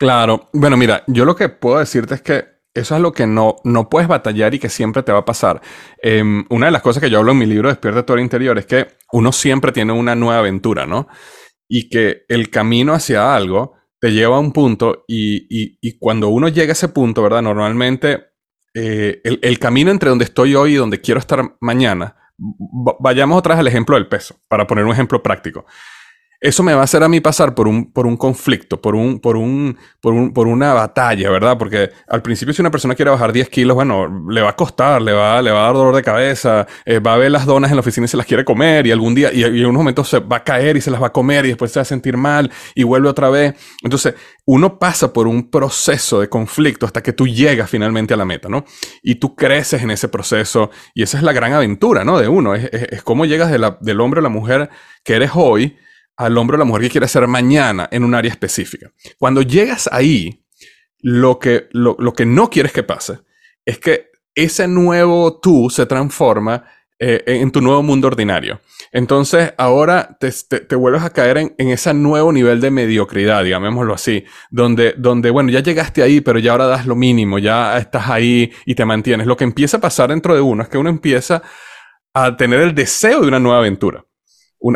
Claro, 0.00 0.48
bueno, 0.54 0.78
mira, 0.78 1.04
yo 1.08 1.26
lo 1.26 1.36
que 1.36 1.50
puedo 1.50 1.78
decirte 1.78 2.14
es 2.14 2.22
que 2.22 2.44
eso 2.72 2.96
es 2.96 3.02
lo 3.02 3.12
que 3.12 3.26
no, 3.26 3.56
no 3.64 3.90
puedes 3.90 4.08
batallar 4.08 4.54
y 4.54 4.58
que 4.58 4.70
siempre 4.70 5.02
te 5.02 5.12
va 5.12 5.18
a 5.18 5.24
pasar. 5.26 5.60
Em, 6.02 6.46
una 6.48 6.66
de 6.66 6.72
las 6.72 6.80
cosas 6.80 7.02
que 7.02 7.10
yo 7.10 7.18
hablo 7.18 7.32
en 7.32 7.38
mi 7.38 7.44
libro 7.44 7.68
Despierta 7.68 8.06
tu 8.06 8.16
interior 8.16 8.56
es 8.58 8.64
que 8.64 8.88
uno 9.12 9.30
siempre 9.30 9.72
tiene 9.72 9.92
una 9.92 10.14
nueva 10.14 10.38
aventura, 10.38 10.86
¿no? 10.86 11.06
Y 11.68 11.90
que 11.90 12.22
el 12.28 12.48
camino 12.48 12.94
hacia 12.94 13.34
algo 13.34 13.74
te 14.00 14.10
lleva 14.12 14.36
a 14.36 14.40
un 14.40 14.52
punto 14.52 15.04
y, 15.06 15.78
cuando 15.98 16.28
uno 16.28 16.48
llega 16.48 16.70
a 16.70 16.72
ese 16.72 16.88
punto, 16.88 17.22
¿verdad? 17.22 17.42
Normalmente 17.42 18.28
eh, 18.72 19.20
el, 19.22 19.58
camino 19.58 19.90
entre 19.90 20.08
donde 20.08 20.24
estoy 20.24 20.54
hoy 20.54 20.72
y 20.72 20.76
donde 20.76 21.02
quiero 21.02 21.20
estar 21.20 21.56
mañana, 21.60 22.16
vayamos 22.38 23.38
otra 23.38 23.54
vez 23.54 23.60
al 23.60 23.68
ejemplo 23.68 23.96
del 23.96 24.08
peso, 24.08 24.36
para 24.48 24.66
poner 24.66 24.86
un 24.86 24.92
ejemplo 24.92 25.22
práctico 25.22 25.66
eso 26.40 26.62
me 26.62 26.72
va 26.72 26.80
a 26.80 26.84
hacer 26.84 27.02
a 27.02 27.08
mí 27.08 27.20
pasar 27.20 27.54
por 27.54 27.68
un, 27.68 27.92
por 27.92 28.06
un 28.06 28.16
conflicto, 28.16 28.80
por, 28.80 28.94
un, 28.94 29.20
por, 29.20 29.36
un, 29.36 29.76
por, 30.00 30.14
un, 30.14 30.32
por 30.32 30.46
una 30.46 30.72
batalla, 30.72 31.28
¿verdad? 31.30 31.58
Porque 31.58 31.90
al 32.08 32.22
principio 32.22 32.54
si 32.54 32.62
una 32.62 32.70
persona 32.70 32.94
quiere 32.94 33.10
bajar 33.10 33.30
10 33.30 33.50
kilos, 33.50 33.74
bueno, 33.74 34.26
le 34.30 34.40
va 34.40 34.50
a 34.50 34.56
costar, 34.56 35.02
le 35.02 35.12
va, 35.12 35.42
le 35.42 35.50
va 35.50 35.60
a 35.60 35.66
dar 35.66 35.74
dolor 35.74 35.94
de 35.94 36.02
cabeza, 36.02 36.66
eh, 36.86 36.98
va 36.98 37.14
a 37.14 37.16
ver 37.18 37.30
las 37.30 37.44
donas 37.44 37.70
en 37.70 37.76
la 37.76 37.80
oficina 37.80 38.06
y 38.06 38.08
se 38.08 38.16
las 38.16 38.24
quiere 38.24 38.46
comer 38.46 38.86
y 38.86 38.90
algún 38.90 39.14
día, 39.14 39.30
y, 39.32 39.44
en 39.44 39.66
unos 39.66 39.80
momentos 39.80 40.08
se 40.08 40.18
va 40.20 40.36
a 40.36 40.44
caer 40.44 40.78
y 40.78 40.80
se 40.80 40.90
las 40.90 41.02
va 41.02 41.08
a 41.08 41.12
comer 41.12 41.44
y 41.44 41.48
después 41.48 41.72
se 41.72 41.78
va 41.78 41.82
a 41.82 41.84
sentir 41.84 42.16
mal 42.16 42.50
y 42.74 42.84
vuelve 42.84 43.10
otra 43.10 43.28
vez. 43.28 43.54
Entonces, 43.82 44.14
uno 44.46 44.78
pasa 44.78 45.12
por 45.12 45.26
un 45.26 45.50
proceso 45.50 46.20
de 46.20 46.30
conflicto 46.30 46.86
hasta 46.86 47.02
que 47.02 47.12
tú 47.12 47.26
llegas 47.26 47.68
finalmente 47.68 48.14
a 48.14 48.16
la 48.16 48.24
meta, 48.24 48.48
¿no? 48.48 48.64
Y 49.02 49.16
tú 49.16 49.36
creces 49.36 49.82
en 49.82 49.90
ese 49.90 50.08
proceso 50.08 50.70
y 50.94 51.02
esa 51.02 51.18
es 51.18 51.22
la 51.22 51.34
gran 51.34 51.52
aventura, 51.52 52.02
¿no? 52.02 52.18
De 52.18 52.28
uno, 52.28 52.54
es, 52.54 52.64
es, 52.72 52.82
es 52.90 53.02
cómo 53.02 53.26
llegas 53.26 53.50
de 53.50 53.60
del 53.82 54.00
hombre 54.00 54.20
a 54.20 54.22
la 54.22 54.30
mujer 54.30 54.70
que 55.04 55.14
eres 55.14 55.32
hoy 55.34 55.76
al 56.20 56.36
hombre 56.36 56.56
o 56.56 56.58
la 56.58 56.66
mujer 56.66 56.82
que 56.82 56.90
quiere 56.90 57.08
ser 57.08 57.26
mañana 57.26 57.88
en 57.90 58.04
un 58.04 58.14
área 58.14 58.30
específica. 58.30 58.92
Cuando 59.18 59.40
llegas 59.40 59.88
ahí, 59.90 60.44
lo 60.98 61.38
que, 61.38 61.68
lo, 61.72 61.96
que 62.12 62.26
no 62.26 62.50
quieres 62.50 62.72
que 62.72 62.82
pase 62.82 63.20
es 63.64 63.78
que 63.78 64.10
ese 64.34 64.68
nuevo 64.68 65.40
tú 65.40 65.70
se 65.70 65.86
transforma 65.86 66.64
eh, 66.98 67.22
en 67.24 67.50
tu 67.50 67.62
nuevo 67.62 67.82
mundo 67.82 68.08
ordinario. 68.08 68.60
Entonces, 68.92 69.54
ahora 69.56 70.18
te, 70.20 70.76
vuelves 70.76 71.02
a 71.04 71.10
caer 71.10 71.38
en, 71.38 71.54
ese 71.56 71.94
nuevo 71.94 72.30
nivel 72.34 72.60
de 72.60 72.70
mediocridad, 72.70 73.42
digámoslo 73.42 73.94
así, 73.94 74.22
donde, 74.50 74.92
donde, 74.98 75.30
bueno, 75.30 75.48
ya 75.48 75.60
llegaste 75.60 76.02
ahí, 76.02 76.20
pero 76.20 76.38
ya 76.38 76.52
ahora 76.52 76.66
das 76.66 76.84
lo 76.84 76.96
mínimo, 76.96 77.38
ya 77.38 77.78
estás 77.78 78.10
ahí 78.10 78.52
y 78.66 78.74
te 78.74 78.84
mantienes. 78.84 79.26
Lo 79.26 79.38
que 79.38 79.44
empieza 79.44 79.78
a 79.78 79.80
pasar 79.80 80.10
dentro 80.10 80.34
de 80.34 80.42
uno 80.42 80.64
es 80.64 80.68
que 80.68 80.76
uno 80.76 80.90
empieza 80.90 81.42
a 82.12 82.36
tener 82.36 82.60
el 82.60 82.74
deseo 82.74 83.22
de 83.22 83.28
una 83.28 83.38
nueva 83.38 83.60
aventura 83.60 84.04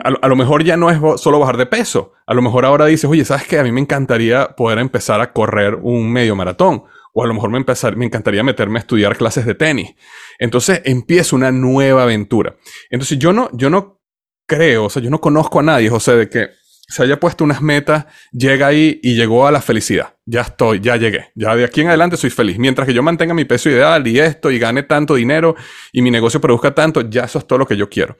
a, 0.02 0.28
lo 0.28 0.36
mejor 0.36 0.64
ya 0.64 0.76
no 0.76 0.90
es 0.90 1.20
solo 1.20 1.38
bajar 1.38 1.56
de 1.56 1.66
peso. 1.66 2.12
A 2.26 2.34
lo 2.34 2.42
mejor 2.42 2.64
ahora 2.64 2.86
dices, 2.86 3.08
oye, 3.08 3.24
¿sabes 3.24 3.46
qué? 3.46 3.58
A 3.58 3.62
mí 3.62 3.70
me 3.70 3.80
encantaría 3.80 4.48
poder 4.56 4.78
empezar 4.78 5.20
a 5.20 5.32
correr 5.32 5.74
un 5.74 6.10
medio 6.10 6.34
maratón. 6.34 6.84
O 7.12 7.22
a 7.22 7.26
lo 7.26 7.34
mejor 7.34 7.50
me, 7.50 7.58
empezar, 7.58 7.96
me 7.96 8.06
encantaría 8.06 8.42
meterme 8.42 8.78
a 8.78 8.80
estudiar 8.80 9.16
clases 9.16 9.46
de 9.46 9.54
tenis. 9.54 9.94
Entonces 10.38 10.82
empieza 10.84 11.36
una 11.36 11.52
nueva 11.52 12.04
aventura. 12.04 12.56
Entonces 12.90 13.18
yo 13.18 13.32
no, 13.32 13.50
yo 13.52 13.70
no 13.70 14.00
creo, 14.46 14.86
o 14.86 14.90
sea, 14.90 15.02
yo 15.02 15.10
no 15.10 15.20
conozco 15.20 15.60
a 15.60 15.62
nadie, 15.62 15.90
José, 15.90 16.16
de 16.16 16.28
que 16.28 16.48
se 16.88 17.02
haya 17.02 17.18
puesto 17.18 17.44
unas 17.44 17.62
metas, 17.62 18.06
llega 18.32 18.66
ahí 18.66 19.00
y 19.02 19.14
llegó 19.14 19.46
a 19.46 19.50
la 19.50 19.62
felicidad. 19.62 20.14
Ya 20.26 20.42
estoy, 20.42 20.80
ya 20.80 20.96
llegué. 20.96 21.30
Ya 21.34 21.54
de 21.54 21.64
aquí 21.64 21.80
en 21.80 21.88
adelante 21.88 22.16
soy 22.16 22.30
feliz. 22.30 22.58
Mientras 22.58 22.86
que 22.86 22.94
yo 22.94 23.02
mantenga 23.02 23.32
mi 23.32 23.44
peso 23.44 23.70
ideal 23.70 24.06
y 24.06 24.18
esto 24.18 24.50
y 24.50 24.58
gane 24.58 24.82
tanto 24.82 25.14
dinero 25.14 25.54
y 25.92 26.02
mi 26.02 26.10
negocio 26.10 26.40
produzca 26.40 26.74
tanto, 26.74 27.02
ya 27.08 27.24
eso 27.24 27.38
es 27.38 27.46
todo 27.46 27.58
lo 27.58 27.66
que 27.66 27.76
yo 27.76 27.88
quiero. 27.88 28.16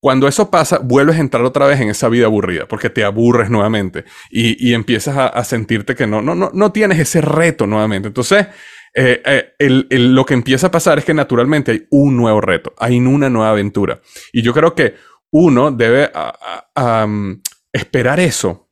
Cuando 0.00 0.26
eso 0.28 0.50
pasa, 0.50 0.78
vuelves 0.78 1.16
a 1.16 1.20
entrar 1.20 1.44
otra 1.44 1.66
vez 1.66 1.78
en 1.80 1.90
esa 1.90 2.08
vida 2.08 2.26
aburrida, 2.26 2.66
porque 2.66 2.88
te 2.88 3.04
aburres 3.04 3.50
nuevamente 3.50 4.04
y, 4.30 4.72
empiezas 4.72 5.16
a, 5.16 5.44
sentirte 5.44 5.94
que 5.94 6.06
no, 6.06 6.22
no, 6.22 6.34
no, 6.34 6.50
no 6.54 6.72
tienes 6.72 6.98
ese 6.98 7.20
reto 7.20 7.66
nuevamente. 7.66 8.08
Entonces, 8.08 8.46
eh, 8.94 9.52
eh, 9.58 9.74
lo 9.98 10.24
que 10.24 10.34
empieza 10.34 10.68
a 10.68 10.70
pasar 10.70 10.98
es 10.98 11.04
que 11.04 11.14
naturalmente 11.14 11.72
hay 11.72 11.86
un 11.90 12.16
nuevo 12.16 12.40
reto, 12.40 12.74
hay 12.78 12.98
una 12.98 13.28
nueva 13.28 13.50
aventura. 13.50 14.00
Y 14.32 14.42
yo 14.42 14.52
creo 14.52 14.74
que 14.74 14.94
uno 15.30 15.70
debe 15.70 16.10
esperar 17.72 18.20
eso 18.20 18.68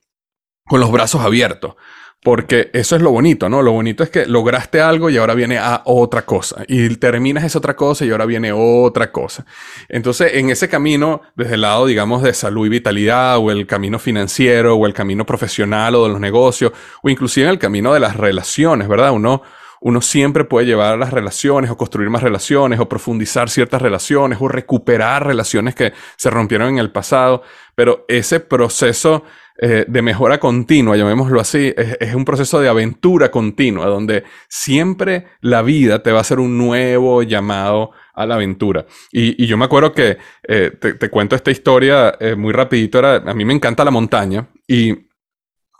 con 0.65 0.79
los 0.79 0.91
brazos 0.91 1.21
abiertos. 1.21 1.75
Porque 2.21 2.69
eso 2.73 2.97
es 2.97 3.01
lo 3.01 3.11
bonito, 3.11 3.47
¿no? 3.47 3.61
Lo 3.61 3.71
bonito 3.71 4.03
es 4.03 4.09
que 4.09 4.25
lograste 4.25 4.81
algo 4.81 5.09
y 5.09 5.15
ahora 5.15 5.35
viene 5.35 5.57
a 5.57 5.83
otra 5.85 6.23
cosa. 6.25 6.65
Y 6.67 6.97
terminas 6.97 7.45
esa 7.45 7.59
otra 7.59 7.77
cosa 7.77 8.03
y 8.03 8.11
ahora 8.11 8.25
viene 8.25 8.51
otra 8.51 9.09
cosa. 9.09 9.45
Entonces, 9.87 10.33
en 10.33 10.49
ese 10.49 10.67
camino, 10.67 11.21
desde 11.35 11.55
el 11.55 11.61
lado, 11.61 11.85
digamos, 11.85 12.21
de 12.21 12.33
salud 12.33 12.65
y 12.65 12.69
vitalidad, 12.69 13.37
o 13.37 13.51
el 13.51 13.65
camino 13.65 13.99
financiero, 13.99 14.75
o 14.75 14.85
el 14.85 14.93
camino 14.93 15.25
profesional, 15.25 15.95
o 15.95 16.03
de 16.03 16.09
los 16.09 16.19
negocios, 16.19 16.73
o 17.01 17.09
inclusive 17.09 17.45
en 17.45 17.51
el 17.51 17.59
camino 17.59 17.93
de 17.93 18.01
las 18.01 18.17
relaciones, 18.17 18.89
¿verdad? 18.89 19.13
Uno, 19.13 19.41
uno 19.79 20.01
siempre 20.01 20.43
puede 20.43 20.65
llevar 20.65 20.95
a 20.95 20.97
las 20.97 21.13
relaciones, 21.13 21.71
o 21.71 21.77
construir 21.77 22.09
más 22.09 22.21
relaciones, 22.21 22.81
o 22.81 22.89
profundizar 22.89 23.49
ciertas 23.49 23.81
relaciones, 23.81 24.39
o 24.41 24.49
recuperar 24.49 25.25
relaciones 25.25 25.73
que 25.73 25.93
se 26.17 26.29
rompieron 26.29 26.67
en 26.67 26.79
el 26.79 26.91
pasado. 26.91 27.43
Pero 27.75 28.03
ese 28.09 28.41
proceso 28.41 29.23
eh, 29.61 29.83
de 29.89 30.01
mejora 30.01 30.39
continua, 30.39 30.95
llamémoslo 30.95 31.41
así, 31.41 31.73
es, 31.75 32.15
un 32.15 32.23
proceso 32.23 32.61
de 32.61 32.69
aventura 32.69 33.29
continua, 33.29 33.87
donde 33.87 34.23
siempre 34.47 35.25
la 35.41 35.61
vida 35.63 36.01
te 36.01 36.13
va 36.13 36.19
a 36.19 36.21
hacer 36.21 36.39
un 36.39 36.57
nuevo 36.57 37.23
llamado 37.23 37.91
a 38.13 38.25
la 38.25 38.35
aventura. 38.35 38.85
Y, 39.11 39.45
yo 39.45 39.57
me 39.57 39.65
acuerdo 39.65 39.91
que, 39.91 40.17
eh, 40.47 40.71
te, 40.79 41.09
cuento 41.09 41.35
esta 41.35 41.51
historia 41.51 42.15
eh, 42.21 42.35
muy 42.35 42.53
rapidito, 42.53 42.99
era, 42.99 43.15
a 43.17 43.33
mí 43.33 43.43
me 43.43 43.53
encanta 43.53 43.83
la 43.83 43.91
montaña 43.91 44.47
y 44.65 45.09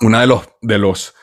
una 0.02 0.20
de 0.20 0.28
los, 0.28 0.50
de 0.62 0.78
los 0.78 1.16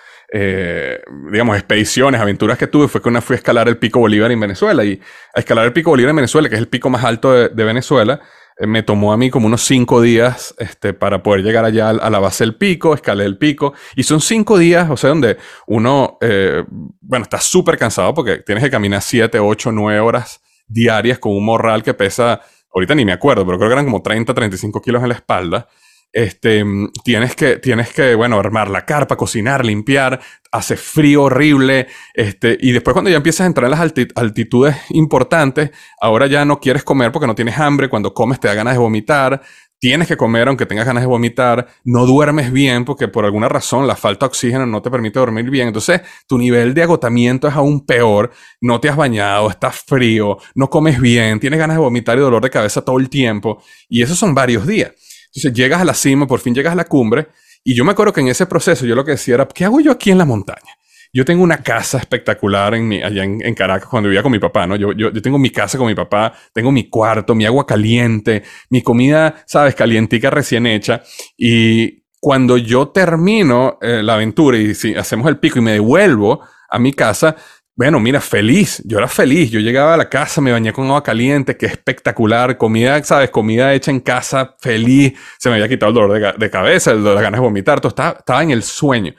digamos, 1.31 1.57
expediciones, 1.57 2.21
aventuras 2.21 2.59
que 2.59 2.67
tuve 2.67 2.89
fue 2.89 3.01
que 3.01 3.09
una 3.09 3.23
fui 3.23 3.35
a 3.35 3.37
escalar 3.39 3.69
el 3.69 3.79
Pico 3.79 4.01
Bolívar 4.01 4.31
en 4.31 4.41
Venezuela 4.41 4.85
y 4.85 5.01
a 5.35 5.41
escalar 5.41 5.67
el 5.67 5.73
Pico 5.73 5.91
Bolívar 5.91 6.11
en 6.11 6.17
Venezuela, 6.17 6.49
que 6.49 6.57
es 6.57 6.61
el 6.61 6.69
pico 6.69 6.91
más 6.91 7.05
alto 7.05 7.33
de 7.33 7.65
Venezuela, 7.65 8.21
me 8.61 8.83
tomó 8.83 9.13
a 9.13 9.17
mí 9.17 9.31
como 9.31 9.47
unos 9.47 9.63
cinco 9.63 10.01
días 10.01 10.55
este, 10.59 10.95
para 10.95 11.23
poder 11.23 11.43
llegar 11.43 11.65
allá 11.65 11.91
a 11.91 12.11
la 12.11 12.19
base 12.19 12.45
del 12.45 12.57
pico, 12.57 12.95
escalé 12.95 13.25
el 13.25 13.37
pico. 13.37 13.75
Y 13.97 14.03
son 14.05 14.21
cinco 14.21 14.57
días, 14.59 14.89
o 14.89 14.97
sea, 14.97 15.11
donde 15.11 15.37
uno, 15.67 16.17
eh, 16.21 16.65
bueno, 17.01 17.25
está 17.25 17.41
súper 17.41 17.77
cansado 17.77 18.15
porque 18.15 18.39
tienes 18.39 18.65
que 18.65 18.71
caminar 18.71 19.03
siete, 19.03 19.39
ocho, 19.39 19.73
nueve 19.73 20.01
horas 20.01 20.41
diarias 20.67 21.19
con 21.19 21.33
un 21.33 21.45
morral 21.45 21.83
que 21.83 21.95
pesa, 21.95 22.41
ahorita 22.75 22.95
ni 22.95 23.05
me 23.05 23.13
acuerdo, 23.13 23.45
pero 23.45 23.59
creo 23.59 23.69
que 23.69 23.75
eran 23.75 23.85
como 23.85 24.03
30, 24.03 24.35
35 24.35 24.81
kilos 24.81 25.03
en 25.03 25.09
la 25.11 25.15
espalda 25.15 25.69
este, 26.17 26.65
tienes 27.05 27.37
que, 27.37 27.59
tienes 27.59 27.93
que, 27.93 28.15
bueno, 28.15 28.39
armar 28.39 28.71
la 28.71 28.87
carpa, 28.87 29.19
cocinar, 29.19 29.67
limpiar, 29.67 30.19
hace 30.51 30.79
frío 30.79 31.25
horrible, 31.25 31.89
este, 32.15 32.57
y 32.59 32.73
después 32.73 32.95
cuando 32.95 33.11
ya 33.11 33.19
empiezas 33.19 33.43
a 33.43 33.49
entrar 33.49 33.71
en 33.71 33.79
las 33.79 33.93
altitudes 34.15 34.77
importantes, 34.89 35.73
ahora 36.01 36.27
ya 36.27 36.47
no 36.47 36.59
quieres 36.59 36.85
comer 36.85 37.13
porque 37.13 37.27
no 37.27 37.35
tienes 37.35 37.59
hambre, 37.59 37.91
cuando 37.91 38.15
comes 38.15 38.41
te 38.41 38.49
da 38.49 38.55
ganas 38.55 38.73
de 38.73 38.79
vomitar, 38.79 39.43
tienes 39.79 40.09
que 40.09 40.17
comer 40.17 40.49
aunque 40.49 40.65
tengas 40.65 40.87
ganas 40.87 41.03
de 41.03 41.07
vomitar, 41.07 41.67
no 41.85 42.07
duermes 42.07 42.51
bien 42.51 42.87
porque 42.87 43.09
por 43.09 43.27
alguna 43.27 43.51
razón 43.51 43.87
la 43.87 43.95
falta 43.95 44.25
de 44.25 44.29
oxígeno 44.29 44.65
no 44.65 44.81
te 44.81 44.91
permite 44.91 45.19
dormir 45.19 45.51
bien, 45.51 45.69
entonces 45.69 46.01
tu 46.27 46.39
nivel 46.39 46.73
de 46.73 46.83
agotamiento 46.83 47.47
es 47.47 47.55
aún 47.55 47.85
peor, 47.85 48.31
no 48.63 48.81
te 48.81 48.89
has 48.89 48.97
bañado, 48.97 49.51
estás 49.51 49.85
frío, 49.87 50.39
no 50.55 50.71
comes 50.71 50.99
bien, 50.99 51.39
tienes 51.41 51.59
ganas 51.59 51.77
de 51.77 51.83
vomitar 51.83 52.17
y 52.17 52.23
dolor 52.23 52.43
de 52.43 52.49
cabeza 52.49 52.83
todo 52.83 52.99
el 52.99 53.11
tiempo, 53.11 53.63
y 53.87 54.01
esos 54.01 54.19
son 54.19 54.35
varios 54.35 54.67
días. 54.67 54.93
Entonces 55.37 55.53
llegas 55.53 55.83
a 55.83 55.85
la 55.85 55.93
cima, 55.93 56.27
por 56.27 56.41
fin 56.41 56.55
llegas 56.55 56.73
a 56.73 56.77
la 56.77 56.85
cumbre, 56.85 57.29
y 57.63 57.75
yo 57.75 57.85
me 57.85 57.93
acuerdo 57.93 58.13
que 58.13 58.23
en 58.23 58.29
ese 58.29 58.47
proceso 58.47 58.87
yo 58.87 58.95
lo 58.95 59.05
que 59.05 59.13
decía 59.13 59.35
era, 59.35 59.47
¿qué 59.47 59.67
hago 59.67 59.81
yo 59.81 59.93
aquí 59.93 60.11
en 60.11 60.17
la 60.17 60.25
montaña? 60.25 60.73
Yo 61.13 61.25
tengo 61.25 61.43
una 61.43 61.59
casa 61.59 61.99
espectacular 61.99 62.75
en 62.75 62.89
mi, 62.89 63.03
allá 63.03 63.23
en, 63.25 63.55
Caracas 63.55 63.89
cuando 63.89 64.09
vivía 64.09 64.23
con 64.23 64.33
mi 64.33 64.39
papá, 64.39 64.67
¿no? 64.67 64.77
Yo, 64.77 64.93
yo, 64.93 65.13
yo, 65.13 65.23
tengo 65.23 65.39
mi 65.39 65.51
casa 65.51 65.77
con 65.77 65.87
mi 65.87 65.95
papá, 65.95 66.33
tengo 66.53 66.73
mi 66.73 66.89
cuarto, 66.89 67.35
mi 67.35 67.45
agua 67.45 67.67
caliente, 67.67 68.45
mi 68.71 68.83
comida, 68.83 69.43
sabes, 69.47 69.75
calientica 69.75 70.31
recién 70.31 70.67
hecha. 70.67 71.03
Y 71.37 72.05
cuando 72.19 72.57
yo 72.57 72.89
termino 72.89 73.79
eh, 73.83 74.03
la 74.03 74.15
aventura 74.15 74.57
y 74.57 74.75
si 74.75 74.95
hacemos 74.95 75.29
el 75.29 75.39
pico 75.39 75.59
y 75.59 75.63
me 75.63 75.73
devuelvo 75.73 76.41
a 76.69 76.79
mi 76.79 76.93
casa, 76.93 77.37
bueno, 77.77 78.01
mira, 78.01 78.23
feliz. 78.23 78.83
Yo 78.87 78.97
era 78.97 79.07
feliz. 79.07 79.51
Yo 79.51 79.61
llegaba 79.61 79.93
a 79.95 79.97
la 79.99 80.09
casa, 80.09 80.41
me 80.41 80.51
bañé 80.51 80.73
con 80.73 80.87
agua 80.87 81.03
caliente, 81.03 81.59
que 81.59 81.67
espectacular. 81.67 82.57
Comida, 82.57 83.03
¿sabes? 83.05 83.31
Comida 83.31 83.75
hecha 83.75 83.91
en 83.91 84.01
casa, 84.01 84.57
feliz. 84.59 85.13
Se 85.39 85.51
me 85.51 85.57
había 85.57 85.69
quitado 85.69 85.91
el 85.91 85.95
dolor 85.95 86.39
de, 86.39 86.51
cabeza, 86.51 86.93
el 86.93 87.05
las 87.05 87.21
ganas 87.21 87.39
de 87.39 87.45
vomitar. 87.45 87.79
Todo 87.81 87.91
estaba, 87.91 88.17
estaba 88.19 88.43
en 88.43 88.51
el 88.51 88.63
sueño. 88.63 89.15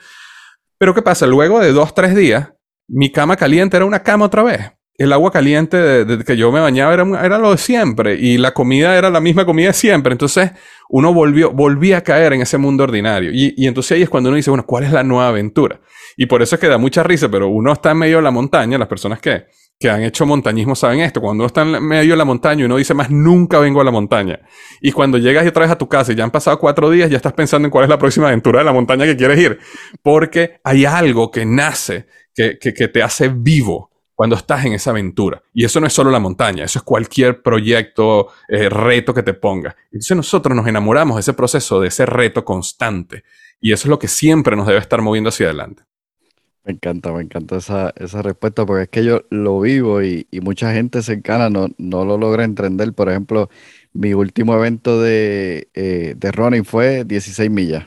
Pero 0.76 0.92
¿qué 0.92 1.02
pasa? 1.02 1.24
Luego 1.26 1.60
de 1.60 1.72
dos, 1.72 1.94
tres 1.94 2.16
días, 2.16 2.52
mi 2.88 3.12
cama 3.12 3.36
caliente 3.36 3.76
era 3.76 3.86
una 3.86 4.02
cama 4.02 4.26
otra 4.26 4.42
vez. 4.42 4.72
El 4.98 5.12
agua 5.12 5.30
caliente 5.30 5.76
de, 6.04 6.24
que 6.24 6.36
yo 6.36 6.50
me 6.50 6.58
bañaba 6.60 6.92
era, 6.92 7.24
era, 7.24 7.38
lo 7.38 7.52
de 7.52 7.58
siempre 7.58 8.16
y 8.16 8.36
la 8.36 8.52
comida 8.52 8.98
era 8.98 9.10
la 9.10 9.20
misma 9.20 9.46
comida 9.46 9.68
de 9.68 9.72
siempre. 9.72 10.12
Entonces 10.12 10.50
uno 10.88 11.14
volvió, 11.14 11.52
volvía 11.52 11.98
a 11.98 12.00
caer 12.02 12.32
en 12.32 12.42
ese 12.42 12.58
mundo 12.58 12.82
ordinario. 12.82 13.30
Y, 13.32 13.54
y 13.56 13.68
entonces 13.68 13.92
ahí 13.92 14.02
es 14.02 14.08
cuando 14.08 14.28
uno 14.28 14.36
dice, 14.36 14.50
bueno, 14.50 14.66
¿cuál 14.66 14.84
es 14.84 14.92
la 14.92 15.04
nueva 15.04 15.28
aventura? 15.28 15.80
Y 16.16 16.26
por 16.26 16.42
eso 16.42 16.56
es 16.56 16.60
que 16.60 16.66
da 16.66 16.78
mucha 16.78 17.04
risa, 17.04 17.28
pero 17.28 17.46
uno 17.48 17.72
está 17.72 17.92
en 17.92 17.98
medio 17.98 18.16
de 18.16 18.22
la 18.22 18.32
montaña, 18.32 18.76
las 18.76 18.88
personas 18.88 19.20
que, 19.20 19.46
que 19.78 19.88
han 19.88 20.02
hecho 20.02 20.26
montañismo 20.26 20.74
saben 20.74 21.00
esto. 21.00 21.20
Cuando 21.20 21.42
uno 21.42 21.46
está 21.46 21.62
en 21.62 21.80
medio 21.84 22.14
de 22.14 22.16
la 22.16 22.24
montaña 22.24 22.62
y 22.62 22.64
uno 22.64 22.76
dice 22.76 22.94
más 22.94 23.10
nunca 23.10 23.60
vengo 23.60 23.80
a 23.80 23.84
la 23.84 23.92
montaña. 23.92 24.40
Y 24.80 24.90
cuando 24.90 25.18
llegas 25.18 25.46
otra 25.46 25.62
vez 25.62 25.70
a 25.70 25.78
tu 25.78 25.88
casa 25.88 26.12
y 26.12 26.16
ya 26.16 26.24
han 26.24 26.32
pasado 26.32 26.58
cuatro 26.58 26.90
días, 26.90 27.08
ya 27.08 27.16
estás 27.16 27.34
pensando 27.34 27.66
en 27.66 27.70
cuál 27.70 27.84
es 27.84 27.90
la 27.90 27.98
próxima 27.98 28.26
aventura 28.26 28.58
de 28.58 28.64
la 28.64 28.72
montaña 28.72 29.04
que 29.04 29.16
quieres 29.16 29.38
ir. 29.38 29.58
Porque 30.02 30.60
hay 30.64 30.84
algo 30.84 31.30
que 31.30 31.46
nace, 31.46 32.06
que, 32.34 32.58
que, 32.58 32.74
que 32.74 32.88
te 32.88 33.02
hace 33.02 33.28
vivo 33.28 33.87
cuando 34.18 34.34
estás 34.34 34.64
en 34.64 34.72
esa 34.72 34.90
aventura. 34.90 35.40
Y 35.54 35.64
eso 35.64 35.78
no 35.78 35.86
es 35.86 35.92
solo 35.92 36.10
la 36.10 36.18
montaña, 36.18 36.64
eso 36.64 36.80
es 36.80 36.82
cualquier 36.82 37.40
proyecto, 37.40 38.30
eh, 38.48 38.68
reto 38.68 39.14
que 39.14 39.22
te 39.22 39.32
ponga. 39.32 39.76
Entonces 39.92 40.16
nosotros 40.16 40.56
nos 40.56 40.66
enamoramos 40.66 41.14
de 41.14 41.20
ese 41.20 41.34
proceso, 41.34 41.80
de 41.80 41.86
ese 41.86 42.04
reto 42.04 42.44
constante. 42.44 43.22
Y 43.60 43.72
eso 43.72 43.86
es 43.86 43.90
lo 43.90 43.98
que 44.00 44.08
siempre 44.08 44.56
nos 44.56 44.66
debe 44.66 44.80
estar 44.80 45.00
moviendo 45.02 45.28
hacia 45.28 45.46
adelante. 45.46 45.84
Me 46.64 46.72
encanta, 46.72 47.12
me 47.12 47.22
encanta 47.22 47.58
esa, 47.58 47.94
esa 47.94 48.20
respuesta 48.22 48.66
porque 48.66 48.82
es 48.82 48.88
que 48.88 49.04
yo 49.04 49.22
lo 49.30 49.60
vivo 49.60 50.02
y, 50.02 50.26
y 50.32 50.40
mucha 50.40 50.72
gente 50.74 51.00
cercana 51.04 51.48
no, 51.48 51.68
no 51.78 52.04
lo 52.04 52.18
logra 52.18 52.42
entender. 52.42 52.92
Por 52.94 53.08
ejemplo, 53.10 53.48
mi 53.92 54.14
último 54.14 54.52
evento 54.56 55.00
de, 55.00 55.68
eh, 55.74 56.14
de 56.16 56.32
running 56.32 56.64
fue 56.64 57.04
16 57.04 57.48
millas. 57.52 57.86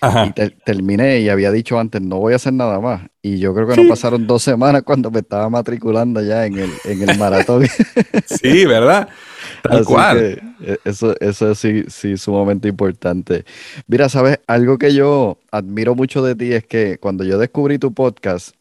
Ajá. 0.00 0.26
Y 0.26 0.32
te- 0.32 0.50
terminé 0.50 1.20
y 1.20 1.28
había 1.28 1.50
dicho 1.52 1.78
antes, 1.78 2.00
no 2.00 2.18
voy 2.18 2.32
a 2.32 2.36
hacer 2.36 2.52
nada 2.54 2.80
más. 2.80 3.02
Y 3.22 3.38
yo 3.38 3.54
creo 3.54 3.66
que 3.68 3.76
no 3.76 3.88
pasaron 3.88 4.26
dos 4.26 4.42
semanas 4.42 4.82
cuando 4.86 5.10
me 5.10 5.20
estaba 5.20 5.50
matriculando 5.50 6.22
ya 6.22 6.46
en 6.46 6.58
el, 6.58 6.70
en 6.84 7.08
el 7.08 7.18
maratón. 7.18 7.66
Sí, 8.26 8.64
¿verdad? 8.64 9.08
Tal 9.62 9.78
Así 9.78 9.84
cual. 9.84 10.18
eh, 10.62 10.78
eso, 10.84 11.14
eso 11.20 11.50
es 11.50 11.58
sí, 11.58 11.84
sí, 11.88 12.16
sumamente 12.16 12.68
importante. 12.68 13.44
Mira, 13.88 14.08
sabes, 14.08 14.38
algo 14.46 14.78
que 14.78 14.94
yo 14.94 15.38
admiro 15.50 15.94
mucho 15.94 16.22
de 16.22 16.34
ti 16.34 16.52
es 16.52 16.64
que 16.64 16.98
cuando 16.98 17.24
yo 17.24 17.36
descubrí 17.38 17.78
tu 17.78 17.92
podcast, 17.92 18.54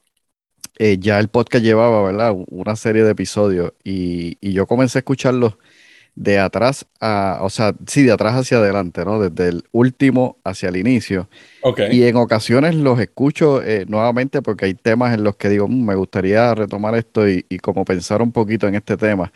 eh, 0.78 0.98
ya 1.00 1.20
el 1.20 1.28
podcast 1.30 1.64
llevaba, 1.64 2.02
¿verdad? 2.04 2.34
Una 2.50 2.76
serie 2.76 3.04
de 3.04 3.12
episodios 3.12 3.74
y, 3.84 4.38
y 4.42 4.54
yo 4.54 4.66
comencé 4.66 4.98
a 4.98 5.02
escucharlos 5.02 5.56
de 6.20 6.40
atrás 6.40 6.86
a, 7.02 7.40
o 7.42 7.50
sea, 7.50 7.74
sí, 7.88 8.04
de 8.04 8.12
atrás 8.14 8.36
hacia 8.36 8.58
adelante, 8.60 9.06
¿no? 9.06 9.20
Desde 9.22 9.50
el 9.50 9.66
último 9.72 10.38
hacia 10.44 10.70
el 10.70 10.78
inicio. 10.78 11.30
Ok. 11.62 11.80
Y 11.88 12.04
en 12.04 12.16
ocasiones 12.18 12.76
los 12.76 13.00
escucho 13.00 13.64
eh, 13.64 13.86
nuevamente 13.88 14.42
porque 14.42 14.66
hay 14.66 14.76
temas 14.76 15.14
en 15.16 15.24
los 15.24 15.36
que 15.38 15.50
digo, 15.50 15.68
"Mm, 15.68 15.86
me 15.88 15.96
gustaría 15.96 16.54
retomar 16.56 16.96
esto 16.96 17.28
y, 17.30 17.46
y 17.50 17.60
como 17.60 17.86
pensar 17.86 18.22
un 18.22 18.32
poquito 18.32 18.68
en 18.68 18.76
este 18.76 18.98
tema. 18.98 19.34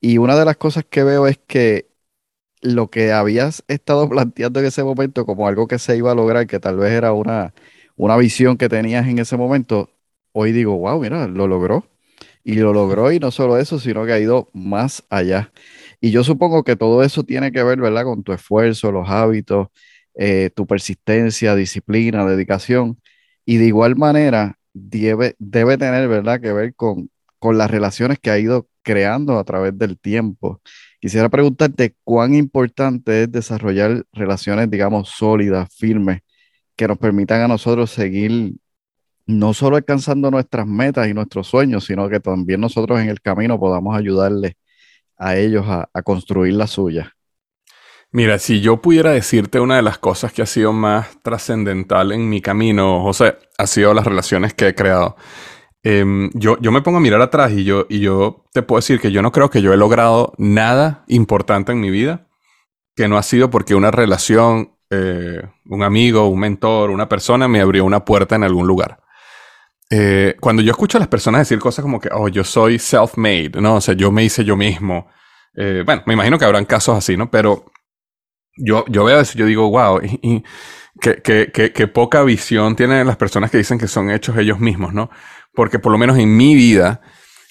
Y 0.00 0.18
una 0.18 0.36
de 0.38 0.44
las 0.46 0.56
cosas 0.58 0.84
que 0.90 1.04
veo 1.04 1.26
es 1.28 1.38
que 1.46 1.88
lo 2.62 2.90
que 2.90 3.12
habías 3.12 3.64
estado 3.68 4.08
planteando 4.08 4.60
en 4.60 4.66
ese 4.66 4.84
momento 4.84 5.26
como 5.26 5.46
algo 5.48 5.66
que 5.68 5.78
se 5.78 5.96
iba 5.96 6.12
a 6.12 6.14
lograr, 6.14 6.46
que 6.46 6.60
tal 6.60 6.76
vez 6.78 6.92
era 6.92 7.12
una, 7.12 7.54
una 7.96 8.16
visión 8.16 8.56
que 8.56 8.68
tenías 8.68 9.06
en 9.06 9.18
ese 9.18 9.36
momento, 9.36 9.90
hoy 10.32 10.52
digo, 10.52 10.76
wow, 10.78 11.00
mira, 11.00 11.26
lo 11.28 11.46
logró. 11.48 11.86
Y 12.44 12.56
lo 12.56 12.72
logró 12.74 13.10
y 13.12 13.18
no 13.20 13.30
solo 13.30 13.58
eso, 13.58 13.78
sino 13.80 14.04
que 14.06 14.12
ha 14.12 14.18
ido 14.20 14.50
más 14.52 15.02
allá. 15.10 15.52
Y 16.04 16.10
yo 16.10 16.22
supongo 16.22 16.64
que 16.64 16.76
todo 16.76 17.02
eso 17.02 17.24
tiene 17.24 17.50
que 17.50 17.62
ver, 17.62 17.80
¿verdad? 17.80 18.04
Con 18.04 18.22
tu 18.22 18.34
esfuerzo, 18.34 18.92
los 18.92 19.08
hábitos, 19.08 19.68
eh, 20.14 20.50
tu 20.54 20.66
persistencia, 20.66 21.54
disciplina, 21.54 22.26
dedicación. 22.26 23.00
Y 23.46 23.56
de 23.56 23.64
igual 23.68 23.96
manera, 23.96 24.58
debe, 24.74 25.34
debe 25.38 25.78
tener, 25.78 26.06
¿verdad? 26.06 26.42
Que 26.42 26.52
ver 26.52 26.74
con, 26.74 27.08
con 27.38 27.56
las 27.56 27.70
relaciones 27.70 28.18
que 28.18 28.28
ha 28.30 28.38
ido 28.38 28.68
creando 28.82 29.38
a 29.38 29.44
través 29.44 29.78
del 29.78 29.98
tiempo. 29.98 30.60
Quisiera 31.00 31.30
preguntarte 31.30 31.96
cuán 32.04 32.34
importante 32.34 33.22
es 33.22 33.32
desarrollar 33.32 34.04
relaciones, 34.12 34.70
digamos, 34.70 35.08
sólidas, 35.08 35.74
firmes, 35.74 36.20
que 36.76 36.86
nos 36.86 36.98
permitan 36.98 37.40
a 37.40 37.48
nosotros 37.48 37.90
seguir 37.90 38.52
no 39.24 39.54
solo 39.54 39.76
alcanzando 39.76 40.30
nuestras 40.30 40.66
metas 40.66 41.08
y 41.08 41.14
nuestros 41.14 41.46
sueños, 41.46 41.86
sino 41.86 42.10
que 42.10 42.20
también 42.20 42.60
nosotros 42.60 43.00
en 43.00 43.08
el 43.08 43.22
camino 43.22 43.58
podamos 43.58 43.96
ayudarles 43.96 44.52
a 45.16 45.36
ellos 45.36 45.66
a, 45.68 45.88
construir 46.02 46.54
la 46.54 46.66
suya. 46.66 47.14
Mira, 48.10 48.38
si 48.38 48.60
yo 48.60 48.80
pudiera 48.80 49.10
decirte 49.10 49.58
una 49.60 49.76
de 49.76 49.82
las 49.82 49.98
cosas 49.98 50.32
que 50.32 50.42
ha 50.42 50.46
sido 50.46 50.72
más 50.72 51.20
trascendental 51.22 52.12
en 52.12 52.28
mi 52.28 52.40
camino, 52.40 53.02
José, 53.02 53.36
ha 53.58 53.66
sido 53.66 53.92
las 53.92 54.04
relaciones 54.04 54.54
que 54.54 54.68
he 54.68 54.74
creado. 54.74 55.16
Em, 55.82 56.30
yo, 56.34 56.56
yo 56.60 56.70
me 56.72 56.80
pongo 56.80 56.98
a 56.98 57.00
mirar 57.00 57.20
atrás 57.20 57.52
y 57.52 57.64
yo, 57.64 57.86
y 57.88 58.00
yo 58.00 58.44
te 58.52 58.62
puedo 58.62 58.78
decir 58.78 59.00
que 59.00 59.10
yo 59.10 59.20
no 59.20 59.32
creo 59.32 59.50
que 59.50 59.62
yo 59.62 59.72
he 59.72 59.76
logrado 59.76 60.32
nada 60.38 61.04
importante 61.08 61.72
en 61.72 61.80
mi 61.80 61.90
vida 61.90 62.28
que 62.94 63.08
no 63.08 63.18
ha 63.18 63.22
sido 63.22 63.50
porque 63.50 63.74
una 63.74 63.90
relación, 63.90 64.76
eh, 64.90 65.42
un 65.66 65.82
amigo, 65.82 66.28
un 66.28 66.40
mentor, 66.40 66.90
una 66.90 67.08
persona 67.08 67.48
me 67.48 67.60
abrió 67.60 67.84
una 67.84 68.04
puerta 68.04 68.36
en 68.36 68.44
algún 68.44 68.66
lugar. 68.66 69.00
Eh, 69.90 70.36
cuando 70.40 70.62
yo 70.62 70.70
escucho 70.72 70.98
a 70.98 71.00
las 71.00 71.08
personas 71.08 71.40
decir 71.42 71.58
cosas 71.58 71.82
como 71.82 72.00
que, 72.00 72.08
oh, 72.12 72.28
yo 72.28 72.42
soy 72.44 72.78
self-made, 72.78 73.60
¿no? 73.60 73.76
O 73.76 73.80
sea, 73.80 73.94
yo 73.94 74.10
me 74.10 74.24
hice 74.24 74.44
yo 74.44 74.56
mismo. 74.56 75.08
Eh, 75.56 75.82
bueno, 75.84 76.02
me 76.06 76.14
imagino 76.14 76.38
que 76.38 76.44
habrán 76.44 76.64
casos 76.64 76.96
así, 76.96 77.16
¿no? 77.16 77.30
Pero 77.30 77.66
yo, 78.56 78.84
yo 78.88 79.04
veo 79.04 79.20
eso 79.20 79.36
yo 79.38 79.46
digo, 79.46 79.68
wow, 79.70 80.00
y, 80.02 80.18
y 80.22 80.44
qué, 81.00 81.20
qué- 81.22 81.50
qué- 81.52 81.72
qué 81.72 81.86
poca 81.88 82.22
visión 82.22 82.76
tienen 82.76 83.06
las 83.06 83.16
personas 83.16 83.50
que 83.50 83.58
dicen 83.58 83.78
que 83.78 83.88
son 83.88 84.10
hechos 84.10 84.36
ellos 84.38 84.60
mismos, 84.60 84.94
¿no? 84.94 85.10
Porque 85.54 85.78
por 85.78 85.92
lo 85.92 85.98
menos 85.98 86.18
en 86.18 86.36
mi 86.36 86.54
vida 86.54 87.00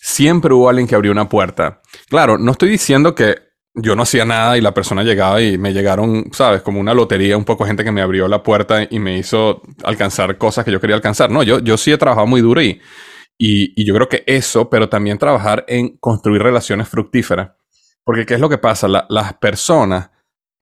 siempre 0.01 0.53
hubo 0.53 0.69
alguien 0.69 0.87
que 0.87 0.95
abrió 0.95 1.11
una 1.11 1.29
puerta. 1.29 1.81
Claro, 2.09 2.37
no 2.37 2.51
estoy 2.51 2.69
diciendo 2.69 3.15
que 3.15 3.37
yo 3.75 3.95
no 3.95 4.03
hacía 4.03 4.25
nada 4.25 4.57
y 4.57 4.61
la 4.61 4.73
persona 4.73 5.03
llegaba 5.03 5.41
y 5.41 5.57
me 5.57 5.73
llegaron, 5.73 6.25
¿sabes? 6.31 6.61
Como 6.61 6.79
una 6.79 6.93
lotería, 6.93 7.37
un 7.37 7.45
poco 7.45 7.65
gente 7.65 7.83
que 7.83 7.91
me 7.91 8.01
abrió 8.01 8.27
la 8.27 8.43
puerta 8.43 8.87
y 8.89 8.99
me 8.99 9.17
hizo 9.17 9.61
alcanzar 9.83 10.37
cosas 10.37 10.63
que 10.65 10.71
yo 10.71 10.79
quería 10.79 10.95
alcanzar. 10.95 11.31
No, 11.31 11.41
yo, 11.43 11.59
yo 11.59 11.77
sí 11.77 11.91
he 11.91 11.97
trabajado 11.97 12.27
muy 12.27 12.41
duro 12.41 12.61
y, 12.61 12.79
y, 13.37 13.73
y 13.81 13.85
yo 13.85 13.95
creo 13.95 14.09
que 14.09 14.23
eso, 14.27 14.69
pero 14.69 14.89
también 14.89 15.17
trabajar 15.17 15.65
en 15.67 15.97
construir 15.97 16.43
relaciones 16.43 16.87
fructíferas. 16.87 17.51
Porque 18.03 18.25
¿qué 18.25 18.35
es 18.35 18.39
lo 18.39 18.49
que 18.49 18.57
pasa? 18.59 18.87
La- 18.87 19.05
las 19.09 19.33
personas, 19.35 20.11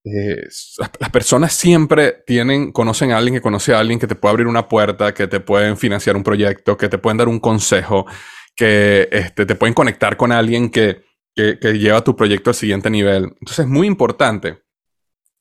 eh, 0.03 0.43
las, 0.79 0.91
las 0.99 1.09
personas 1.09 1.53
siempre 1.53 2.23
tienen, 2.25 2.71
conocen 2.71 3.11
a 3.11 3.17
alguien 3.17 3.35
que 3.35 3.41
conoce 3.41 3.73
a 3.73 3.79
alguien 3.79 3.99
que 3.99 4.07
te 4.07 4.15
puede 4.15 4.31
abrir 4.31 4.47
una 4.47 4.67
puerta, 4.67 5.13
que 5.13 5.27
te 5.27 5.39
pueden 5.39 5.77
financiar 5.77 6.15
un 6.15 6.23
proyecto, 6.23 6.77
que 6.77 6.89
te 6.89 6.97
pueden 6.97 7.17
dar 7.17 7.27
un 7.27 7.39
consejo, 7.39 8.05
que 8.55 9.09
este, 9.11 9.45
te 9.45 9.55
pueden 9.55 9.73
conectar 9.73 10.17
con 10.17 10.31
alguien 10.31 10.69
que, 10.69 11.03
que, 11.35 11.59
que 11.59 11.79
lleva 11.79 12.03
tu 12.03 12.15
proyecto 12.15 12.49
al 12.49 12.55
siguiente 12.55 12.89
nivel. 12.89 13.23
Entonces 13.39 13.59
es 13.59 13.67
muy 13.67 13.87
importante. 13.87 14.63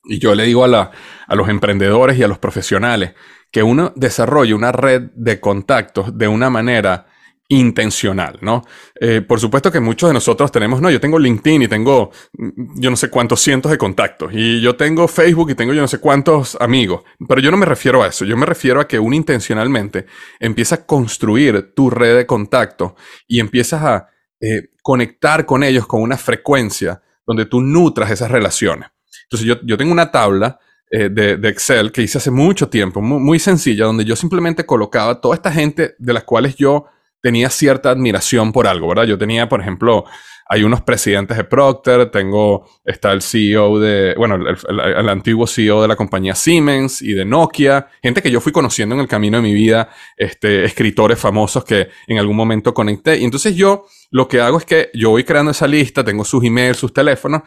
Y 0.03 0.19
yo 0.19 0.33
le 0.33 0.45
digo 0.45 0.63
a, 0.63 0.67
la, 0.67 0.91
a 1.27 1.35
los 1.35 1.47
emprendedores 1.49 2.17
y 2.17 2.23
a 2.23 2.27
los 2.27 2.39
profesionales 2.39 3.13
que 3.51 3.63
uno 3.63 3.93
desarrolle 3.95 4.53
una 4.53 4.71
red 4.71 5.11
de 5.13 5.39
contactos 5.39 6.17
de 6.17 6.27
una 6.27 6.49
manera 6.49 7.07
intencional, 7.51 8.39
¿no? 8.41 8.63
Eh, 8.97 9.19
por 9.19 9.41
supuesto 9.41 9.73
que 9.73 9.81
muchos 9.81 10.09
de 10.09 10.13
nosotros 10.13 10.53
tenemos, 10.53 10.81
no, 10.81 10.89
yo 10.89 11.01
tengo 11.01 11.19
LinkedIn 11.19 11.63
y 11.63 11.67
tengo 11.67 12.09
mm, 12.37 12.79
yo 12.79 12.89
no 12.89 12.95
sé 12.95 13.09
cuántos 13.09 13.41
cientos 13.41 13.69
de 13.69 13.77
contactos 13.77 14.31
y 14.33 14.61
yo 14.61 14.77
tengo 14.77 15.05
Facebook 15.09 15.51
y 15.51 15.55
tengo 15.55 15.73
yo 15.73 15.81
no 15.81 15.87
sé 15.89 15.99
cuántos 15.99 16.55
amigos, 16.61 17.03
pero 17.27 17.41
yo 17.41 17.51
no 17.51 17.57
me 17.57 17.65
refiero 17.65 18.03
a 18.03 18.07
eso, 18.07 18.23
yo 18.23 18.37
me 18.37 18.45
refiero 18.45 18.79
a 18.79 18.87
que 18.87 18.97
uno 18.99 19.17
intencionalmente 19.17 20.05
empieza 20.39 20.75
a 20.75 20.85
construir 20.85 21.73
tu 21.75 21.89
red 21.89 22.15
de 22.15 22.25
contactos 22.25 22.93
y 23.27 23.41
empiezas 23.41 23.83
a 23.83 24.07
eh, 24.39 24.69
conectar 24.81 25.45
con 25.45 25.63
ellos 25.63 25.87
con 25.87 26.01
una 26.01 26.17
frecuencia 26.17 27.01
donde 27.25 27.45
tú 27.45 27.61
nutras 27.61 28.11
esas 28.11 28.31
relaciones. 28.31 28.89
Entonces 29.23 29.47
yo, 29.47 29.55
yo 29.63 29.77
tengo 29.77 29.91
una 29.91 30.11
tabla 30.11 30.59
eh, 30.93 31.09
de, 31.09 31.47
Excel 31.47 31.91
que 31.91 32.01
hice 32.01 32.17
hace 32.17 32.31
mucho 32.31 32.67
tiempo, 32.67 33.01
muy, 33.01 33.19
muy 33.19 33.39
sencilla, 33.39 33.85
donde 33.85 34.03
yo 34.03 34.17
simplemente 34.17 34.65
colocaba 34.65 35.21
toda 35.21 35.35
esta 35.35 35.49
gente 35.49 35.95
de 35.97 36.13
las 36.13 36.25
cuales 36.25 36.55
yo 36.55 36.87
tenía 37.21 37.49
cierta 37.49 37.91
admiración 37.91 38.51
por 38.51 38.67
algo, 38.67 38.87
¿verdad? 38.87 39.03
Yo 39.05 39.17
tenía, 39.17 39.47
por 39.47 39.61
ejemplo, 39.61 40.05
hay 40.53 40.63
unos 40.63 40.81
presidentes 40.81 41.37
de 41.37 41.45
Procter, 41.45 42.11
tengo, 42.11 42.67
está 42.83 43.13
el 43.13 43.21
CEO 43.21 43.79
de, 43.79 44.13
bueno, 44.17 44.35
el, 44.35 45.07
antiguo 45.07 45.47
CEO 45.47 45.81
de 45.81 45.87
la 45.87 45.95
compañía 45.95 46.35
Siemens 46.35 47.01
y 47.01 47.13
de 47.13 47.23
Nokia, 47.23 47.87
gente 48.03 48.21
que 48.21 48.29
yo 48.29 48.41
fui 48.41 48.51
conociendo 48.51 48.93
en 48.93 48.99
el 48.99 49.07
camino 49.07 49.37
de 49.37 49.43
mi 49.43 49.53
vida, 49.53 49.87
este, 50.17 50.65
escritores 50.65 51.17
famosos 51.17 51.63
que 51.63 51.87
en 52.05 52.17
algún 52.17 52.35
momento 52.35 52.73
conecté. 52.73 53.17
Y 53.17 53.23
entonces 53.23 53.55
yo 53.55 53.85
lo 54.09 54.27
que 54.27 54.41
hago 54.41 54.57
es 54.57 54.65
que 54.65 54.89
yo 54.93 55.11
voy 55.11 55.23
creando 55.23 55.51
esa 55.51 55.67
lista, 55.67 56.03
tengo 56.03 56.25
sus 56.25 56.43
emails, 56.43 56.75
sus 56.75 56.91
teléfonos, 56.91 57.43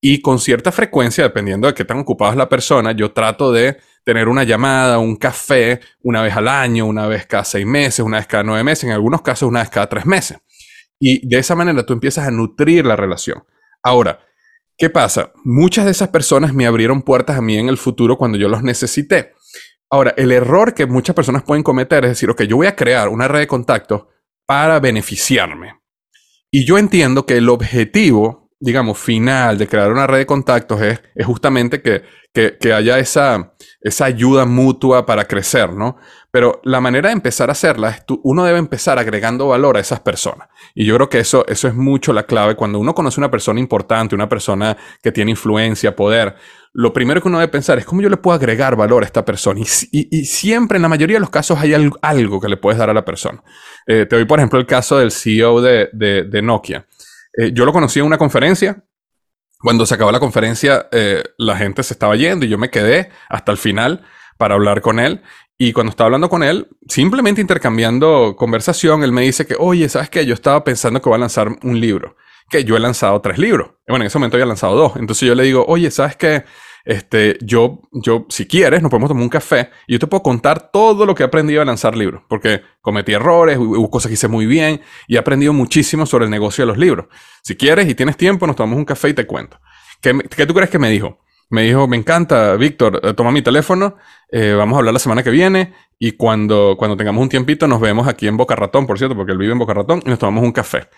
y 0.00 0.22
con 0.22 0.38
cierta 0.38 0.72
frecuencia, 0.72 1.24
dependiendo 1.24 1.66
de 1.66 1.74
qué 1.74 1.84
tan 1.84 1.98
ocupada 1.98 2.30
es 2.30 2.38
la 2.38 2.48
persona, 2.48 2.92
yo 2.92 3.12
trato 3.12 3.52
de 3.52 3.76
tener 4.06 4.28
una 4.28 4.44
llamada, 4.44 5.00
un 5.00 5.16
café, 5.16 5.80
una 6.00 6.22
vez 6.22 6.36
al 6.36 6.46
año, 6.46 6.86
una 6.86 7.08
vez 7.08 7.26
cada 7.26 7.42
seis 7.42 7.66
meses, 7.66 7.98
una 7.98 8.18
vez 8.18 8.28
cada 8.28 8.44
nueve 8.44 8.62
meses, 8.62 8.84
en 8.84 8.92
algunos 8.92 9.20
casos 9.20 9.48
una 9.48 9.58
vez 9.58 9.68
cada 9.68 9.88
tres 9.88 10.06
meses. 10.06 10.38
Y 11.00 11.26
de 11.26 11.38
esa 11.38 11.56
manera 11.56 11.84
tú 11.84 11.92
empiezas 11.92 12.28
a 12.28 12.30
nutrir 12.30 12.86
la 12.86 12.94
relación. 12.94 13.42
Ahora, 13.82 14.20
¿qué 14.78 14.90
pasa? 14.90 15.32
Muchas 15.42 15.86
de 15.86 15.90
esas 15.90 16.10
personas 16.10 16.54
me 16.54 16.66
abrieron 16.66 17.02
puertas 17.02 17.36
a 17.36 17.42
mí 17.42 17.58
en 17.58 17.68
el 17.68 17.78
futuro 17.78 18.16
cuando 18.16 18.38
yo 18.38 18.48
los 18.48 18.62
necesité. 18.62 19.34
Ahora, 19.90 20.14
el 20.16 20.30
error 20.30 20.72
que 20.72 20.86
muchas 20.86 21.16
personas 21.16 21.42
pueden 21.42 21.64
cometer 21.64 22.04
es 22.04 22.12
decir, 22.12 22.30
ok, 22.30 22.42
yo 22.42 22.56
voy 22.56 22.68
a 22.68 22.76
crear 22.76 23.08
una 23.08 23.26
red 23.26 23.40
de 23.40 23.46
contactos 23.48 24.04
para 24.46 24.78
beneficiarme. 24.78 25.80
Y 26.52 26.64
yo 26.64 26.78
entiendo 26.78 27.26
que 27.26 27.38
el 27.38 27.48
objetivo 27.48 28.45
digamos, 28.58 28.98
final 28.98 29.58
de 29.58 29.68
crear 29.68 29.92
una 29.92 30.06
red 30.06 30.18
de 30.18 30.26
contactos 30.26 30.80
es, 30.80 31.02
es 31.14 31.26
justamente 31.26 31.82
que, 31.82 32.02
que, 32.32 32.56
que, 32.58 32.72
haya 32.72 32.98
esa, 32.98 33.54
esa 33.80 34.06
ayuda 34.06 34.46
mutua 34.46 35.04
para 35.04 35.26
crecer, 35.26 35.72
¿no? 35.72 35.96
Pero 36.30 36.60
la 36.64 36.80
manera 36.80 37.08
de 37.08 37.14
empezar 37.14 37.48
a 37.48 37.52
hacerla 37.52 37.90
es 37.90 38.06
tú, 38.06 38.20
uno 38.24 38.44
debe 38.44 38.58
empezar 38.58 38.98
agregando 38.98 39.48
valor 39.48 39.76
a 39.76 39.80
esas 39.80 40.00
personas. 40.00 40.48
Y 40.74 40.84
yo 40.84 40.94
creo 40.96 41.08
que 41.08 41.18
eso, 41.18 41.46
eso 41.48 41.68
es 41.68 41.74
mucho 41.74 42.12
la 42.12 42.24
clave. 42.24 42.56
Cuando 42.56 42.78
uno 42.78 42.94
conoce 42.94 43.20
una 43.20 43.30
persona 43.30 43.60
importante, 43.60 44.14
una 44.14 44.28
persona 44.28 44.76
que 45.02 45.12
tiene 45.12 45.30
influencia, 45.30 45.96
poder, 45.96 46.34
lo 46.72 46.92
primero 46.92 47.22
que 47.22 47.28
uno 47.28 47.38
debe 47.38 47.50
pensar 47.50 47.78
es 47.78 47.86
cómo 47.86 48.02
yo 48.02 48.10
le 48.10 48.18
puedo 48.18 48.34
agregar 48.34 48.76
valor 48.76 49.02
a 49.02 49.06
esta 49.06 49.24
persona. 49.24 49.60
Y, 49.60 50.24
siempre, 50.24 50.76
en 50.76 50.82
la 50.82 50.88
mayoría 50.88 51.16
de 51.16 51.20
los 51.20 51.30
casos, 51.30 51.58
hay 51.58 51.72
algo, 51.74 52.40
que 52.40 52.48
le 52.48 52.56
puedes 52.56 52.78
dar 52.78 52.90
a 52.90 52.94
la 52.94 53.04
persona. 53.04 53.42
Eh, 53.86 54.04
te 54.04 54.16
doy, 54.16 54.26
por 54.26 54.38
ejemplo, 54.38 54.58
el 54.58 54.66
caso 54.66 54.98
del 54.98 55.12
CEO 55.12 55.62
de, 55.62 55.88
de 55.92 56.42
Nokia. 56.42 56.86
Eh, 57.36 57.52
yo 57.52 57.64
lo 57.64 57.72
conocí 57.72 58.00
en 58.00 58.06
una 58.06 58.18
conferencia. 58.18 58.84
Cuando 59.58 59.86
se 59.86 59.94
acabó 59.94 60.12
la 60.12 60.20
conferencia, 60.20 60.88
eh, 60.92 61.22
la 61.38 61.56
gente 61.56 61.82
se 61.82 61.94
estaba 61.94 62.14
yendo 62.16 62.44
y 62.44 62.48
yo 62.48 62.58
me 62.58 62.70
quedé 62.70 63.10
hasta 63.28 63.52
el 63.52 63.58
final 63.58 64.04
para 64.38 64.54
hablar 64.54 64.80
con 64.80 65.00
él. 65.00 65.22
Y 65.58 65.72
cuando 65.72 65.90
estaba 65.90 66.06
hablando 66.06 66.28
con 66.28 66.42
él, 66.42 66.68
simplemente 66.86 67.40
intercambiando 67.40 68.36
conversación, 68.36 69.02
él 69.02 69.12
me 69.12 69.22
dice 69.22 69.46
que, 69.46 69.56
oye, 69.58 69.88
¿sabes 69.88 70.10
qué? 70.10 70.26
Yo 70.26 70.34
estaba 70.34 70.62
pensando 70.64 71.00
que 71.00 71.08
voy 71.08 71.16
a 71.16 71.20
lanzar 71.20 71.48
un 71.62 71.80
libro. 71.80 72.16
Que 72.50 72.64
yo 72.64 72.76
he 72.76 72.80
lanzado 72.80 73.20
tres 73.20 73.38
libros. 73.38 73.70
bueno, 73.88 74.04
en 74.04 74.08
ese 74.08 74.18
momento 74.18 74.36
había 74.36 74.46
lanzado 74.46 74.76
dos. 74.76 74.96
Entonces 74.96 75.26
yo 75.26 75.34
le 75.34 75.44
digo, 75.44 75.64
oye, 75.66 75.90
¿sabes 75.90 76.16
qué? 76.16 76.44
Este, 76.86 77.36
yo, 77.42 77.82
yo, 77.90 78.26
si 78.28 78.46
quieres, 78.46 78.80
nos 78.80 78.90
podemos 78.90 79.08
tomar 79.08 79.24
un 79.24 79.28
café 79.28 79.70
y 79.88 79.94
yo 79.94 79.98
te 79.98 80.06
puedo 80.06 80.22
contar 80.22 80.70
todo 80.70 81.04
lo 81.04 81.16
que 81.16 81.24
he 81.24 81.26
aprendido 81.26 81.60
a 81.60 81.64
lanzar 81.64 81.96
libros, 81.96 82.22
porque 82.28 82.62
cometí 82.80 83.12
errores, 83.12 83.58
hubo 83.58 83.90
cosas 83.90 84.08
que 84.08 84.14
hice 84.14 84.28
muy 84.28 84.46
bien 84.46 84.80
y 85.08 85.16
he 85.16 85.18
aprendido 85.18 85.52
muchísimo 85.52 86.06
sobre 86.06 86.26
el 86.26 86.30
negocio 86.30 86.62
de 86.62 86.68
los 86.68 86.78
libros. 86.78 87.06
Si 87.42 87.56
quieres 87.56 87.88
y 87.88 87.96
tienes 87.96 88.16
tiempo, 88.16 88.46
nos 88.46 88.54
tomamos 88.54 88.78
un 88.78 88.84
café 88.84 89.08
y 89.08 89.14
te 89.14 89.26
cuento. 89.26 89.58
¿Qué, 90.00 90.16
qué 90.36 90.46
tú 90.46 90.54
crees 90.54 90.70
que 90.70 90.78
me 90.78 90.88
dijo? 90.88 91.18
Me 91.50 91.62
dijo, 91.62 91.88
me 91.88 91.96
encanta, 91.96 92.54
Víctor, 92.54 93.00
eh, 93.02 93.14
toma 93.14 93.32
mi 93.32 93.42
teléfono, 93.42 93.96
eh, 94.30 94.54
vamos 94.56 94.76
a 94.76 94.78
hablar 94.78 94.92
la 94.92 95.00
semana 95.00 95.24
que 95.24 95.30
viene 95.30 95.74
y 95.98 96.12
cuando, 96.12 96.76
cuando 96.78 96.96
tengamos 96.96 97.20
un 97.20 97.28
tiempito 97.28 97.66
nos 97.66 97.80
vemos 97.80 98.06
aquí 98.06 98.28
en 98.28 98.36
Boca 98.36 98.54
Ratón, 98.54 98.86
por 98.86 98.96
cierto, 98.98 99.16
porque 99.16 99.32
él 99.32 99.38
vive 99.38 99.52
en 99.52 99.58
Boca 99.58 99.74
Ratón 99.74 100.02
y 100.06 100.10
nos 100.10 100.20
tomamos 100.20 100.44
un 100.44 100.52
café. 100.52 100.88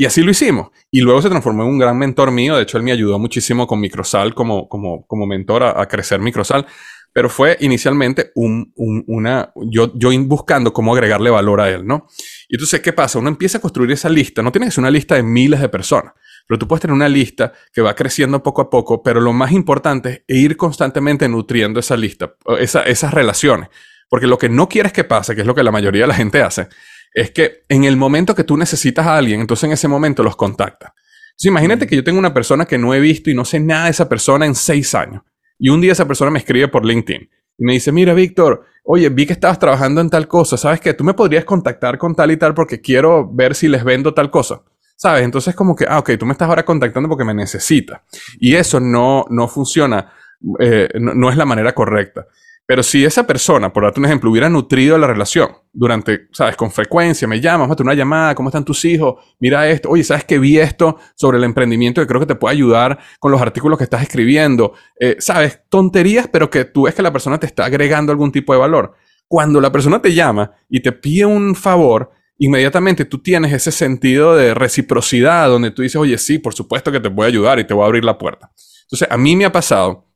Y 0.00 0.04
así 0.04 0.22
lo 0.22 0.30
hicimos. 0.30 0.70
Y 0.92 1.00
luego 1.00 1.20
se 1.20 1.28
transformó 1.28 1.64
en 1.64 1.70
un 1.70 1.78
gran 1.78 1.98
mentor 1.98 2.30
mío. 2.30 2.54
De 2.56 2.62
hecho, 2.62 2.76
él 2.78 2.84
me 2.84 2.92
ayudó 2.92 3.18
muchísimo 3.18 3.66
con 3.66 3.80
Microsal 3.80 4.32
como, 4.32 4.68
como, 4.68 5.04
como 5.08 5.26
mentor 5.26 5.64
a, 5.64 5.82
a 5.82 5.88
crecer 5.88 6.20
Microsal. 6.20 6.66
Pero 7.12 7.28
fue 7.28 7.56
inicialmente 7.58 8.30
un, 8.36 8.72
un, 8.76 9.02
una, 9.08 9.52
yo, 9.56 9.92
yo 9.96 10.10
buscando 10.20 10.72
cómo 10.72 10.94
agregarle 10.94 11.30
valor 11.30 11.60
a 11.60 11.68
él, 11.68 11.84
¿no? 11.84 12.06
Y 12.48 12.54
entonces, 12.54 12.78
¿qué 12.80 12.92
pasa? 12.92 13.18
Uno 13.18 13.28
empieza 13.28 13.58
a 13.58 13.60
construir 13.60 13.90
esa 13.90 14.08
lista. 14.08 14.40
No 14.40 14.52
tiene 14.52 14.68
que 14.68 14.70
ser 14.70 14.82
una 14.82 14.92
lista 14.92 15.16
de 15.16 15.24
miles 15.24 15.60
de 15.60 15.68
personas, 15.68 16.12
pero 16.46 16.60
tú 16.60 16.68
puedes 16.68 16.82
tener 16.82 16.94
una 16.94 17.08
lista 17.08 17.52
que 17.72 17.80
va 17.80 17.96
creciendo 17.96 18.40
poco 18.40 18.62
a 18.62 18.70
poco, 18.70 19.02
pero 19.02 19.20
lo 19.20 19.32
más 19.32 19.50
importante 19.50 20.22
es 20.28 20.38
ir 20.38 20.56
constantemente 20.56 21.28
nutriendo 21.28 21.80
esa 21.80 21.96
lista, 21.96 22.34
esa, 22.60 22.82
esas 22.82 23.12
relaciones. 23.12 23.68
Porque 24.08 24.28
lo 24.28 24.38
que 24.38 24.48
no 24.48 24.68
quieres 24.68 24.92
que 24.92 25.02
pase, 25.02 25.34
que 25.34 25.40
es 25.40 25.46
lo 25.46 25.56
que 25.56 25.64
la 25.64 25.72
mayoría 25.72 26.02
de 26.02 26.08
la 26.08 26.14
gente 26.14 26.40
hace, 26.40 26.68
es 27.14 27.30
que 27.30 27.64
en 27.68 27.84
el 27.84 27.96
momento 27.96 28.34
que 28.34 28.44
tú 28.44 28.56
necesitas 28.56 29.06
a 29.06 29.16
alguien, 29.16 29.40
entonces 29.40 29.64
en 29.64 29.72
ese 29.72 29.88
momento 29.88 30.22
los 30.22 30.36
contactas. 30.36 30.92
Entonces 31.30 31.46
imagínate 31.46 31.86
que 31.86 31.96
yo 31.96 32.04
tengo 32.04 32.18
una 32.18 32.34
persona 32.34 32.64
que 32.64 32.78
no 32.78 32.94
he 32.94 33.00
visto 33.00 33.30
y 33.30 33.34
no 33.34 33.44
sé 33.44 33.60
nada 33.60 33.84
de 33.84 33.90
esa 33.90 34.08
persona 34.08 34.46
en 34.46 34.54
seis 34.54 34.94
años. 34.94 35.22
Y 35.58 35.68
un 35.68 35.80
día 35.80 35.92
esa 35.92 36.06
persona 36.06 36.30
me 36.30 36.38
escribe 36.38 36.68
por 36.68 36.84
LinkedIn 36.84 37.28
y 37.58 37.64
me 37.64 37.72
dice, 37.72 37.90
mira, 37.90 38.14
Víctor, 38.14 38.64
oye, 38.84 39.08
vi 39.08 39.26
que 39.26 39.32
estabas 39.32 39.58
trabajando 39.58 40.00
en 40.00 40.10
tal 40.10 40.28
cosa, 40.28 40.56
¿sabes 40.56 40.80
qué? 40.80 40.94
Tú 40.94 41.04
me 41.04 41.14
podrías 41.14 41.44
contactar 41.44 41.98
con 41.98 42.14
tal 42.14 42.30
y 42.30 42.36
tal 42.36 42.54
porque 42.54 42.80
quiero 42.80 43.28
ver 43.30 43.54
si 43.54 43.68
les 43.68 43.84
vendo 43.84 44.14
tal 44.14 44.30
cosa. 44.30 44.62
¿Sabes? 44.96 45.22
Entonces 45.22 45.54
como 45.54 45.76
que, 45.76 45.86
ah, 45.88 46.00
ok, 46.00 46.10
tú 46.18 46.26
me 46.26 46.32
estás 46.32 46.48
ahora 46.48 46.64
contactando 46.64 47.08
porque 47.08 47.24
me 47.24 47.32
necesitas. 47.32 48.00
Y 48.40 48.56
eso 48.56 48.80
no, 48.80 49.26
no 49.30 49.46
funciona, 49.46 50.12
eh, 50.58 50.88
no, 50.98 51.14
no 51.14 51.30
es 51.30 51.36
la 51.36 51.44
manera 51.44 51.72
correcta. 51.72 52.26
Pero 52.68 52.82
si 52.82 53.02
esa 53.02 53.26
persona, 53.26 53.72
por 53.72 53.84
darte 53.84 53.98
un 53.98 54.04
ejemplo, 54.04 54.30
hubiera 54.30 54.50
nutrido 54.50 54.98
la 54.98 55.06
relación 55.06 55.48
durante, 55.72 56.28
sabes, 56.32 56.54
con 56.54 56.70
frecuencia, 56.70 57.26
me 57.26 57.40
llamas, 57.40 57.66
mate 57.66 57.82
una 57.82 57.94
llamada, 57.94 58.34
¿cómo 58.34 58.50
están 58.50 58.66
tus 58.66 58.84
hijos? 58.84 59.14
Mira 59.40 59.66
esto, 59.70 59.88
oye, 59.88 60.04
¿sabes 60.04 60.26
que 60.26 60.38
vi 60.38 60.58
esto 60.58 60.98
sobre 61.14 61.38
el 61.38 61.44
emprendimiento 61.44 62.02
que 62.02 62.06
creo 62.06 62.20
que 62.20 62.26
te 62.26 62.34
puede 62.34 62.54
ayudar 62.54 62.98
con 63.20 63.32
los 63.32 63.40
artículos 63.40 63.78
que 63.78 63.84
estás 63.84 64.02
escribiendo? 64.02 64.74
Eh, 65.00 65.16
sabes, 65.18 65.60
tonterías, 65.70 66.28
pero 66.28 66.50
que 66.50 66.66
tú 66.66 66.82
ves 66.82 66.94
que 66.94 67.00
la 67.00 67.10
persona 67.10 67.40
te 67.40 67.46
está 67.46 67.64
agregando 67.64 68.12
algún 68.12 68.30
tipo 68.30 68.52
de 68.52 68.58
valor. 68.58 68.92
Cuando 69.28 69.62
la 69.62 69.72
persona 69.72 70.02
te 70.02 70.12
llama 70.12 70.52
y 70.68 70.82
te 70.82 70.92
pide 70.92 71.24
un 71.24 71.54
favor, 71.54 72.10
inmediatamente 72.36 73.06
tú 73.06 73.22
tienes 73.22 73.50
ese 73.54 73.72
sentido 73.72 74.36
de 74.36 74.52
reciprocidad 74.52 75.48
donde 75.48 75.70
tú 75.70 75.80
dices, 75.80 75.96
oye, 75.96 76.18
sí, 76.18 76.38
por 76.38 76.52
supuesto 76.52 76.92
que 76.92 77.00
te 77.00 77.08
voy 77.08 77.24
a 77.24 77.28
ayudar 77.28 77.58
y 77.60 77.66
te 77.66 77.72
voy 77.72 77.84
a 77.84 77.86
abrir 77.86 78.04
la 78.04 78.18
puerta. 78.18 78.52
Entonces, 78.82 79.08
a 79.10 79.16
mí 79.16 79.36
me 79.36 79.46
ha 79.46 79.52
pasado 79.52 80.07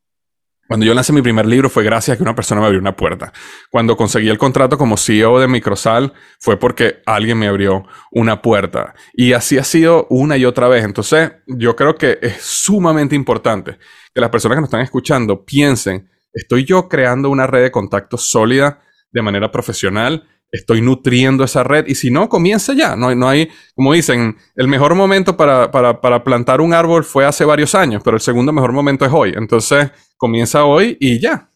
cuando 0.72 0.86
yo 0.86 0.94
lancé 0.94 1.12
mi 1.12 1.20
primer 1.20 1.44
libro 1.44 1.68
fue 1.68 1.84
gracias 1.84 2.14
a 2.14 2.16
que 2.16 2.22
una 2.22 2.34
persona 2.34 2.62
me 2.62 2.66
abrió 2.66 2.80
una 2.80 2.96
puerta. 2.96 3.30
Cuando 3.70 3.94
conseguí 3.94 4.30
el 4.30 4.38
contrato 4.38 4.78
como 4.78 4.96
CEO 4.96 5.38
de 5.38 5.46
Microsal 5.46 6.14
fue 6.38 6.58
porque 6.58 7.02
alguien 7.04 7.36
me 7.38 7.46
abrió 7.46 7.84
una 8.10 8.40
puerta. 8.40 8.94
Y 9.12 9.34
así 9.34 9.58
ha 9.58 9.64
sido 9.64 10.06
una 10.08 10.38
y 10.38 10.46
otra 10.46 10.68
vez. 10.68 10.82
Entonces, 10.82 11.32
yo 11.46 11.76
creo 11.76 11.96
que 11.96 12.18
es 12.22 12.40
sumamente 12.40 13.14
importante 13.14 13.76
que 14.14 14.20
las 14.22 14.30
personas 14.30 14.56
que 14.56 14.60
nos 14.62 14.68
están 14.68 14.80
escuchando 14.80 15.44
piensen, 15.44 16.08
¿estoy 16.32 16.64
yo 16.64 16.88
creando 16.88 17.28
una 17.28 17.46
red 17.46 17.64
de 17.64 17.70
contactos 17.70 18.22
sólida 18.30 18.80
de 19.10 19.20
manera 19.20 19.52
profesional? 19.52 20.26
Estoy 20.52 20.82
nutriendo 20.82 21.44
esa 21.44 21.64
red 21.64 21.86
y 21.86 21.94
si 21.94 22.10
no, 22.10 22.28
comienza 22.28 22.74
ya. 22.74 22.94
No, 22.94 23.12
no 23.14 23.28
hay, 23.28 23.48
como 23.74 23.94
dicen, 23.94 24.36
el 24.54 24.68
mejor 24.68 24.94
momento 24.94 25.36
para, 25.36 25.70
para, 25.70 26.00
para, 26.00 26.22
plantar 26.22 26.60
un 26.60 26.74
árbol 26.74 27.04
fue 27.04 27.24
hace 27.24 27.44
varios 27.44 27.74
años, 27.74 28.02
pero 28.04 28.16
el 28.16 28.20
segundo 28.20 28.52
mejor 28.52 28.72
momento 28.72 29.06
es 29.06 29.12
hoy. 29.12 29.32
Entonces, 29.34 29.90
comienza 30.18 30.64
hoy 30.64 30.98
y 31.00 31.18
ya. 31.18 31.48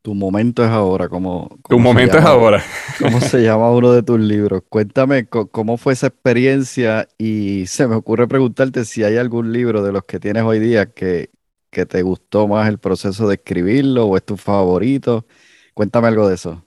Tu 0.00 0.14
momento 0.14 0.64
es 0.64 0.70
ahora, 0.70 1.08
como... 1.08 1.60
Tu 1.68 1.78
momento 1.78 2.18
es 2.18 2.24
ahora. 2.24 2.62
¿Cómo 3.00 3.20
se 3.20 3.42
llama 3.42 3.70
uno 3.70 3.92
de 3.92 4.02
tus 4.02 4.18
libros? 4.18 4.62
Cuéntame 4.68 5.26
cómo 5.26 5.76
fue 5.76 5.92
esa 5.92 6.08
experiencia 6.08 7.08
y 7.18 7.66
se 7.66 7.86
me 7.86 7.94
ocurre 7.94 8.26
preguntarte 8.26 8.84
si 8.84 9.04
hay 9.04 9.16
algún 9.16 9.52
libro 9.52 9.82
de 9.82 9.92
los 9.92 10.04
que 10.04 10.18
tienes 10.18 10.42
hoy 10.42 10.58
día 10.58 10.86
que, 10.86 11.30
que 11.70 11.86
te 11.86 12.02
gustó 12.02 12.48
más 12.48 12.68
el 12.68 12.78
proceso 12.78 13.28
de 13.28 13.36
escribirlo 13.36 14.06
o 14.06 14.16
es 14.16 14.24
tu 14.24 14.36
favorito. 14.36 15.24
Cuéntame 15.72 16.08
algo 16.08 16.28
de 16.28 16.34
eso. 16.34 16.64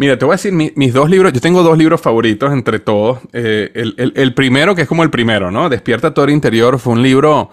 Mira, 0.00 0.16
te 0.16 0.24
voy 0.24 0.32
a 0.32 0.36
decir 0.36 0.54
mis 0.54 0.94
dos 0.94 1.10
libros. 1.10 1.30
Yo 1.30 1.42
tengo 1.42 1.62
dos 1.62 1.76
libros 1.76 2.00
favoritos 2.00 2.50
entre 2.54 2.78
todos. 2.78 3.18
Eh, 3.34 3.70
el, 3.74 4.32
primero, 4.32 4.74
que 4.74 4.80
es 4.80 4.88
como 4.88 5.02
el 5.02 5.10
primero, 5.10 5.50
¿no? 5.50 5.68
Despierta 5.68 6.14
el 6.16 6.30
interior, 6.30 6.78
fue 6.78 6.94
un 6.94 7.02
libro 7.02 7.50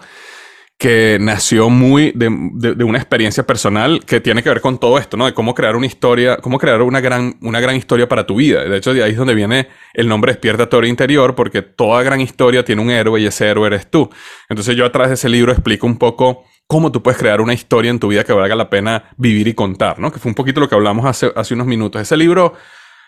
que 0.78 1.18
nació 1.20 1.68
muy 1.68 2.10
de, 2.12 2.28
una 2.82 2.96
experiencia 2.96 3.44
personal 3.44 4.02
que 4.06 4.22
tiene 4.22 4.42
que 4.42 4.48
ver 4.48 4.62
con 4.62 4.78
todo 4.78 4.96
esto, 4.96 5.18
¿no? 5.18 5.26
De 5.26 5.34
cómo 5.34 5.54
crear 5.54 5.76
una 5.76 5.84
historia, 5.84 6.38
cómo 6.38 6.56
crear 6.56 6.80
una 6.80 7.02
gran, 7.02 7.36
una 7.42 7.60
gran 7.60 7.76
historia 7.76 8.08
para 8.08 8.26
tu 8.26 8.36
vida. 8.36 8.64
De 8.64 8.78
hecho, 8.78 8.94
de 8.94 9.02
ahí 9.02 9.10
es 9.10 9.18
donde 9.18 9.34
viene 9.34 9.68
el 9.92 10.08
nombre 10.08 10.32
Despierta 10.32 10.74
el 10.74 10.86
interior, 10.86 11.34
porque 11.34 11.60
toda 11.60 12.02
gran 12.02 12.22
historia 12.22 12.64
tiene 12.64 12.80
un 12.80 12.90
héroe 12.90 13.20
y 13.20 13.26
ese 13.26 13.46
héroe 13.46 13.66
eres 13.66 13.90
tú. 13.90 14.08
Entonces 14.48 14.74
yo 14.74 14.86
a 14.86 14.90
través 14.90 15.10
de 15.10 15.14
ese 15.16 15.28
libro 15.28 15.52
explico 15.52 15.86
un 15.86 15.98
poco 15.98 16.44
cómo 16.68 16.92
tú 16.92 17.02
puedes 17.02 17.18
crear 17.18 17.40
una 17.40 17.54
historia 17.54 17.90
en 17.90 17.98
tu 17.98 18.08
vida 18.08 18.22
que 18.22 18.32
valga 18.32 18.54
la 18.54 18.70
pena 18.70 19.10
vivir 19.16 19.48
y 19.48 19.54
contar, 19.54 19.98
¿no? 19.98 20.12
Que 20.12 20.20
fue 20.20 20.30
un 20.30 20.34
poquito 20.34 20.60
lo 20.60 20.68
que 20.68 20.74
hablamos 20.74 21.06
hace, 21.06 21.32
hace 21.34 21.54
unos 21.54 21.66
minutos. 21.66 22.00
Ese 22.00 22.16
libro 22.16 22.54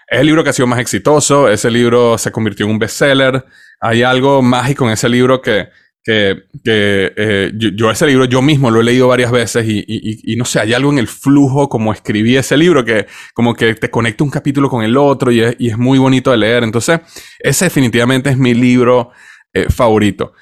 es 0.09 0.19
el 0.19 0.27
libro 0.27 0.43
que 0.43 0.51
ha 0.51 0.53
sido 0.55 0.67
más 0.67 0.81
exitoso, 0.81 1.49
ese 1.49 1.71
libro 1.71 2.17
se 2.17 2.33
convirtió 2.33 2.65
en 2.65 2.73
un 2.73 2.79
bestseller. 2.79 3.45
Hay 3.79 4.03
algo 4.03 4.41
mágico 4.41 4.87
en 4.87 4.93
ese 4.93 5.11
libro 5.11 5.43
que, 5.43 5.69
que, 6.03 6.45
que 6.65 7.13
eh, 7.15 7.53
yo, 7.55 7.91
ese 7.91 8.07
libro 8.07 8.25
yo 8.25 8.41
mismo 8.41 8.71
lo 8.71 8.81
he 8.81 8.85
leído 8.85 9.09
varias 9.09 9.31
veces 9.31 9.67
y, 9.67 9.85
y, 9.87 10.33
y, 10.33 10.37
no 10.37 10.47
sé, 10.47 10.61
hay 10.61 10.73
algo 10.73 10.91
en 10.91 10.99
el 10.99 11.07
flujo 11.07 11.69
como 11.69 11.93
escribí 11.93 12.39
ese 12.39 12.57
libro 12.57 12.83
que 12.83 13.07
como 13.35 13.55
que 13.55 13.75
te 13.75 13.91
conecta 13.91 14.25
un 14.25 14.31
capítulo 14.31 14.71
con 14.71 14.83
el 14.83 14.97
otro 14.97 15.31
y 15.31 15.43
es, 15.43 15.57
es 15.61 15.77
muy 15.77 15.99
bonito 15.99 16.31
de 16.31 16.39
leer. 16.39 16.65
Entonces, 16.65 16.99
ese 17.39 17.67
definitivamente 17.67 18.31
es 18.31 18.39
mi 18.39 18.55
libro 18.55 19.11
eh, 19.53 19.67
favorito. 19.69 20.33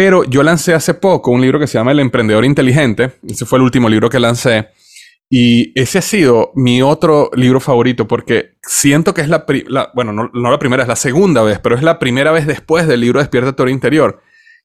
Pero 0.00 0.24
yo 0.24 0.42
lancé 0.42 0.72
hace 0.72 0.94
poco 0.94 1.30
un 1.30 1.42
libro 1.42 1.60
que 1.60 1.66
se 1.66 1.76
llama 1.76 1.92
El 1.92 2.00
Emprendedor 2.00 2.46
Inteligente. 2.46 3.18
Ese 3.28 3.44
fue 3.44 3.58
el 3.58 3.64
último 3.64 3.86
libro 3.86 4.08
que 4.08 4.18
lancé. 4.18 4.70
Y 5.28 5.78
ese 5.78 5.98
ha 5.98 6.00
sido 6.00 6.52
mi 6.54 6.80
otro 6.80 7.30
libro 7.34 7.60
favorito 7.60 8.08
porque 8.08 8.54
siento 8.62 9.12
que 9.12 9.20
es 9.20 9.28
la, 9.28 9.44
bueno, 9.92 10.14
no, 10.14 10.30
la 10.32 10.58
primera, 10.58 10.84
es 10.84 10.88
la 10.88 10.96
segunda 10.96 11.42
vez, 11.42 11.58
pero 11.58 11.76
es 11.76 11.82
la 11.82 11.98
primera 11.98 12.32
vez 12.32 12.46
después 12.46 12.86
del 12.86 13.02
libro 13.02 13.20
Despierta 13.20 13.52
tu 13.52 13.68
interior 13.68 14.22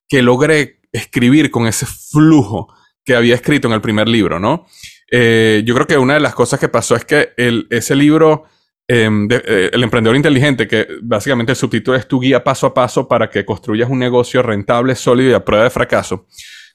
que 0.08 0.22
logré 0.22 0.80
escribir 0.90 1.50
con 1.50 1.66
ese 1.66 1.84
flujo 1.84 2.72
que 3.04 3.14
había 3.14 3.34
escrito 3.34 3.68
en 3.68 3.74
el 3.74 3.82
primer 3.82 4.08
libro, 4.08 4.40
¿no? 4.40 4.64
Eh, 5.12 5.62
yo 5.66 5.74
creo 5.74 5.86
que 5.86 5.98
una 5.98 6.14
de 6.14 6.20
las 6.20 6.34
cosas 6.34 6.58
que 6.58 6.70
pasó 6.70 6.96
es 6.96 7.04
que 7.04 7.34
el, 7.36 7.66
ese 7.68 7.94
libro 7.94 8.44
Em, 8.88 9.26
eh, 9.30 9.70
el 9.72 9.82
emprendedor 9.82 10.14
inteligente, 10.14 10.68
que 10.68 10.86
básicamente 11.02 11.52
el 11.52 11.56
subtítulo 11.56 11.96
es 11.96 12.06
tu 12.06 12.20
guía 12.20 12.44
paso 12.44 12.68
a 12.68 12.74
paso 12.74 13.08
para 13.08 13.28
que 13.28 13.44
construyas 13.44 13.90
un 13.90 13.98
negocio 13.98 14.42
rentable, 14.42 14.94
sólido 14.94 15.30
y 15.30 15.34
a 15.34 15.44
prueba 15.44 15.64
de 15.64 15.70
fracaso, 15.70 16.26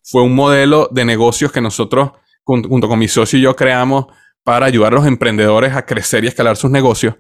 fue 0.03 0.21
un 0.23 0.35
modelo 0.35 0.89
de 0.91 1.05
negocios 1.05 1.51
que 1.53 1.61
nosotros, 1.61 2.11
junto, 2.43 2.89
con 2.89 2.99
mi 2.99 3.07
socio 3.07 3.39
y 3.39 3.43
yo, 3.43 3.55
creamos 3.55 4.07
para 4.43 4.65
ayudar 4.65 4.91
a 4.93 4.97
los 4.97 5.07
emprendedores 5.07 5.73
a 5.73 5.85
crecer 5.85 6.25
y 6.25 6.27
escalar 6.27 6.57
sus 6.57 6.69
negocios. 6.69 7.15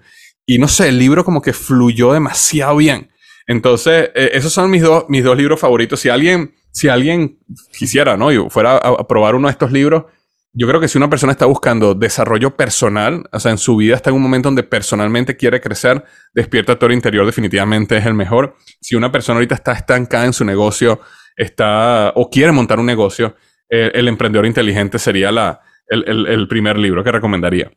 Y 0.45 0.57
no 0.57 0.67
sé, 0.67 0.89
el 0.89 0.97
libro 0.97 1.23
como 1.23 1.41
que 1.41 1.53
fluyó 1.53 2.11
demasiado 2.11 2.75
bien. 2.77 3.11
Entonces, 3.47 4.09
eh, 4.15 4.31
esos 4.33 4.51
son 4.51 4.69
mis, 4.69 4.81
dos 4.81 5.05
mis 5.07 5.23
dos 5.23 5.37
libros 5.37 5.59
favoritos. 5.59 6.01
Si 6.01 6.09
alguien, 6.09 6.55
si 6.71 6.89
alguien 6.89 7.39
quisiera, 7.77 8.17
¿no? 8.17 8.31
Y 8.31 8.49
fuera 8.49 8.75
a, 8.77 9.07
probar 9.07 9.35
uno 9.35 9.47
de 9.47 9.51
estos 9.53 9.71
libros, 9.71 10.05
yo 10.53 10.67
creo 10.67 10.79
que 10.79 10.87
si 10.87 10.97
una 10.97 11.09
persona 11.09 11.31
está 11.31 11.45
buscando 11.45 11.93
desarrollo 11.95 12.55
personal, 12.55 13.23
o 13.31 13.39
sea, 13.39 13.51
en 13.51 13.57
su 13.57 13.75
vida 13.77 13.95
está 13.95 14.09
en 14.09 14.17
un 14.17 14.21
momento 14.21 14.49
donde 14.49 14.63
personalmente 14.63 15.37
quiere 15.37 15.61
crecer, 15.61 16.03
Despierta 16.33 16.77
Toro 16.77 16.93
Interior 16.93 17.25
definitivamente 17.25 17.97
es 17.97 18.05
el 18.05 18.13
mejor. 18.13 18.55
Si 18.79 18.95
una 18.95 19.11
persona 19.11 19.37
ahorita 19.37 19.55
está 19.55 19.73
estancada 19.73 20.25
en 20.25 20.33
su 20.33 20.43
negocio, 20.45 20.99
está 21.35 22.11
o 22.15 22.29
quiere 22.29 22.51
montar 22.51 22.79
un 22.79 22.85
negocio, 22.85 23.35
El 23.69 24.07
Emprendedor 24.07 24.45
Inteligente 24.45 24.99
sería 24.99 25.31
la, 25.31 25.61
el, 25.87 26.27
el 26.27 26.47
primer 26.47 26.77
libro 26.77 27.03
que 27.03 27.11
recomendaría. 27.11 27.71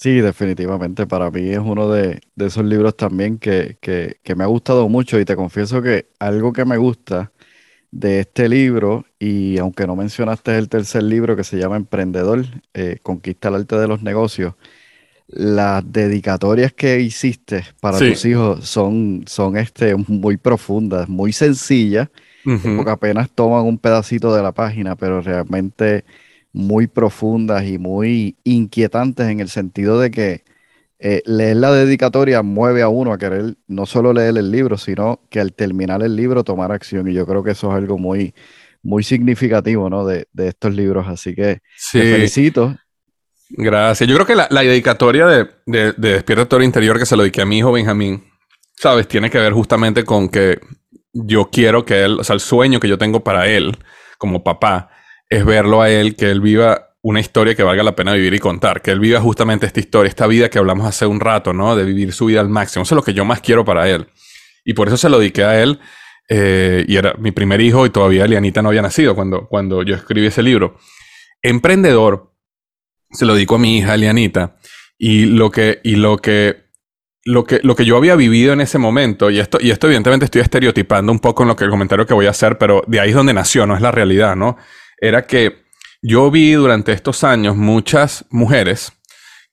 Sí, 0.00 0.22
definitivamente. 0.22 1.06
Para 1.06 1.30
mí 1.30 1.50
es 1.50 1.58
uno 1.58 1.90
de, 1.90 2.22
esos 2.38 2.64
libros 2.64 2.96
también 2.96 3.38
que, 3.38 3.76
me 4.34 4.44
ha 4.44 4.46
gustado 4.46 4.88
mucho 4.88 5.20
y 5.20 5.26
te 5.26 5.36
confieso 5.36 5.82
que 5.82 6.08
algo 6.18 6.54
que 6.54 6.64
me 6.64 6.78
gusta 6.78 7.32
de 7.90 8.20
este 8.20 8.48
libro, 8.48 9.04
y 9.18 9.58
aunque 9.58 9.86
no 9.86 9.96
mencionaste 9.96 10.56
el 10.56 10.68
tercer 10.68 11.02
libro 11.02 11.36
que 11.36 11.44
se 11.44 11.58
llama 11.58 11.76
Emprendedor, 11.76 12.44
eh, 12.74 12.98
Conquista 13.02 13.48
el 13.48 13.56
arte 13.56 13.76
de 13.76 13.88
los 13.88 14.02
negocios, 14.02 14.54
las 15.26 15.84
dedicatorias 15.92 16.72
que 16.72 17.00
hiciste 17.00 17.64
para 17.80 17.98
tus 17.98 18.24
hijos 18.24 18.68
son, 18.68 19.24
son 19.26 19.56
este, 19.56 19.94
muy 19.94 20.36
profundas, 20.36 21.08
muy 21.08 21.32
sencillas, 21.32 22.08
porque 22.44 22.90
apenas 22.90 23.30
toman 23.30 23.64
un 23.64 23.78
pedacito 23.78 24.34
de 24.34 24.42
la 24.42 24.52
página, 24.52 24.96
pero 24.96 25.20
realmente 25.20 26.04
muy 26.52 26.88
profundas 26.88 27.64
y 27.64 27.78
muy 27.78 28.36
inquietantes 28.42 29.28
en 29.28 29.40
el 29.40 29.48
sentido 29.48 30.00
de 30.00 30.10
que 30.10 30.44
eh, 31.02 31.22
leer 31.24 31.56
la 31.56 31.72
dedicatoria 31.72 32.42
mueve 32.42 32.82
a 32.82 32.88
uno 32.88 33.14
a 33.14 33.18
querer 33.18 33.56
no 33.66 33.86
solo 33.86 34.12
leer 34.12 34.36
el 34.36 34.50
libro, 34.50 34.76
sino 34.76 35.22
que 35.30 35.40
al 35.40 35.54
terminar 35.54 36.02
el 36.02 36.14
libro 36.14 36.44
tomar 36.44 36.72
acción. 36.72 37.08
Y 37.08 37.14
yo 37.14 37.26
creo 37.26 37.42
que 37.42 37.52
eso 37.52 37.70
es 37.70 37.76
algo 37.76 37.96
muy, 37.96 38.34
muy 38.82 39.02
significativo 39.02 39.88
¿no? 39.88 40.04
de, 40.04 40.26
estos 40.36 40.74
libros. 40.74 41.08
Así 41.08 41.34
que 41.34 41.62
te 41.92 42.02
felicito. 42.02 42.76
Gracias. 43.48 44.08
Yo 44.08 44.14
creo 44.14 44.26
que 44.26 44.34
la, 44.34 44.62
dedicatoria 44.62 45.26
de, 45.26 45.48
de, 45.64 45.92
de 45.92 46.12
Despierta 46.12 46.46
Toro 46.46 46.62
Interior 46.62 46.98
que 46.98 47.06
se 47.06 47.16
lo 47.16 47.22
dediqué 47.22 47.40
a 47.40 47.46
mi 47.46 47.58
hijo 47.58 47.72
Benjamín, 47.72 48.22
¿sabes? 48.76 49.08
Tiene 49.08 49.30
que 49.30 49.38
ver 49.38 49.54
justamente 49.54 50.04
con 50.04 50.28
que 50.28 50.60
yo 51.14 51.48
quiero 51.50 51.86
que 51.86 52.04
él, 52.04 52.20
o 52.20 52.24
sea, 52.24 52.34
el 52.34 52.40
sueño 52.40 52.78
que 52.78 52.88
yo 52.88 52.98
tengo 52.98 53.24
para 53.24 53.46
él 53.46 53.76
como 54.18 54.44
papá 54.44 54.90
es 55.30 55.46
verlo 55.46 55.80
a 55.80 55.88
él, 55.88 56.14
que 56.14 56.30
él 56.30 56.42
viva 56.42 56.89
una 57.02 57.20
historia 57.20 57.54
que 57.54 57.62
valga 57.62 57.82
la 57.82 57.96
pena 57.96 58.12
vivir 58.12 58.34
y 58.34 58.38
contar, 58.38 58.82
que 58.82 58.90
él 58.90 59.00
viva 59.00 59.20
justamente 59.20 59.66
esta 59.66 59.80
historia, 59.80 60.08
esta 60.08 60.26
vida 60.26 60.50
que 60.50 60.58
hablamos 60.58 60.86
hace 60.86 61.06
un 61.06 61.18
rato, 61.18 61.52
¿no? 61.52 61.74
De 61.74 61.84
vivir 61.84 62.12
su 62.12 62.26
vida 62.26 62.40
al 62.40 62.48
máximo. 62.48 62.82
Eso 62.82 62.94
es 62.94 62.96
lo 62.96 63.02
que 63.02 63.14
yo 63.14 63.24
más 63.24 63.40
quiero 63.40 63.64
para 63.64 63.88
él. 63.88 64.08
Y 64.64 64.74
por 64.74 64.88
eso 64.88 64.96
se 64.96 65.08
lo 65.08 65.18
dediqué 65.18 65.44
a 65.44 65.62
él. 65.62 65.80
Eh, 66.28 66.84
y 66.86 66.96
era 66.96 67.14
mi 67.18 67.32
primer 67.32 67.60
hijo 67.60 67.86
y 67.86 67.90
todavía 67.90 68.24
Elianita 68.24 68.62
no 68.62 68.68
había 68.68 68.82
nacido 68.82 69.16
cuando, 69.16 69.48
cuando 69.48 69.82
yo 69.82 69.96
escribí 69.96 70.26
ese 70.26 70.42
libro. 70.42 70.76
Emprendedor, 71.42 72.34
se 73.10 73.24
lo 73.24 73.34
dedico 73.34 73.56
a 73.56 73.58
mi 73.58 73.78
hija 73.78 73.94
Elianita. 73.94 74.56
Y 74.98 75.24
lo 75.24 75.50
que, 75.50 75.80
y 75.82 75.96
lo 75.96 76.18
que, 76.18 76.66
lo 77.24 77.44
que, 77.44 77.60
lo 77.62 77.74
que 77.74 77.86
yo 77.86 77.96
había 77.96 78.14
vivido 78.14 78.52
en 78.52 78.60
ese 78.60 78.76
momento, 78.76 79.30
y 79.30 79.40
esto, 79.40 79.58
y 79.60 79.70
esto 79.70 79.86
evidentemente 79.86 80.26
estoy 80.26 80.42
estereotipando 80.42 81.10
un 81.10 81.18
poco 81.18 81.42
en 81.42 81.48
lo 81.48 81.56
que 81.56 81.64
el 81.64 81.70
comentario 81.70 82.06
que 82.06 82.12
voy 82.12 82.26
a 82.26 82.30
hacer, 82.30 82.58
pero 82.58 82.84
de 82.86 83.00
ahí 83.00 83.08
es 83.08 83.16
donde 83.16 83.32
nació, 83.32 83.66
no 83.66 83.74
es 83.74 83.80
la 83.80 83.90
realidad, 83.90 84.36
¿no? 84.36 84.58
era 85.00 85.26
que 85.26 85.59
yo 86.02 86.30
vi 86.30 86.52
durante 86.52 86.92
estos 86.92 87.24
años 87.24 87.56
muchas 87.56 88.24
mujeres 88.30 88.92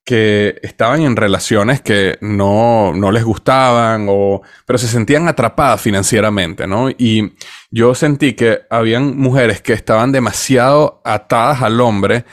que 0.07 0.57
estaban 0.63 1.01
en 1.01 1.17
relaciones 1.17 1.81
que 1.81 2.17
no, 2.21 2.93
les 3.11 3.25
gustaban, 3.25 4.07
o, 4.09 4.41
pero 4.65 4.79
se 4.79 4.87
sentían 4.87 5.27
atrapadas 5.27 5.81
financieramente, 5.81 6.65
¿no? 6.65 6.89
Y 6.89 7.33
yo 7.71 7.93
sentí 7.93 8.33
que 8.33 8.61
habían 8.69 9.17
mujeres 9.17 9.61
que 9.61 9.73
estaban 9.73 10.13
demasiado 10.13 11.01
atadas 11.03 11.61
al 11.61 11.81
hombre 11.81 12.23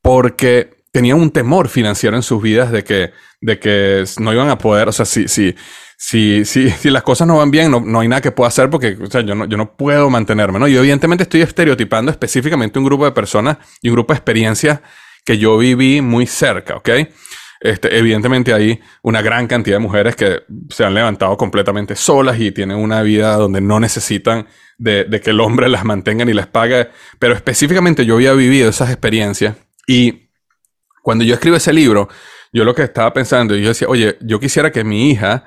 porque 0.00 0.84
tenían 0.92 1.20
un 1.20 1.32
temor 1.32 1.68
financiero 1.68 2.14
en 2.14 2.22
sus 2.22 2.40
vidas 2.40 2.70
de 2.70 2.84
que, 2.84 3.10
de 3.40 3.58
que 3.58 4.04
no 4.20 4.32
iban 4.32 4.48
a 4.48 4.58
poder, 4.58 4.86
o 4.86 4.92
sea, 4.92 5.04
si, 5.04 5.56
si, 5.96 6.44
si, 6.44 6.70
si 6.82 6.90
las 6.90 7.02
cosas 7.02 7.26
no 7.26 7.38
van 7.38 7.50
bien, 7.50 7.70
no, 7.70 7.80
no, 7.80 8.00
hay 8.00 8.08
nada 8.08 8.20
que 8.20 8.32
pueda 8.32 8.48
hacer 8.48 8.70
porque 8.70 8.96
o 9.00 9.10
sea, 9.10 9.22
yo, 9.22 9.34
no, 9.34 9.46
yo 9.46 9.56
no 9.56 9.76
puedo 9.76 10.10
mantenerme, 10.10 10.58
¿no? 10.58 10.68
Yo 10.68 10.80
evidentemente 10.80 11.24
estoy 11.24 11.42
estereotipando 11.42 12.10
específicamente 12.10 12.78
un 12.78 12.84
grupo 12.84 13.04
de 13.04 13.12
personas 13.12 13.58
y 13.82 13.88
un 13.88 13.94
grupo 13.94 14.12
de 14.12 14.18
experiencias 14.18 14.80
que 15.24 15.38
yo 15.38 15.56
viví 15.58 16.00
muy 16.00 16.26
cerca, 16.26 16.76
¿ok? 16.76 16.90
Este, 17.60 17.96
evidentemente 17.96 18.52
hay 18.52 18.78
una 19.02 19.22
gran 19.22 19.46
cantidad 19.46 19.76
de 19.76 19.80
mujeres 19.80 20.16
que 20.16 20.42
se 20.68 20.84
han 20.84 20.92
levantado 20.92 21.34
completamente 21.38 21.96
solas 21.96 22.38
y 22.38 22.52
tienen 22.52 22.76
una 22.76 23.00
vida 23.00 23.36
donde 23.36 23.62
no 23.62 23.80
necesitan 23.80 24.46
de, 24.76 25.04
de 25.04 25.20
que 25.20 25.30
el 25.30 25.40
hombre 25.40 25.70
las 25.70 25.84
mantenga 25.84 26.26
ni 26.26 26.34
les 26.34 26.46
pague, 26.46 26.88
pero 27.18 27.32
específicamente 27.32 28.04
yo 28.04 28.16
había 28.16 28.34
vivido 28.34 28.68
esas 28.68 28.90
experiencias 28.90 29.56
y 29.86 30.28
cuando 31.02 31.24
yo 31.24 31.34
escribo 31.34 31.56
ese 31.56 31.72
libro, 31.72 32.08
yo 32.52 32.64
lo 32.64 32.74
que 32.74 32.82
estaba 32.82 33.12
pensando, 33.12 33.54
yo 33.56 33.68
decía, 33.68 33.88
oye, 33.88 34.16
yo 34.20 34.40
quisiera 34.40 34.72
que 34.72 34.84
mi 34.84 35.10
hija 35.10 35.44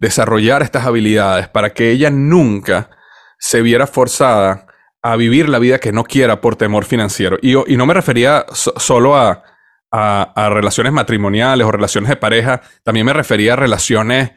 desarrollar 0.00 0.62
estas 0.62 0.86
habilidades 0.86 1.48
para 1.48 1.70
que 1.70 1.90
ella 1.90 2.10
nunca 2.10 2.90
se 3.38 3.62
viera 3.62 3.86
forzada 3.86 4.66
a 5.02 5.16
vivir 5.16 5.48
la 5.48 5.58
vida 5.58 5.78
que 5.78 5.92
no 5.92 6.04
quiera 6.04 6.40
por 6.40 6.56
temor 6.56 6.84
financiero. 6.84 7.38
Y, 7.40 7.54
no 7.76 7.86
me 7.86 7.94
refería 7.94 8.44
solo 8.52 9.16
a, 9.16 9.44
a, 9.90 10.48
relaciones 10.50 10.92
matrimoniales 10.92 11.66
o 11.66 11.72
relaciones 11.72 12.10
de 12.10 12.16
pareja, 12.16 12.60
también 12.82 13.06
me 13.06 13.12
refería 13.12 13.54
a 13.54 13.56
relaciones 13.56 14.32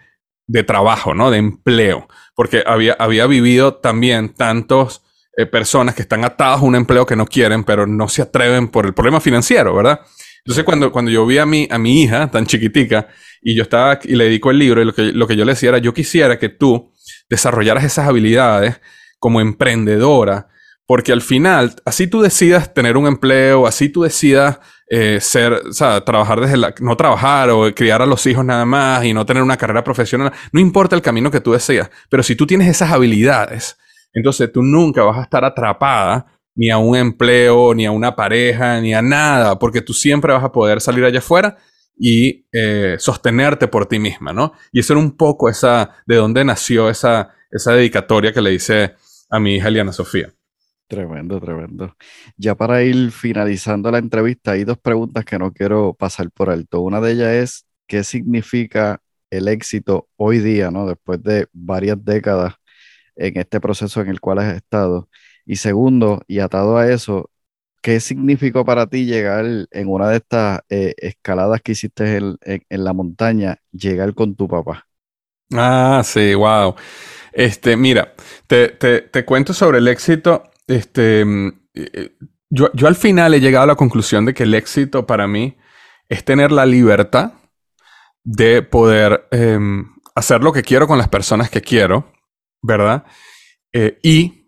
de 0.47 0.63
trabajo, 0.63 1.13
¿no? 1.13 1.31
De 1.31 1.37
empleo. 1.37 2.07
Porque 2.35 2.63
había, 2.65 2.93
había 2.99 3.27
vivido 3.27 3.75
también 3.75 4.33
tantos 4.33 5.03
eh, 5.37 5.45
personas 5.45 5.95
que 5.95 6.01
están 6.01 6.23
atadas 6.23 6.61
a 6.61 6.65
un 6.65 6.75
empleo 6.75 7.05
que 7.05 7.15
no 7.15 7.25
quieren, 7.25 7.63
pero 7.63 7.87
no 7.87 8.07
se 8.07 8.21
atreven 8.21 8.69
por 8.69 8.85
el 8.85 8.93
problema 8.93 9.19
financiero, 9.19 9.75
¿verdad? 9.75 10.01
Entonces, 10.45 10.65
cuando, 10.65 10.91
cuando 10.91 11.09
yo 11.09 11.25
vi 11.25 11.37
a 11.37 11.45
mi, 11.45 11.67
a 11.71 11.77
mi 11.77 12.03
hija 12.03 12.29
tan 12.29 12.45
chiquitica 12.45 13.07
y 13.41 13.55
yo 13.55 13.63
estaba 13.63 13.99
y 14.03 14.15
le 14.15 14.25
dedico 14.25 14.51
el 14.51 14.59
libro 14.59 14.81
y 14.81 14.85
lo 14.85 14.93
que, 14.93 15.03
lo 15.13 15.25
que 15.25 15.37
yo 15.37 15.45
le 15.45 15.53
decía 15.53 15.69
era, 15.69 15.77
yo 15.77 15.93
quisiera 15.93 16.37
que 16.37 16.49
tú 16.49 16.91
desarrollaras 17.29 17.83
esas 17.83 18.07
habilidades 18.07 18.81
como 19.19 19.39
emprendedora, 19.39 20.49
porque 20.85 21.13
al 21.13 21.21
final, 21.21 21.75
así 21.85 22.07
tú 22.07 22.21
decidas 22.21 22.73
tener 22.73 22.97
un 22.97 23.07
empleo, 23.07 23.65
así 23.65 23.87
tú 23.87 24.03
decidas 24.03 24.59
eh, 24.89 25.19
ser, 25.21 25.53
o 25.53 25.71
sea, 25.71 26.01
trabajar 26.03 26.41
desde 26.41 26.57
la, 26.57 26.73
no 26.81 26.97
trabajar 26.97 27.49
o 27.49 27.73
criar 27.73 28.01
a 28.01 28.05
los 28.05 28.25
hijos 28.25 28.43
nada 28.43 28.65
más 28.65 29.05
y 29.05 29.13
no 29.13 29.25
tener 29.25 29.41
una 29.41 29.55
carrera 29.55 29.83
profesional, 29.83 30.33
no 30.51 30.59
importa 30.59 30.95
el 30.97 31.01
camino 31.01 31.31
que 31.31 31.39
tú 31.39 31.53
deseas, 31.53 31.89
pero 32.09 32.21
si 32.21 32.35
tú 32.35 32.45
tienes 32.45 32.67
esas 32.67 32.91
habilidades, 32.91 33.77
entonces 34.13 34.51
tú 34.51 34.61
nunca 34.61 35.03
vas 35.03 35.19
a 35.19 35.23
estar 35.23 35.45
atrapada 35.45 36.32
ni 36.55 36.69
a 36.69 36.77
un 36.77 36.95
empleo, 36.95 37.73
ni 37.73 37.85
a 37.85 37.91
una 37.91 38.15
pareja, 38.15 38.79
ni 38.81 38.93
a 38.93 39.01
nada, 39.01 39.57
porque 39.59 39.81
tú 39.81 39.93
siempre 39.93 40.33
vas 40.33 40.43
a 40.43 40.51
poder 40.51 40.81
salir 40.81 41.03
allá 41.03 41.19
afuera 41.19 41.57
y 41.97 42.45
eh, 42.51 42.95
sostenerte 42.99 43.67
por 43.67 43.85
ti 43.85 43.99
misma, 43.99 44.33
¿no? 44.33 44.53
Y 44.71 44.79
eso 44.79 44.93
era 44.93 45.01
un 45.01 45.15
poco 45.15 45.49
esa, 45.49 45.95
de 46.05 46.15
dónde 46.15 46.43
nació 46.43 46.89
esa, 46.89 47.33
esa 47.51 47.73
dedicatoria 47.73 48.33
que 48.33 48.41
le 48.41 48.53
hice 48.53 48.95
a 49.29 49.39
mi 49.39 49.55
hija 49.55 49.67
Eliana 49.67 49.93
Sofía. 49.93 50.33
Tremendo, 50.87 51.39
tremendo. 51.39 51.95
Ya 52.37 52.55
para 52.55 52.83
ir 52.83 53.11
finalizando 53.11 53.89
la 53.89 53.97
entrevista, 53.97 54.51
hay 54.51 54.63
dos 54.63 54.77
preguntas 54.77 55.25
que 55.25 55.39
no 55.39 55.51
quiero 55.51 55.93
pasar 55.93 56.29
por 56.31 56.49
alto. 56.49 56.81
Una 56.81 57.01
de 57.01 57.13
ellas 57.13 57.29
es, 57.29 57.65
¿qué 57.87 58.03
significa 58.03 59.01
el 59.31 59.47
éxito 59.47 60.07
hoy 60.17 60.39
día, 60.39 60.69
¿no? 60.69 60.85
Después 60.85 61.23
de 61.23 61.47
varias 61.51 61.97
décadas 62.03 62.55
en 63.15 63.37
este 63.37 63.59
proceso 63.59 64.01
en 64.01 64.09
el 64.09 64.19
cual 64.19 64.39
has 64.39 64.55
estado. 64.55 65.09
Y 65.45 65.57
segundo, 65.57 66.21
y 66.27 66.39
atado 66.39 66.77
a 66.77 66.89
eso, 66.89 67.29
¿qué 67.81 67.99
significó 67.99 68.65
para 68.65 68.87
ti 68.87 69.05
llegar 69.05 69.45
en 69.69 69.87
una 69.87 70.09
de 70.09 70.17
estas 70.17 70.61
eh, 70.69 70.93
escaladas 70.97 71.61
que 71.61 71.73
hiciste 71.73 72.17
en, 72.17 72.37
la 72.69 72.93
montaña, 72.93 73.57
llegar 73.71 74.13
con 74.13 74.35
tu 74.35 74.47
papá? 74.47 74.87
Ah, 75.53 76.01
sí, 76.03 76.33
wow. 76.33 76.75
Este, 77.33 77.75
mira, 77.75 78.13
te, 78.47 79.25
cuento 79.25 79.53
sobre 79.53 79.79
el 79.79 79.87
éxito. 79.87 80.43
Este, 80.67 81.25
mm, 81.25 81.47
eh, 81.75 82.11
yo, 82.49 82.71
yo, 82.73 82.87
al 82.87 82.95
final 82.95 83.33
he 83.33 83.41
llegado 83.41 83.63
a 83.63 83.67
la 83.67 83.75
conclusión 83.75 84.25
de 84.25 84.33
que 84.33 84.43
el 84.43 84.53
éxito 84.53 85.05
para 85.05 85.27
mí 85.27 85.57
es 86.07 86.23
tener 86.23 86.51
la 86.51 86.65
libertad 86.65 87.33
de 88.23 88.61
poder 88.61 89.27
em, 89.31 89.93
hacer 90.15 90.41
lo 90.41 90.53
que 90.53 90.63
quiero 90.63 90.87
con 90.87 90.97
las 90.97 91.09
personas 91.09 91.49
que 91.49 91.61
quiero, 91.61 92.11
¿verdad? 92.61 93.03
Eh, 93.71 93.99
y 94.03 94.42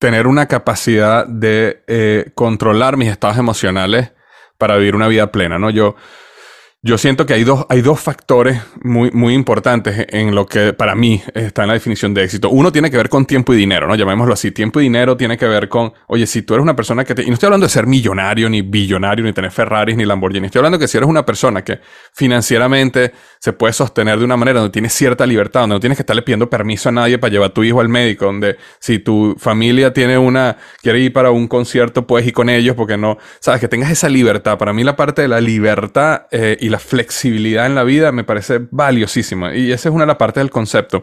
tener 0.00 0.26
una 0.26 0.46
capacidad 0.46 1.26
de 1.26 1.84
eh, 1.86 2.30
controlar 2.34 2.96
mis 2.96 3.10
estados 3.10 3.36
emocionales 3.36 4.10
para 4.56 4.76
vivir 4.76 4.96
una 4.96 5.08
vida 5.08 5.30
plena, 5.30 5.58
¿no? 5.58 5.68
Yo, 5.68 5.94
yo 6.82 6.96
siento 6.96 7.26
que 7.26 7.34
hay 7.34 7.44
dos, 7.44 7.66
hay 7.68 7.82
dos 7.82 8.00
factores 8.00 8.58
muy, 8.82 9.10
muy 9.10 9.34
importantes 9.34 10.06
en 10.08 10.34
lo 10.34 10.46
que 10.46 10.72
para 10.72 10.94
mí 10.94 11.22
está 11.34 11.62
en 11.62 11.68
la 11.68 11.74
definición 11.74 12.14
de 12.14 12.24
éxito. 12.24 12.48
Uno 12.48 12.72
tiene 12.72 12.90
que 12.90 12.96
ver 12.96 13.10
con 13.10 13.26
tiempo 13.26 13.52
y 13.52 13.58
dinero, 13.58 13.86
¿no? 13.86 13.94
Llamémoslo 13.94 14.32
así. 14.32 14.50
Tiempo 14.50 14.80
y 14.80 14.84
dinero 14.84 15.14
tiene 15.14 15.36
que 15.36 15.46
ver 15.46 15.68
con, 15.68 15.92
oye, 16.06 16.26
si 16.26 16.40
tú 16.40 16.54
eres 16.54 16.62
una 16.62 16.74
persona 16.74 17.04
que 17.04 17.14
te... 17.14 17.22
Y 17.22 17.26
no 17.26 17.34
estoy 17.34 17.48
hablando 17.48 17.66
de 17.66 17.70
ser 17.70 17.86
millonario, 17.86 18.48
ni 18.48 18.62
billonario, 18.62 19.26
ni 19.26 19.34
tener 19.34 19.50
Ferraris, 19.50 19.94
ni 19.94 20.06
Lamborghini. 20.06 20.46
Estoy 20.46 20.60
hablando 20.60 20.78
que 20.78 20.88
si 20.88 20.96
eres 20.96 21.06
una 21.06 21.26
persona 21.26 21.62
que 21.62 21.80
financieramente 22.14 23.12
se 23.38 23.52
puede 23.52 23.74
sostener 23.74 24.18
de 24.18 24.24
una 24.24 24.38
manera 24.38 24.60
donde 24.60 24.72
tienes 24.72 24.94
cierta 24.94 25.26
libertad, 25.26 25.60
donde 25.60 25.76
no 25.76 25.80
tienes 25.80 25.98
que 25.98 26.02
estarle 26.02 26.22
pidiendo 26.22 26.48
permiso 26.48 26.88
a 26.88 26.92
nadie 26.92 27.18
para 27.18 27.30
llevar 27.30 27.50
a 27.50 27.52
tu 27.52 27.62
hijo 27.62 27.82
al 27.82 27.90
médico, 27.90 28.24
donde 28.24 28.56
si 28.78 29.00
tu 29.00 29.36
familia 29.38 29.92
tiene 29.92 30.16
una... 30.16 30.56
quiere 30.80 31.00
ir 31.00 31.12
para 31.12 31.30
un 31.30 31.46
concierto, 31.46 32.06
puedes 32.06 32.26
ir 32.26 32.32
con 32.32 32.48
ellos 32.48 32.74
porque 32.74 32.96
no... 32.96 33.18
Sabes, 33.38 33.60
que 33.60 33.68
tengas 33.68 33.90
esa 33.90 34.08
libertad. 34.08 34.56
Para 34.56 34.72
mí 34.72 34.82
la 34.82 34.96
parte 34.96 35.20
de 35.20 35.28
la 35.28 35.42
libertad 35.42 36.22
eh, 36.30 36.56
y 36.58 36.69
la 36.70 36.78
flexibilidad 36.78 37.66
en 37.66 37.74
la 37.74 37.84
vida 37.84 38.12
me 38.12 38.24
parece 38.24 38.60
valiosísima. 38.70 39.54
Y 39.54 39.72
esa 39.72 39.88
es 39.88 39.94
una 39.94 40.04
de 40.04 40.08
las 40.08 40.16
partes 40.16 40.40
del 40.40 40.50
concepto. 40.50 41.02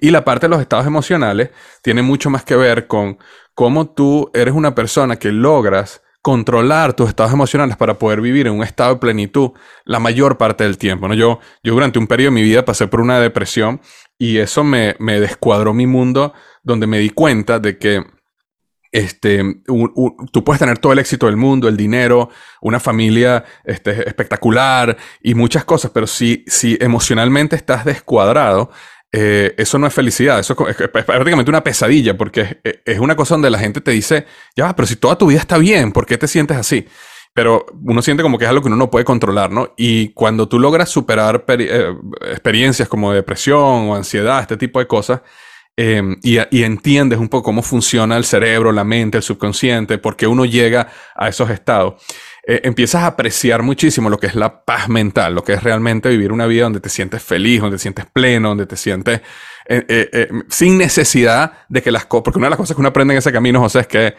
Y 0.00 0.10
la 0.10 0.24
parte 0.24 0.46
de 0.46 0.50
los 0.50 0.60
estados 0.60 0.86
emocionales 0.86 1.50
tiene 1.82 2.02
mucho 2.02 2.30
más 2.30 2.44
que 2.44 2.56
ver 2.56 2.86
con 2.86 3.18
cómo 3.54 3.88
tú 3.88 4.30
eres 4.34 4.54
una 4.54 4.74
persona 4.74 5.16
que 5.16 5.32
logras 5.32 6.02
controlar 6.20 6.94
tus 6.94 7.10
estados 7.10 7.34
emocionales 7.34 7.76
para 7.76 7.98
poder 7.98 8.22
vivir 8.22 8.46
en 8.46 8.54
un 8.54 8.62
estado 8.62 8.94
de 8.94 9.00
plenitud 9.00 9.50
la 9.84 10.00
mayor 10.00 10.38
parte 10.38 10.64
del 10.64 10.78
tiempo. 10.78 11.06
¿no? 11.06 11.12
Yo, 11.14 11.38
yo 11.62 11.74
durante 11.74 11.98
un 11.98 12.06
periodo 12.06 12.30
de 12.30 12.40
mi 12.40 12.42
vida 12.42 12.64
pasé 12.64 12.86
por 12.86 13.02
una 13.02 13.20
depresión 13.20 13.80
y 14.18 14.38
eso 14.38 14.64
me, 14.64 14.96
me 14.98 15.20
descuadró 15.20 15.74
mi 15.74 15.86
mundo 15.86 16.32
donde 16.62 16.86
me 16.86 16.98
di 16.98 17.10
cuenta 17.10 17.58
de 17.58 17.76
que 17.76 18.02
este, 18.94 19.42
tú 20.30 20.44
puedes 20.44 20.60
tener 20.60 20.78
todo 20.78 20.92
el 20.92 21.00
éxito 21.00 21.26
del 21.26 21.36
mundo, 21.36 21.66
el 21.66 21.76
dinero, 21.76 22.30
una 22.60 22.78
familia 22.78 23.44
este, 23.64 24.08
espectacular 24.08 24.96
y 25.20 25.34
muchas 25.34 25.64
cosas, 25.64 25.90
pero 25.92 26.06
si, 26.06 26.44
si 26.46 26.78
emocionalmente 26.80 27.56
estás 27.56 27.84
descuadrado, 27.84 28.70
eh, 29.10 29.52
eso 29.58 29.80
no 29.80 29.88
es 29.88 29.94
felicidad, 29.94 30.38
eso 30.38 30.56
es, 30.68 30.76
prácticamente 30.76 31.50
una 31.50 31.64
pesadilla, 31.64 32.16
porque 32.16 32.60
es, 32.84 33.00
una 33.00 33.16
cosa 33.16 33.34
donde 33.34 33.50
la 33.50 33.58
gente 33.58 33.80
te 33.80 33.90
dice, 33.90 34.26
ya, 34.54 34.76
pero 34.76 34.86
si 34.86 34.94
toda 34.94 35.18
tu 35.18 35.26
vida 35.26 35.40
está 35.40 35.58
bien, 35.58 35.90
¿por 35.90 36.06
qué 36.06 36.16
te 36.16 36.28
sientes 36.28 36.56
así? 36.56 36.86
Pero 37.32 37.66
uno 37.82 38.00
siente 38.00 38.22
como 38.22 38.38
que 38.38 38.44
es 38.44 38.48
algo 38.48 38.62
que 38.62 38.68
uno 38.68 38.76
no 38.76 38.92
puede 38.92 39.04
controlar, 39.04 39.50
¿no? 39.50 39.74
Y 39.76 40.10
cuando 40.10 40.46
tú 40.48 40.60
logras 40.60 40.88
superar 40.88 41.44
eh, 41.48 41.96
experiencias 42.30 42.88
como 42.88 43.12
depresión 43.12 43.88
o 43.88 43.96
ansiedad, 43.96 44.40
este 44.40 44.56
tipo 44.56 44.78
de 44.78 44.86
cosas, 44.86 45.22
Em, 45.76 46.16
y, 46.22 46.38
entiendes 46.62 47.18
un 47.18 47.28
poco 47.28 47.46
cómo 47.46 47.60
funciona 47.60 48.16
el 48.16 48.24
cerebro, 48.24 48.70
la 48.70 48.84
mente, 48.84 49.18
el 49.18 49.24
subconsciente, 49.24 49.98
por 49.98 50.14
qué 50.14 50.28
uno 50.28 50.44
llega 50.44 50.86
a 51.16 51.28
esos 51.28 51.50
estados. 51.50 51.94
Eh, 52.46 52.60
empiezas 52.62 53.02
a 53.02 53.06
apreciar 53.08 53.62
muchísimo 53.62 54.08
lo 54.08 54.18
que 54.18 54.28
es 54.28 54.36
la 54.36 54.64
paz 54.64 54.88
mental, 54.88 55.34
lo 55.34 55.42
que 55.42 55.54
es 55.54 55.64
realmente 55.64 56.08
vivir 56.10 56.30
una 56.30 56.46
vida 56.46 56.64
donde 56.64 56.78
te 56.78 56.90
sientes 56.90 57.24
feliz, 57.24 57.60
donde 57.60 57.76
te 57.76 57.82
sientes 57.82 58.06
pleno, 58.06 58.50
donde 58.50 58.66
te 58.66 58.76
sientes 58.76 59.20
eh, 59.66 59.84
eh, 59.88 60.28
sin 60.48 60.78
necesidad 60.78 61.52
de 61.68 61.82
que 61.82 61.90
las 61.90 62.06
cosas, 62.06 62.22
porque 62.24 62.38
una 62.38 62.46
de 62.46 62.50
las 62.50 62.58
cosas 62.58 62.76
que 62.76 62.80
uno 62.80 62.90
aprende 62.90 63.14
en 63.14 63.18
ese 63.18 63.32
camino, 63.32 63.60
José, 63.60 63.80
es 63.80 63.86
que 63.88 64.14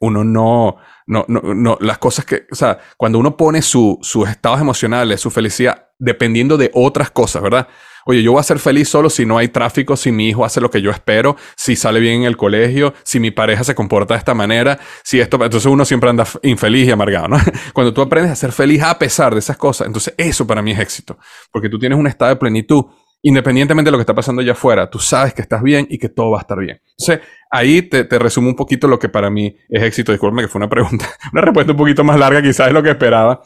uno 0.00 0.22
no, 0.22 0.76
no, 1.06 1.24
no, 1.26 1.40
no, 1.54 1.78
las 1.80 1.98
cosas 1.98 2.26
que, 2.26 2.46
o 2.52 2.54
sea, 2.54 2.78
cuando 2.96 3.18
uno 3.18 3.36
pone 3.36 3.62
sus 3.62 4.28
estados 4.28 4.60
emocionales, 4.60 5.20
su 5.20 5.30
felicidad, 5.30 5.88
dependiendo 5.98 6.56
de 6.58 6.70
otras 6.74 7.10
cosas, 7.10 7.42
¿verdad? 7.42 7.66
Oye, 8.10 8.24
yo 8.24 8.32
voy 8.32 8.40
a 8.40 8.42
ser 8.42 8.58
feliz 8.58 8.88
solo 8.88 9.08
si 9.08 9.24
no 9.24 9.38
hay 9.38 9.46
tráfico, 9.46 9.96
si 9.96 10.10
mi 10.10 10.28
hijo 10.28 10.44
hace 10.44 10.60
lo 10.60 10.68
que 10.68 10.82
yo 10.82 10.90
espero, 10.90 11.36
si 11.56 11.76
sale 11.76 12.00
bien 12.00 12.22
en 12.22 12.24
el 12.24 12.36
colegio, 12.36 12.92
si 13.04 13.20
mi 13.20 13.30
pareja 13.30 13.62
se 13.62 13.76
comporta 13.76 14.14
de 14.14 14.18
esta 14.18 14.34
manera, 14.34 14.80
si 15.04 15.20
esto, 15.20 15.36
entonces 15.44 15.66
uno 15.66 15.84
siempre 15.84 16.10
anda 16.10 16.26
infeliz 16.42 16.88
y 16.88 16.90
amargado, 16.90 17.28
¿no? 17.28 17.38
Cuando 17.72 17.94
tú 17.94 18.02
aprendes 18.02 18.32
a 18.32 18.34
ser 18.34 18.50
feliz 18.50 18.82
a 18.82 18.98
pesar 18.98 19.32
de 19.32 19.38
esas 19.38 19.56
cosas, 19.56 19.86
entonces 19.86 20.12
eso 20.16 20.44
para 20.44 20.60
mí 20.60 20.72
es 20.72 20.80
éxito, 20.80 21.18
porque 21.52 21.68
tú 21.68 21.78
tienes 21.78 21.96
un 21.96 22.08
estado 22.08 22.30
de 22.30 22.36
plenitud 22.36 22.84
independientemente 23.22 23.88
de 23.88 23.92
lo 23.92 23.98
que 23.98 24.02
está 24.02 24.14
pasando 24.14 24.42
allá 24.42 24.52
afuera, 24.52 24.88
tú 24.88 24.98
sabes 24.98 25.34
que 25.34 25.42
estás 25.42 25.62
bien 25.62 25.86
y 25.90 25.98
que 25.98 26.08
todo 26.08 26.30
va 26.30 26.38
a 26.38 26.40
estar 26.40 26.58
bien. 26.58 26.80
Entonces, 26.98 27.20
ahí 27.50 27.82
te, 27.82 28.04
resumo 28.18 28.48
un 28.48 28.56
poquito 28.56 28.88
lo 28.88 28.98
que 28.98 29.08
para 29.08 29.30
mí 29.30 29.54
es 29.68 29.82
éxito. 29.82 30.12
Disculpe 30.12 30.42
que 30.42 30.48
fue 30.48 30.58
una 30.58 30.68
pregunta, 30.68 31.06
una 31.32 31.42
respuesta 31.42 31.72
un 31.72 31.78
poquito 31.78 32.04
más 32.04 32.18
larga 32.18 32.42
quizás 32.42 32.68
de 32.68 32.72
lo 32.72 32.82
que 32.82 32.90
esperaba. 32.90 33.42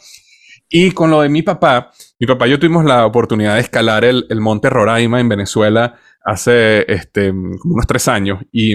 Y 0.77 0.91
con 0.91 1.09
lo 1.09 1.21
de 1.21 1.29
mi 1.29 1.43
papá, 1.43 1.93
mi 2.19 2.27
papá 2.27 2.49
y 2.49 2.51
yo 2.51 2.59
tuvimos 2.59 2.85
la 2.85 3.07
oportunidad 3.07 3.55
de 3.55 3.61
escalar 3.61 4.05
el, 4.05 4.27
monte 4.41 4.69
Roraima 4.69 5.21
en 5.21 5.29
Venezuela 5.29 5.95
hace 6.25 6.85
este, 6.93 7.31
unos 7.31 7.87
tres 7.87 8.09
años 8.09 8.41
y 8.51 8.75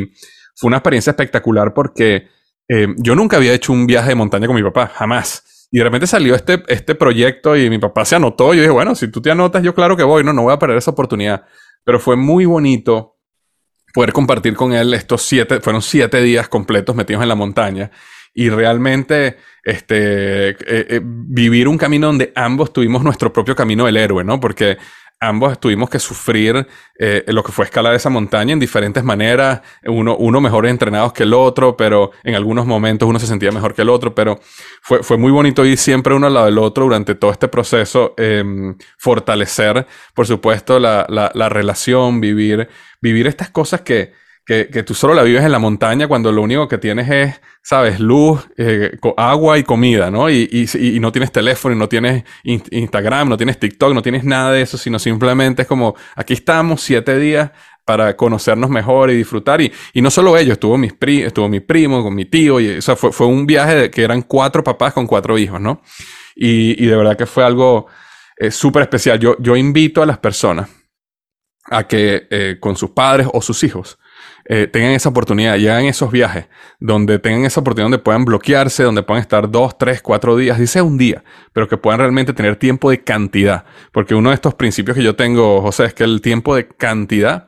fue 0.56 0.70
una 0.70 0.78
experiencia 0.78 1.12
espectacular 1.12 1.74
porque 1.74 2.30
eh, 2.70 2.88
yo 2.96 3.16
nunca 3.16 3.36
había 3.36 3.52
hecho 3.52 3.74
un 3.74 3.86
viaje 3.86 4.08
de 4.08 4.16
montaña 4.16 4.48
con 4.48 4.56
mi 4.56 4.64
papá, 4.64 4.88
jamás. 4.88 5.68
Y 5.72 5.80
de 5.80 5.84
repente 5.84 6.08
salió 6.08 6.36
este, 6.36 6.64
este 6.70 6.96
proyecto 6.96 7.58
y 7.58 7.70
mi 7.70 7.80
papá 7.80 8.06
se 8.06 8.16
anotó. 8.16 8.54
Y 8.54 8.58
yo 8.58 8.64
dije, 8.64 8.72
bueno, 8.72 8.96
si 8.96 9.10
tú 9.10 9.22
te 9.22 9.32
anotas, 9.32 9.62
yo 9.62 9.76
claro 9.76 9.98
que 9.98 10.04
voy, 10.04 10.24
no, 10.24 10.32
no 10.32 10.44
voy 10.44 10.54
a 10.54 10.58
perder 10.58 10.78
esa 10.78 10.92
oportunidad. 10.92 11.44
Pero 11.84 12.00
fue 12.00 12.16
muy 12.16 12.46
bonito 12.46 13.18
poder 13.94 14.14
compartir 14.14 14.56
con 14.56 14.72
él 14.72 14.94
estos 14.94 15.24
siete, 15.24 15.60
fueron 15.60 15.82
siete 15.82 16.22
días 16.22 16.48
completos 16.48 16.96
metidos 16.96 17.24
en 17.24 17.28
la 17.28 17.36
montaña 17.36 17.92
y 18.40 18.50
realmente 18.50 19.36
este, 19.66 20.52
eh, 20.52 20.56
eh, 20.66 21.02
vivir 21.04 21.68
un 21.68 21.78
camino 21.78 22.08
donde 22.08 22.32
ambos 22.38 22.72
tuvimos 22.72 23.04
nuestro 23.04 23.34
propio 23.34 23.54
camino 23.54 23.86
del 23.86 23.98
héroe, 23.98 24.24
¿no? 24.24 24.40
Porque 24.40 24.78
ambos 25.20 25.60
tuvimos 25.60 25.90
que 25.90 26.00
sufrir 26.00 26.66
eh, 26.98 27.26
lo 27.28 27.44
que 27.44 27.52
fue 27.52 27.66
escalar 27.66 27.96
esa 27.96 28.10
montaña 28.10 28.54
en 28.54 28.60
diferentes 28.62 29.04
maneras, 29.04 29.60
uno, 29.84 30.16
uno 30.16 30.40
mejor 30.40 30.68
entrenados 30.68 31.12
que 31.12 31.24
el 31.24 31.34
otro, 31.34 31.76
pero 31.76 32.12
en 32.24 32.36
algunos 32.36 32.66
momentos 32.66 33.10
uno 33.10 33.20
se 33.20 33.28
sentía 33.28 33.52
mejor 33.52 33.74
que 33.74 33.82
el 33.82 33.90
otro, 33.90 34.16
pero 34.16 34.40
fue, 34.82 35.04
fue 35.04 35.18
muy 35.18 35.34
bonito 35.34 35.66
ir 35.66 35.78
siempre 35.78 36.14
uno 36.14 36.28
al 36.28 36.34
lado 36.36 36.46
del 36.46 36.60
otro 36.60 36.86
durante 36.86 37.16
todo 37.16 37.32
este 37.32 37.50
proceso, 37.50 38.14
em, 38.16 38.78
fortalecer, 38.98 39.86
por 40.14 40.28
supuesto, 40.28 40.80
la, 40.80 41.06
la, 41.10 41.30
la 41.34 41.50
relación, 41.50 42.22
vivir, 42.22 42.70
vivir 43.02 43.28
estas 43.28 43.50
cosas 43.50 43.82
que, 43.82 44.14
que, 44.50 44.84
tú 44.84 44.96
solo 44.96 45.14
la 45.14 45.22
vives 45.22 45.44
en 45.44 45.52
la 45.52 45.60
montaña 45.60 46.08
cuando 46.08 46.32
lo 46.32 46.42
único 46.42 46.68
que 46.68 46.80
tienes 46.80 47.08
es, 47.08 47.40
sabes, 47.62 48.00
luz, 48.00 48.48
eh, 48.58 48.98
agua 49.16 49.60
y 49.60 49.64
comida, 49.64 50.10
¿no? 50.10 50.28
Y, 50.28 50.68
y, 50.74 51.00
no 51.00 51.12
tienes 51.12 51.32
teléfono, 51.32 51.76
y 51.76 51.78
no 51.78 51.88
tienes 51.88 52.24
Instagram, 52.44 53.30
no 53.30 53.38
tienes 53.38 53.60
TikTok, 53.60 53.94
no 53.94 54.02
tienes 54.02 54.24
nada 54.24 54.52
de 54.52 54.64
eso, 54.64 54.76
sino 54.80 54.98
simplemente 54.98 55.62
es 55.62 55.68
como, 55.68 55.96
aquí 56.16 56.34
estamos 56.34 56.82
siete 56.82 57.20
días 57.20 57.52
para 57.86 58.18
conocernos 58.18 58.72
mejor 58.72 59.12
y 59.12 59.18
disfrutar. 59.18 59.62
Y, 59.62 59.72
y 59.94 60.02
no 60.02 60.10
solo 60.10 60.36
ellos, 60.36 60.54
estuvo, 60.54 60.80
mis 60.80 60.94
pri 60.94 61.22
estuvo 61.22 61.48
mi 61.48 61.60
primo 61.60 62.02
con 62.02 62.16
mi 62.16 62.26
tío, 62.26 62.60
y, 62.60 62.80
o 62.80 62.96
fue, 62.96 63.12
fue 63.12 63.28
un 63.28 63.46
viaje 63.46 63.76
de, 63.76 63.92
que 63.92 64.02
eran 64.02 64.24
cuatro 64.24 64.64
papás 64.64 64.94
con 64.94 65.06
cuatro 65.06 65.38
hijos, 65.38 65.62
¿no? 65.62 65.84
Y, 66.36 66.84
y 66.84 66.88
de 66.88 66.96
verdad 66.96 67.16
que 67.16 67.28
fue 67.28 67.44
algo 67.44 67.86
eh, 68.36 68.50
súper 68.50 68.82
especial. 68.82 69.20
Yo, 69.20 69.36
yo 69.38 69.56
invito 69.56 70.02
a 70.02 70.08
las 70.08 70.18
personas 70.18 70.70
a 71.66 71.88
que 71.88 72.28
eh, 72.32 72.58
con 72.60 72.76
sus 72.76 72.90
padres 72.90 73.28
o 73.32 73.44
sus 73.44 73.64
hijos, 73.64 74.00
eh, 74.52 74.66
tengan 74.66 74.94
esa 74.94 75.10
oportunidad 75.10 75.58
y 75.58 75.68
hagan 75.68 75.86
esos 75.86 76.12
viajes 76.12 76.48
donde 76.80 77.20
tengan 77.20 77.46
esa 77.46 77.60
oportunidad 77.60 77.86
donde 77.86 78.00
puedan 78.00 78.26
bloquearse, 78.26 78.82
donde 78.82 79.04
puedan 79.04 79.22
estar 79.22 79.52
dos, 79.52 79.78
tres, 79.78 80.02
cuatro 80.02 80.36
días, 80.36 80.58
dice 80.58 80.82
un 80.82 80.98
día, 80.98 81.24
pero 81.54 81.68
que 81.68 81.78
puedan 81.78 82.00
realmente 82.00 82.34
tener 82.34 82.56
tiempo 82.56 82.90
de 82.90 83.04
cantidad. 83.04 83.66
Porque 83.94 84.16
uno 84.16 84.30
de 84.30 84.36
estos 84.36 84.56
principios 84.56 84.98
que 84.98 85.04
yo 85.04 85.16
tengo, 85.16 85.62
José, 85.62 85.86
es 85.86 85.94
que 85.94 86.04
el 86.04 86.22
tiempo 86.22 86.56
de 86.56 86.68
cantidad 86.68 87.48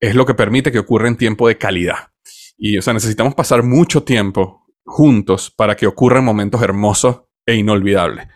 es 0.00 0.14
lo 0.14 0.24
que 0.24 0.34
permite 0.34 0.72
que 0.72 0.78
ocurra 0.78 1.08
en 1.08 1.16
tiempo 1.16 1.46
de 1.46 1.58
calidad. 1.58 2.08
Y, 2.56 2.78
o 2.78 2.82
sea, 2.82 2.94
necesitamos 2.94 3.34
pasar 3.34 3.62
mucho 3.62 4.02
tiempo 4.02 4.66
juntos 4.82 5.50
para 5.54 5.76
que 5.76 5.86
ocurran 5.86 6.24
momentos 6.24 6.62
hermosos 6.62 7.24
e 7.44 7.56
inolvidables. 7.56 8.28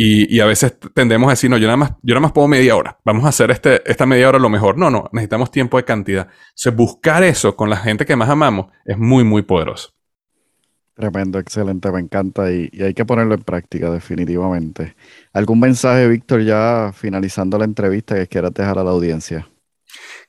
Y, 0.00 0.38
a 0.38 0.46
veces 0.46 0.76
tendemos 0.94 1.26
a 1.26 1.30
decir, 1.30 1.50
no, 1.50 1.58
yo 1.58 1.66
nada 1.66 1.76
más, 1.76 1.90
yo 2.02 2.14
nada 2.14 2.20
más 2.20 2.30
puedo 2.30 2.46
media 2.46 2.76
hora. 2.76 2.96
Vamos 3.04 3.24
a 3.24 3.30
hacer 3.30 3.50
este, 3.50 3.82
esta 3.90 4.06
media 4.06 4.28
hora 4.28 4.38
lo 4.38 4.48
mejor. 4.48 4.78
No, 4.78 4.90
no, 4.90 5.08
necesitamos 5.10 5.50
tiempo 5.50 5.76
de 5.76 5.84
cantidad. 5.84 6.28
Entonces, 6.50 6.76
buscar 6.76 7.24
eso 7.24 7.56
con 7.56 7.68
la 7.68 7.78
gente 7.78 8.06
que 8.06 8.14
más 8.14 8.28
amamos 8.28 8.66
es 8.84 8.96
muy, 8.96 9.24
muy 9.24 9.42
poderoso. 9.42 9.90
Tremendo, 10.94 11.40
excelente, 11.40 11.90
me 11.90 11.98
encanta 11.98 12.48
y, 12.52 12.70
hay 12.80 12.94
que 12.94 13.04
ponerlo 13.04 13.34
en 13.34 13.42
práctica 13.42 13.90
definitivamente. 13.90 14.94
¿Algún 15.32 15.58
mensaje, 15.58 16.06
Víctor, 16.06 16.42
ya 16.42 16.92
finalizando 16.94 17.58
la 17.58 17.64
entrevista 17.64 18.14
que 18.14 18.28
quieras 18.28 18.54
dejar 18.54 18.78
a 18.78 18.84
la 18.84 18.92
audiencia? 18.92 19.48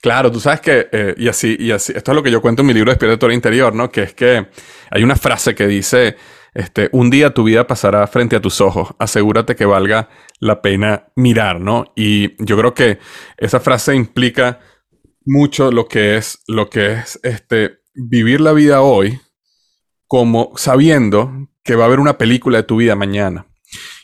Claro, 0.02 0.32
tú 0.32 0.40
sabes 0.40 0.62
que, 0.62 0.88
eh, 0.92 1.14
y 1.16 1.28
así, 1.28 1.56
y 1.60 1.70
así, 1.70 1.94
esto 1.96 2.12
es 2.12 2.16
lo 2.16 2.24
que 2.24 2.32
yo 2.32 2.42
cuento 2.42 2.64
en 2.64 2.68
mi 2.70 2.74
libro 2.74 2.90
Despierta 2.90 3.32
Interior, 3.32 3.76
¿no? 3.76 3.92
Que 3.92 4.02
es 4.02 4.14
que 4.16 4.48
hay 4.90 5.04
una 5.04 5.16
frase 5.16 5.54
que 5.54 5.68
dice, 5.68 6.16
este, 6.54 6.90
un 6.92 7.10
día 7.10 7.34
tu 7.34 7.44
vida 7.44 7.68
pasará 7.68 8.06
frente 8.08 8.36
a 8.36 8.42
tus 8.42 8.62
ojos. 8.62 8.90
Asegúrate 9.00 9.56
que 9.56 9.66
valga 9.66 10.10
la 10.40 10.62
pena 10.62 11.08
mirar, 11.16 11.60
¿no? 11.60 11.92
Y 11.96 12.44
yo 12.44 12.58
creo 12.58 12.74
que 12.74 13.00
esa 13.38 13.60
frase 13.60 13.96
implica 13.96 14.60
mucho 15.26 15.72
lo 15.72 15.88
que 15.88 16.18
es, 16.18 16.44
lo 16.48 16.70
que 16.70 16.94
es 16.94 17.20
este, 17.24 17.80
vivir 17.94 18.42
la 18.42 18.54
vida 18.54 18.82
hoy 18.82 19.20
como 20.08 20.54
sabiendo 20.56 21.50
que 21.64 21.76
va 21.76 21.84
a 21.84 21.88
haber 21.88 22.00
una 22.00 22.18
película 22.18 22.58
de 22.58 22.64
tu 22.64 22.78
vida 22.78 22.96
mañana. 22.96 23.46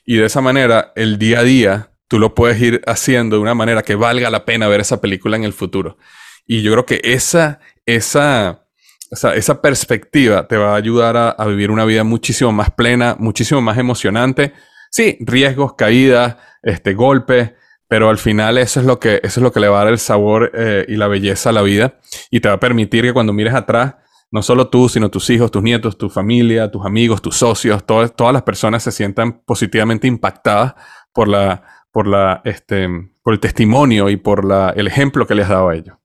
Y 0.05 0.17
de 0.17 0.25
esa 0.25 0.39
manera, 0.39 0.93
el 0.95 1.17
día 1.17 1.39
a 1.39 1.43
día, 1.43 1.91
tú 2.07 2.19
lo 2.19 2.35
puedes 2.35 2.61
ir 2.61 2.81
haciendo 2.85 3.37
de 3.37 3.41
una 3.41 3.55
manera 3.55 3.81
que 3.81 3.95
valga 3.95 4.29
la 4.29 4.45
pena 4.45 4.67
ver 4.67 4.81
esa 4.81 5.01
película 5.01 5.35
en 5.35 5.43
el 5.43 5.53
futuro. 5.53 5.97
Y 6.45 6.61
yo 6.61 6.71
creo 6.73 6.85
que 6.85 7.01
esa, 7.03 7.59
esa, 7.87 8.64
o 9.11 9.15
sea, 9.15 9.35
esa 9.35 9.61
perspectiva 9.61 10.47
te 10.47 10.57
va 10.57 10.73
a 10.73 10.75
ayudar 10.75 11.15
a, 11.37 11.45
vivir 11.45 11.71
una 11.71 11.85
vida 11.85 12.03
muchísimo 12.03 12.51
más 12.51 12.71
plena, 12.71 13.15
muchísimo 13.19 13.61
más 13.61 13.77
emocionante, 13.77 14.53
sí, 14.91 15.17
riesgos, 15.21 15.75
caídas, 15.75 16.37
este, 16.63 16.93
golpes, 16.93 17.53
pero 17.87 18.09
al 18.09 18.17
final 18.17 18.57
eso 18.57 18.79
es 18.79 18.85
lo 18.85 18.99
que, 18.99 19.19
eso 19.23 19.39
es 19.39 19.43
lo 19.43 19.51
que 19.51 19.59
le 19.59 19.67
va 19.67 19.81
a 19.81 19.83
dar 19.85 19.93
el 19.93 19.99
sabor 19.99 20.51
eh, 20.55 20.85
y 20.87 20.95
la 20.95 21.07
belleza 21.07 21.49
a 21.49 21.53
la 21.53 21.61
vida 21.61 21.99
y 22.31 22.39
te 22.39 22.49
va 22.49 22.55
a 22.55 22.59
permitir 22.59 23.03
que 23.03 23.13
cuando 23.13 23.31
mires 23.31 23.53
atrás, 23.53 23.95
no 24.31 24.41
solo 24.41 24.69
tú, 24.69 24.89
sino 24.89 25.09
tus 25.09 25.29
hijos, 25.29 25.51
tus 25.51 25.63
nietos, 25.63 25.97
tu 25.97 26.09
familia, 26.09 26.71
tus 26.71 26.85
amigos, 26.85 27.21
tus 27.21 27.37
socios, 27.37 27.85
todas 27.85 28.33
las 28.33 28.41
personas 28.41 28.83
se 28.83 28.91
sientan 28.91 29.41
positivamente 29.45 30.07
impactadas 30.07 30.73
por 31.13 31.27
la, 31.27 31.63
por 31.91 32.07
la, 32.07 32.41
este, 32.43 32.89
por 33.23 33.33
el 33.33 33.39
testimonio 33.39 34.09
y 34.09 34.17
por 34.17 34.43
la, 34.43 34.71
el 34.75 34.87
ejemplo 34.87 35.25
que 35.25 35.35
les 35.35 35.45
has 35.45 35.51
dado 35.51 35.69
a 35.69 35.75
ellos. 35.75 35.95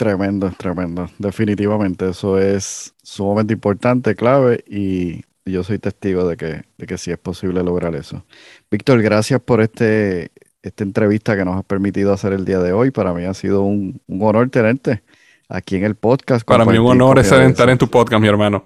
Tremendo, 0.00 0.50
tremendo. 0.56 1.10
Definitivamente 1.18 2.08
eso 2.08 2.38
es 2.38 2.94
sumamente 3.02 3.52
importante, 3.52 4.14
clave 4.14 4.64
y 4.66 5.20
yo 5.44 5.62
soy 5.62 5.78
testigo 5.78 6.26
de 6.26 6.38
que, 6.38 6.62
de 6.78 6.86
que 6.86 6.96
sí 6.96 7.10
es 7.10 7.18
posible 7.18 7.62
lograr 7.62 7.94
eso. 7.94 8.24
Víctor, 8.70 9.02
gracias 9.02 9.42
por 9.42 9.60
este, 9.60 10.30
esta 10.62 10.84
entrevista 10.84 11.36
que 11.36 11.44
nos 11.44 11.54
has 11.58 11.66
permitido 11.66 12.14
hacer 12.14 12.32
el 12.32 12.46
día 12.46 12.60
de 12.60 12.72
hoy. 12.72 12.90
Para 12.92 13.12
mí 13.12 13.26
ha 13.26 13.34
sido 13.34 13.60
un, 13.60 14.00
honor 14.08 14.48
tenerte 14.48 15.02
aquí 15.50 15.76
en 15.76 15.84
el 15.84 15.96
podcast. 15.96 16.46
Para 16.46 16.64
mí 16.64 16.78
un 16.78 16.86
honor 16.86 17.18
estar 17.18 17.68
en 17.68 17.76
tu 17.76 17.90
podcast, 17.90 18.22
mi 18.22 18.28
hermano. 18.28 18.64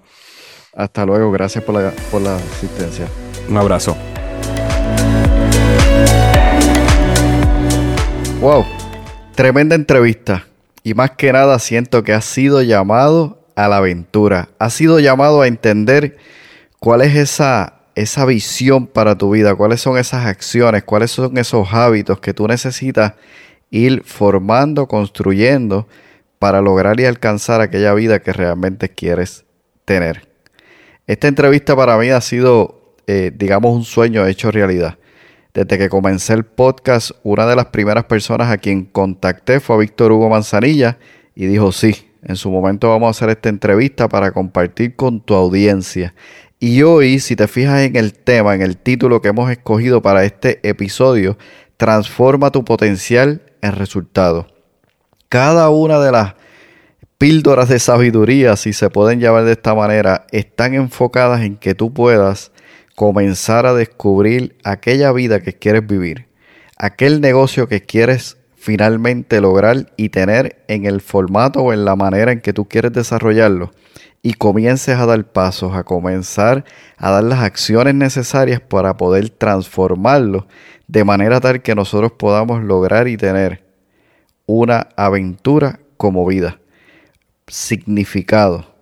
Hasta 0.73 1.05
luego, 1.05 1.33
gracias 1.33 1.65
por 1.65 1.75
la, 1.75 1.91
por 2.11 2.21
la 2.21 2.37
asistencia. 2.37 3.09
Un 3.49 3.57
abrazo. 3.57 3.97
Wow, 8.39 8.63
tremenda 9.35 9.75
entrevista. 9.75 10.45
Y 10.85 10.93
más 10.93 11.11
que 11.11 11.33
nada 11.33 11.57
siento 11.57 12.03
que 12.03 12.13
has 12.13 12.25
sido 12.25 12.61
llamado 12.61 13.43
a 13.55 13.67
la 13.67 13.77
aventura. 13.77 14.49
Has 14.59 14.75
sido 14.75 14.99
llamado 14.99 15.41
a 15.41 15.47
entender 15.47 16.15
cuál 16.79 17.01
es 17.01 17.15
esa 17.15 17.81
esa 17.95 18.25
visión 18.25 18.85
para 18.85 19.17
tu 19.17 19.31
vida, 19.31 19.55
cuáles 19.55 19.81
son 19.81 19.97
esas 19.97 20.27
acciones, 20.27 20.83
cuáles 20.83 21.09
son 21.11 21.37
esos 21.37 21.73
hábitos 21.73 22.19
que 22.19 22.33
tú 22.33 22.47
necesitas 22.47 23.13
ir 23.71 24.03
formando, 24.05 24.87
construyendo 24.87 25.87
para 26.37 26.61
lograr 26.61 26.99
y 26.99 27.05
alcanzar 27.05 27.61
aquella 27.61 27.93
vida 27.95 28.19
que 28.19 28.33
realmente 28.33 28.89
quieres 28.89 29.45
tener. 29.85 30.27
Esta 31.07 31.27
entrevista 31.27 31.75
para 31.75 31.97
mí 31.97 32.09
ha 32.09 32.21
sido, 32.21 32.93
eh, 33.07 33.31
digamos, 33.33 33.73
un 33.73 33.85
sueño 33.85 34.27
hecho 34.27 34.51
realidad. 34.51 34.99
Desde 35.55 35.77
que 35.77 35.87
comencé 35.87 36.33
el 36.33 36.43
podcast, 36.43 37.11
una 37.23 37.45
de 37.47 37.55
las 37.55 37.67
primeras 37.67 38.03
personas 38.03 38.51
a 38.51 38.57
quien 38.57 38.83
contacté 38.83 39.61
fue 39.61 39.77
a 39.77 39.79
Víctor 39.79 40.11
Hugo 40.11 40.29
Manzanilla 40.29 40.97
y 41.33 41.45
dijo, 41.45 41.71
sí, 41.71 42.11
en 42.23 42.35
su 42.35 42.51
momento 42.51 42.89
vamos 42.89 43.07
a 43.07 43.11
hacer 43.11 43.29
esta 43.29 43.47
entrevista 43.47 44.09
para 44.09 44.33
compartir 44.33 44.97
con 44.97 45.21
tu 45.21 45.33
audiencia. 45.33 46.13
Y 46.59 46.81
hoy, 46.81 47.19
si 47.19 47.37
te 47.37 47.47
fijas 47.47 47.83
en 47.83 47.95
el 47.95 48.11
tema, 48.11 48.53
en 48.53 48.63
el 48.63 48.75
título 48.75 49.21
que 49.21 49.29
hemos 49.29 49.49
escogido 49.49 50.01
para 50.01 50.25
este 50.25 50.59
episodio, 50.67 51.37
transforma 51.77 52.51
tu 52.51 52.65
potencial 52.65 53.41
en 53.61 53.71
resultado. 53.77 54.47
Cada 55.29 55.69
una 55.69 55.99
de 55.99 56.11
las 56.11 56.35
píldoras 57.17 57.69
de 57.69 57.79
sabiduría, 57.79 58.57
si 58.57 58.73
se 58.73 58.89
pueden 58.89 59.21
llamar 59.21 59.45
de 59.45 59.53
esta 59.53 59.73
manera, 59.73 60.27
están 60.31 60.73
enfocadas 60.73 61.43
en 61.43 61.55
que 61.55 61.75
tú 61.75 61.93
puedas 61.93 62.51
comenzar 62.95 63.65
a 63.65 63.73
descubrir 63.73 64.55
aquella 64.63 65.11
vida 65.11 65.41
que 65.41 65.53
quieres 65.53 65.85
vivir, 65.85 66.27
aquel 66.77 67.21
negocio 67.21 67.67
que 67.67 67.81
quieres 67.81 68.37
finalmente 68.55 69.41
lograr 69.41 69.91
y 69.97 70.09
tener 70.09 70.63
en 70.67 70.85
el 70.85 71.01
formato 71.01 71.61
o 71.61 71.73
en 71.73 71.85
la 71.85 71.95
manera 71.95 72.31
en 72.31 72.41
que 72.41 72.53
tú 72.53 72.65
quieres 72.67 72.93
desarrollarlo 72.93 73.71
y 74.23 74.33
comiences 74.33 74.97
a 74.97 75.05
dar 75.05 75.23
pasos, 75.25 75.75
a 75.75 75.83
comenzar 75.83 76.65
a 76.97 77.11
dar 77.11 77.23
las 77.23 77.41
acciones 77.41 77.93
necesarias 77.93 78.59
para 78.59 78.97
poder 78.97 79.29
transformarlo 79.29 80.47
de 80.87 81.03
manera 81.03 81.39
tal 81.39 81.61
que 81.61 81.75
nosotros 81.75 82.13
podamos 82.13 82.63
lograr 82.63 83.07
y 83.07 83.17
tener 83.17 83.63
una 84.47 84.87
aventura 84.95 85.79
como 85.97 86.25
vida, 86.25 86.59
significado. 87.47 88.74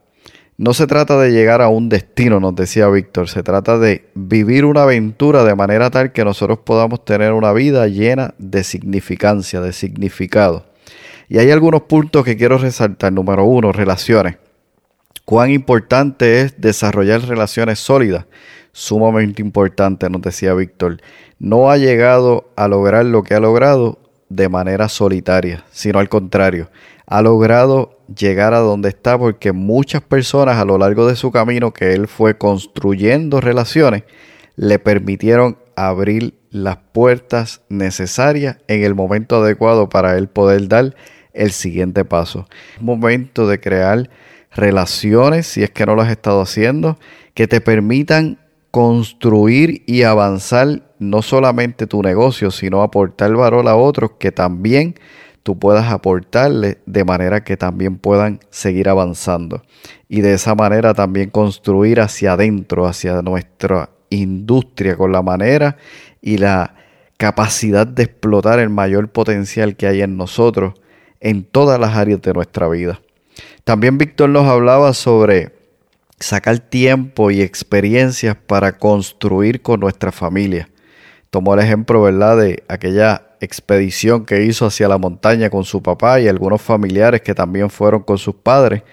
No 0.58 0.74
se 0.74 0.86
trata 0.88 1.20
de 1.20 1.32
llegar 1.32 1.62
a 1.62 1.70
un 1.70 1.89
destino, 1.89 2.39
nos 2.39 2.56
decía 2.56 2.88
Víctor, 2.88 3.28
se 3.28 3.41
trata 3.41 3.80
de 3.80 4.10
vivir 4.14 4.66
una 4.66 4.84
aventura 4.84 5.43
de 5.43 5.56
manera 5.56 5.89
tal 5.89 6.12
que 6.12 6.24
nosotros 6.24 6.60
podamos 6.60 7.04
tener 7.04 7.34
una 7.34 7.54
vida 7.54 7.88
llena 7.88 8.36
de 8.38 8.64
significancia, 8.64 9.62
de 9.62 9.74
significado. 9.74 10.66
Y 11.28 11.39
hay 11.39 11.49
algunos 11.49 11.84
puntos 11.84 12.24
que 12.24 12.38
quiero 12.38 12.58
resaltar. 12.60 13.12
Número 13.12 13.45
uno, 13.45 13.72
relaciones 13.72 14.36
cuán 15.26 15.51
importante 15.51 16.41
es 16.41 16.60
desarrollar 16.60 17.22
relaciones 17.22 17.80
sólidas. 17.80 18.26
Sumamente 18.72 19.41
importante, 19.41 20.10
nos 20.10 20.22
decía 20.22 20.54
Víctor. 20.54 20.99
No 21.39 21.70
ha 21.70 21.78
llegado 21.78 22.51
a 22.56 22.68
lograr 22.68 23.06
lo 23.06 23.24
que 23.24 23.36
ha 23.36 23.39
logrado 23.39 23.99
de 24.30 24.49
manera 24.49 24.89
solitaria, 24.89 25.64
sino 25.72 25.99
al 25.99 26.10
contrario, 26.10 26.70
ha 27.06 27.22
logrado 27.22 27.99
llegar 28.18 28.53
a 28.53 28.59
donde 28.59 28.89
está 28.89 29.18
porque 29.18 29.51
muchas 29.51 30.01
personas 30.01 30.57
a 30.57 30.66
lo 30.66 30.78
largo 30.78 31.07
de 31.07 31.16
su 31.16 31.32
camino 31.32 31.72
que 31.74 31.93
él 31.93 32.07
fue 32.07 32.38
construyendo 32.38 33.41
relaciones 33.41 34.03
le 34.55 34.80
permitieron 34.80 35.57
abrir 35.76 36.36
las 36.51 36.78
puertas 36.78 37.61
necesarias 37.70 38.57
en 38.68 38.84
el 38.84 38.93
momento 38.93 39.38
adecuado 39.38 39.89
para 39.89 40.18
él 40.18 40.28
poder 40.28 40.68
dar 40.68 40.95
el 41.34 41.51
siguiente 41.51 42.05
paso. 42.05 42.47
Momento 42.80 43.47
de 43.47 43.59
crear 43.59 44.09
relaciones, 44.51 45.47
si 45.47 45.64
es 45.64 45.72
que 45.72 45.86
no 45.86 45.95
lo 45.95 46.03
has 46.03 46.11
estado 46.11 46.41
haciendo, 46.41 46.99
que 47.34 47.47
te 47.47 47.59
permitan 47.59 48.38
construir 48.70 49.84
y 49.86 50.03
avanzar 50.03 50.84
no 50.99 51.22
solamente 51.22 51.88
tu 51.88 52.01
negocio, 52.01 52.51
sino 52.51 52.82
aportar 52.82 53.34
valor 53.36 53.68
a 53.68 53.76
otros 53.76 54.11
que 54.20 54.32
también 54.32 54.95
tú 55.44 55.60
puedas 55.60 55.91
aportarle 55.91 56.80
de 56.86 57.04
manera 57.04 57.44
que 57.44 57.58
también 57.58 57.98
puedan 57.98 58.39
seguir 58.50 58.89
avanzando. 58.89 59.62
Y 60.08 60.22
de 60.22 60.34
esa 60.34 60.56
manera 60.56 60.94
también 60.94 61.30
construir 61.30 62.00
hacia 62.00 62.34
adentro, 62.34 62.88
hacia 62.88 63.22
nuestra 63.22 63.89
industria, 64.10 64.96
con 64.96 65.12
la 65.12 65.22
manera 65.22 65.78
y 66.22 66.38
la 66.38 66.76
capacidad 67.18 67.86
de 67.86 68.04
explotar 68.04 68.60
el 68.60 68.70
mayor 68.70 69.10
potencial 69.10 69.76
que 69.76 69.88
hay 69.88 70.02
en 70.02 70.18
nosotros 70.18 70.74
en 71.20 71.44
todas 71.44 71.80
las 71.80 71.96
áreas 71.96 72.22
de 72.22 72.34
nuestra 72.34 72.68
vida. 72.68 73.02
También 73.64 73.98
Víctor 73.98 74.30
nos 74.30 74.48
hablaba 74.48 74.94
sobre 74.94 75.54
sacar 76.20 76.60
tiempo 76.60 77.32
y 77.32 77.41
experiencias 77.41 78.36
para 78.36 78.78
construir 78.78 79.62
con 79.62 79.80
nuestra 79.80 80.12
familia. 80.12 80.70
Tomó 81.30 81.54
el 81.54 81.62
ejemplo, 81.62 82.02
¿verdad?, 82.02 82.38
de 82.38 82.64
aquella 82.68 83.32
expedición 83.44 84.26
que 84.26 84.46
hizo 84.46 84.66
hacia 84.66 84.88
la 84.88 84.98
montaña 84.98 85.50
con 85.50 85.64
su 85.64 85.82
papá 85.82 86.20
y 86.20 86.28
algunos 86.28 86.62
familiares 86.62 87.22
que 87.22 87.34
también 87.34 87.70
fueron 87.70 88.04
con 88.04 88.18
sus 88.18 88.36
padres. 88.36 88.84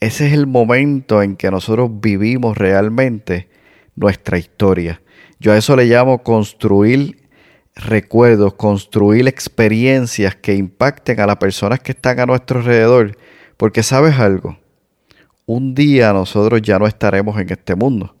Ese 0.00 0.28
es 0.28 0.32
el 0.32 0.46
momento 0.46 1.22
en 1.22 1.36
que 1.36 1.50
nosotros 1.50 1.90
vivimos 2.00 2.56
realmente 2.56 3.48
nuestra 3.96 4.38
historia. 4.38 5.00
Yo 5.40 5.52
a 5.52 5.56
eso 5.56 5.76
le 5.76 5.86
llamo 5.86 6.22
construir 6.22 7.28
recuerdos, 7.74 8.54
construir 8.54 9.28
experiencias 9.28 10.34
que 10.36 10.54
impacten 10.54 11.20
a 11.20 11.26
las 11.26 11.36
personas 11.36 11.80
que 11.80 11.92
están 11.92 12.20
a 12.20 12.26
nuestro 12.26 12.60
alrededor 12.60 13.16
porque 13.58 13.82
sabes 13.82 14.18
algo, 14.18 14.56
un 15.44 15.74
día 15.74 16.12
nosotros 16.12 16.62
ya 16.62 16.78
no 16.78 16.86
estaremos 16.86 17.38
en 17.40 17.50
este 17.50 17.74
mundo. 17.74 18.14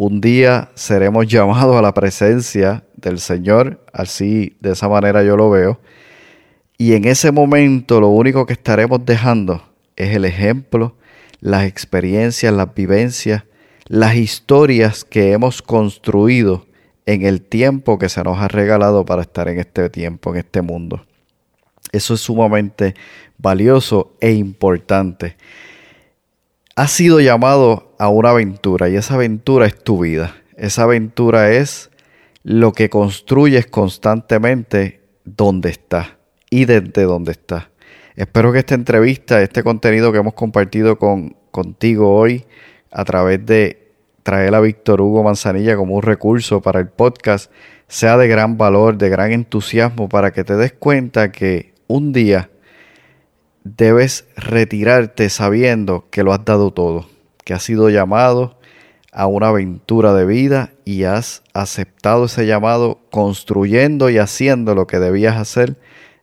Un 0.00 0.20
día 0.20 0.70
seremos 0.76 1.26
llamados 1.26 1.74
a 1.74 1.82
la 1.82 1.92
presencia 1.92 2.84
del 2.94 3.18
Señor, 3.18 3.84
así 3.92 4.56
de 4.60 4.70
esa 4.70 4.88
manera 4.88 5.24
yo 5.24 5.36
lo 5.36 5.50
veo. 5.50 5.80
Y 6.76 6.92
en 6.92 7.04
ese 7.04 7.32
momento 7.32 8.00
lo 8.00 8.06
único 8.06 8.46
que 8.46 8.52
estaremos 8.52 9.04
dejando 9.04 9.60
es 9.96 10.14
el 10.14 10.24
ejemplo, 10.24 10.94
las 11.40 11.64
experiencias, 11.64 12.54
las 12.54 12.72
vivencias, 12.76 13.42
las 13.88 14.14
historias 14.14 15.04
que 15.04 15.32
hemos 15.32 15.62
construido 15.62 16.68
en 17.04 17.26
el 17.26 17.42
tiempo 17.42 17.98
que 17.98 18.08
se 18.08 18.22
nos 18.22 18.38
ha 18.38 18.46
regalado 18.46 19.04
para 19.04 19.22
estar 19.22 19.48
en 19.48 19.58
este 19.58 19.90
tiempo, 19.90 20.30
en 20.30 20.36
este 20.36 20.62
mundo. 20.62 21.04
Eso 21.90 22.14
es 22.14 22.20
sumamente 22.20 22.94
valioso 23.36 24.14
e 24.20 24.30
importante. 24.30 25.36
Has 26.78 26.92
sido 26.92 27.18
llamado 27.18 27.92
a 27.98 28.08
una 28.08 28.30
aventura 28.30 28.88
y 28.88 28.94
esa 28.94 29.14
aventura 29.14 29.66
es 29.66 29.82
tu 29.82 29.98
vida. 29.98 30.36
Esa 30.56 30.84
aventura 30.84 31.50
es 31.50 31.90
lo 32.44 32.70
que 32.70 32.88
construyes 32.88 33.66
constantemente 33.66 35.00
donde 35.24 35.70
estás 35.70 36.10
y 36.50 36.66
desde 36.66 37.02
donde 37.02 37.32
estás. 37.32 37.64
Espero 38.14 38.52
que 38.52 38.60
esta 38.60 38.76
entrevista, 38.76 39.42
este 39.42 39.64
contenido 39.64 40.12
que 40.12 40.18
hemos 40.18 40.34
compartido 40.34 41.00
con, 41.00 41.34
contigo 41.50 42.14
hoy 42.14 42.46
a 42.92 43.04
través 43.04 43.44
de 43.44 43.90
traer 44.22 44.54
a 44.54 44.60
Víctor 44.60 45.00
Hugo 45.00 45.24
Manzanilla 45.24 45.74
como 45.74 45.96
un 45.96 46.02
recurso 46.02 46.62
para 46.62 46.78
el 46.78 46.86
podcast, 46.86 47.50
sea 47.88 48.16
de 48.16 48.28
gran 48.28 48.56
valor, 48.56 48.98
de 48.98 49.08
gran 49.08 49.32
entusiasmo, 49.32 50.08
para 50.08 50.30
que 50.30 50.44
te 50.44 50.54
des 50.54 50.74
cuenta 50.74 51.32
que 51.32 51.74
un 51.88 52.12
día 52.12 52.50
debes 53.76 54.26
retirarte 54.36 55.28
sabiendo 55.30 56.06
que 56.10 56.22
lo 56.22 56.32
has 56.32 56.44
dado 56.44 56.70
todo, 56.70 57.06
que 57.44 57.54
has 57.54 57.62
sido 57.62 57.90
llamado 57.90 58.58
a 59.12 59.26
una 59.26 59.48
aventura 59.48 60.14
de 60.14 60.26
vida 60.26 60.72
y 60.84 61.04
has 61.04 61.42
aceptado 61.54 62.26
ese 62.26 62.46
llamado 62.46 63.00
construyendo 63.10 64.10
y 64.10 64.18
haciendo 64.18 64.74
lo 64.74 64.86
que 64.86 64.98
debías 64.98 65.36
hacer 65.36 65.76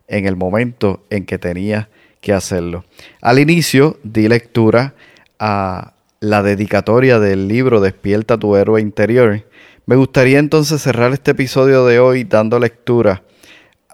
en 0.08 0.26
el 0.26 0.36
momento 0.36 1.04
en 1.10 1.26
que 1.26 1.38
tenías 1.38 1.88
que 2.20 2.32
hacerlo. 2.32 2.84
Al 3.20 3.38
inicio 3.38 3.98
di 4.02 4.28
lectura 4.28 4.94
a 5.38 5.94
la 6.20 6.42
dedicatoria 6.42 7.18
del 7.20 7.48
libro 7.48 7.80
Despierta 7.80 8.38
tu 8.38 8.56
héroe 8.56 8.80
interior. 8.80 9.44
Me 9.84 9.96
gustaría 9.96 10.38
entonces 10.38 10.80
cerrar 10.80 11.12
este 11.12 11.32
episodio 11.32 11.84
de 11.86 12.00
hoy 12.00 12.24
dando 12.24 12.58
lectura 12.58 13.22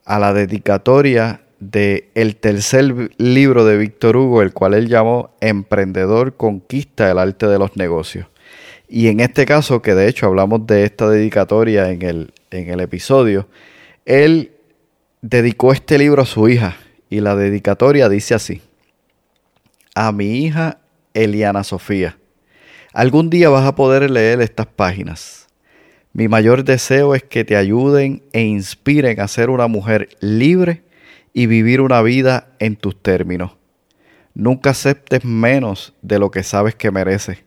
a 0.05 0.19
la 0.19 0.33
dedicatoria 0.33 1.42
de 1.71 2.11
el 2.15 2.37
tercer 2.37 3.13
libro 3.19 3.65
de 3.65 3.77
Víctor 3.79 4.17
Hugo, 4.17 4.43
el 4.43 4.53
cual 4.53 4.75
él 4.75 4.89
llamó 4.89 5.31
Emprendedor 5.41 6.37
conquista 6.37 7.09
el 7.09 7.19
arte 7.19 7.47
de 7.47 7.59
los 7.59 7.77
negocios. 7.77 8.27
Y 8.89 9.07
en 9.07 9.21
este 9.21 9.47
caso, 9.47 9.81
que 9.81 9.95
de 9.95 10.09
hecho 10.09 10.27
hablamos 10.27 10.67
de 10.67 10.85
esta 10.85 11.09
dedicatoria 11.09 11.91
en 11.91 12.03
el, 12.03 12.33
en 12.51 12.69
el 12.69 12.81
episodio, 12.81 13.49
él 14.05 14.53
dedicó 15.21 15.73
este 15.73 15.99
libro 15.99 16.23
a 16.23 16.27
su 16.27 16.49
hija 16.49 16.77
y 17.09 17.21
la 17.21 17.37
dedicatoria 17.37 18.09
dice 18.09 18.35
así, 18.35 18.61
a 19.95 20.11
mi 20.11 20.45
hija 20.45 20.79
Eliana 21.15 21.63
Sofía, 21.63 22.19
algún 22.93 23.31
día 23.31 23.51
vas 23.51 23.67
a 23.67 23.77
poder 23.77 24.11
leer 24.11 24.41
estas 24.41 24.67
páginas. 24.67 25.47
Mi 26.13 26.27
mayor 26.27 26.65
deseo 26.65 27.15
es 27.15 27.23
que 27.23 27.45
te 27.45 27.55
ayuden 27.55 28.25
e 28.33 28.43
inspiren 28.43 29.21
a 29.21 29.29
ser 29.29 29.49
una 29.49 29.69
mujer 29.69 30.09
libre 30.21 30.83
y 31.33 31.47
vivir 31.47 31.81
una 31.81 32.03
vida 32.03 32.49
en 32.59 32.77
tus 32.77 33.01
términos. 33.01 33.53
Nunca 34.35 34.71
aceptes 34.71 35.25
menos 35.25 35.95
de 36.03 36.19
lo 36.19 36.31
que 36.31 36.43
sabes 36.43 36.75
que 36.75 36.91
mereces. 36.91 37.45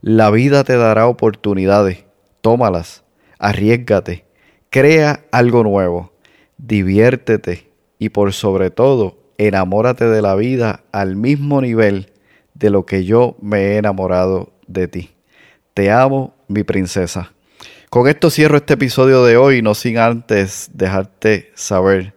La 0.00 0.30
vida 0.30 0.64
te 0.64 0.76
dará 0.76 1.06
oportunidades. 1.06 2.04
Tómalas. 2.40 3.04
Arriesgate. 3.38 4.24
Crea 4.70 5.24
algo 5.30 5.62
nuevo. 5.62 6.12
Diviértete. 6.58 7.70
Y 7.98 8.08
por 8.08 8.32
sobre 8.32 8.70
todo, 8.70 9.18
enamórate 9.38 10.06
de 10.06 10.22
la 10.22 10.34
vida 10.34 10.84
al 10.92 11.16
mismo 11.16 11.60
nivel 11.60 12.12
de 12.54 12.70
lo 12.70 12.86
que 12.86 13.04
yo 13.04 13.36
me 13.40 13.58
he 13.58 13.76
enamorado 13.76 14.52
de 14.66 14.88
ti. 14.88 15.10
Te 15.74 15.90
amo, 15.90 16.34
mi 16.48 16.64
princesa. 16.64 17.32
Con 17.90 18.08
esto 18.08 18.30
cierro 18.30 18.56
este 18.56 18.74
episodio 18.74 19.24
de 19.24 19.36
hoy, 19.36 19.62
no 19.62 19.74
sin 19.74 19.98
antes 19.98 20.70
dejarte 20.72 21.50
saber 21.54 22.14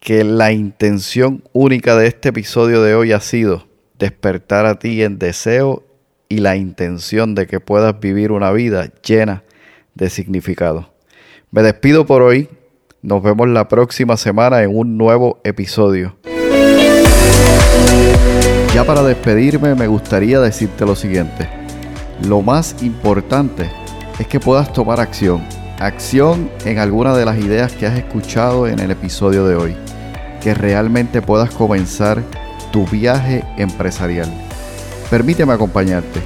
que 0.00 0.24
la 0.24 0.52
intención 0.52 1.42
única 1.52 1.96
de 1.96 2.06
este 2.06 2.28
episodio 2.28 2.82
de 2.82 2.94
hoy 2.94 3.12
ha 3.12 3.20
sido 3.20 3.66
despertar 3.98 4.66
a 4.66 4.78
ti 4.78 5.02
en 5.02 5.18
deseo 5.18 5.84
y 6.28 6.38
la 6.38 6.56
intención 6.56 7.34
de 7.34 7.46
que 7.46 7.60
puedas 7.60 7.98
vivir 8.00 8.32
una 8.32 8.52
vida 8.52 8.90
llena 9.02 9.44
de 9.94 10.10
significado. 10.10 10.92
Me 11.50 11.62
despido 11.62 12.06
por 12.06 12.22
hoy. 12.22 12.48
Nos 13.02 13.22
vemos 13.22 13.48
la 13.48 13.68
próxima 13.68 14.16
semana 14.16 14.62
en 14.62 14.76
un 14.76 14.98
nuevo 14.98 15.40
episodio. 15.44 16.16
Ya 18.74 18.84
para 18.84 19.02
despedirme 19.02 19.74
me 19.74 19.86
gustaría 19.86 20.40
decirte 20.40 20.84
lo 20.84 20.96
siguiente. 20.96 21.48
Lo 22.26 22.42
más 22.42 22.82
importante 22.82 23.70
es 24.18 24.26
que 24.26 24.40
puedas 24.40 24.72
tomar 24.72 25.00
acción. 25.00 25.42
Acción 25.78 26.50
en 26.64 26.78
alguna 26.78 27.14
de 27.14 27.26
las 27.26 27.38
ideas 27.38 27.72
que 27.72 27.86
has 27.86 27.98
escuchado 27.98 28.66
en 28.66 28.78
el 28.78 28.90
episodio 28.90 29.46
de 29.46 29.56
hoy 29.56 29.76
que 30.40 30.54
realmente 30.54 31.20
puedas 31.20 31.50
comenzar 31.50 32.22
tu 32.72 32.86
viaje 32.86 33.44
empresarial. 33.58 34.32
Permíteme 35.10 35.52
acompañarte. 35.52 36.22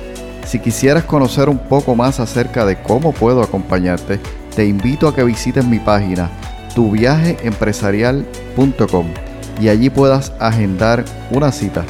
Si 0.47 0.61
quisieras 0.61 1.03
conocer 1.05 1.49
un 1.49 1.59
poco 1.59 1.97
más 1.97 2.21
acerca 2.21 2.65
de 2.65 2.81
cómo 2.81 3.13
puedo 3.13 3.43
acompañarte, 3.43 4.21
te 4.55 4.67
invito 4.67 5.09
a 5.09 5.15
que 5.15 5.25
visites 5.25 5.65
mi 5.65 5.81
página 5.81 6.31
tuviajeempresarial.com 6.77 9.07
y 9.61 9.69
allí 9.69 9.91
puedas 9.91 10.33
agendar 10.39 11.05
una 11.33 11.51
cita 11.51 11.85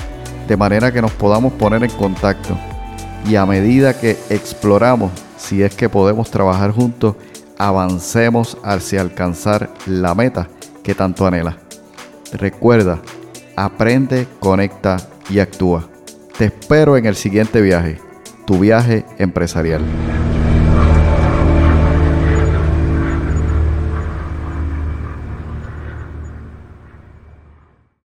de 0.48 0.56
manera 0.56 0.92
que 0.92 1.02
nos 1.02 1.12
podamos 1.12 1.52
poner 1.52 1.84
en 1.84 1.90
contacto 1.90 2.56
y 3.28 3.36
a 3.36 3.44
medida 3.44 3.98
que 3.98 4.16
exploramos 4.30 5.12
si 5.36 5.62
es 5.62 5.74
que 5.74 5.88
podemos 5.88 6.30
trabajar 6.30 6.70
juntos, 6.70 7.16
avancemos 7.60 8.56
hacia 8.64 9.02
alcanzar 9.02 9.68
la 9.84 10.14
meta 10.14 10.48
que 10.82 10.94
tanto 10.94 11.26
anhela. 11.26 11.58
Recuerda, 12.32 13.00
aprende, 13.54 14.26
conecta 14.40 14.96
y 15.28 15.40
actúa. 15.40 15.86
Te 16.38 16.46
espero 16.46 16.96
en 16.96 17.04
el 17.04 17.16
siguiente 17.16 17.60
viaje, 17.60 18.00
tu 18.46 18.58
viaje 18.58 19.04
empresarial. 19.18 19.82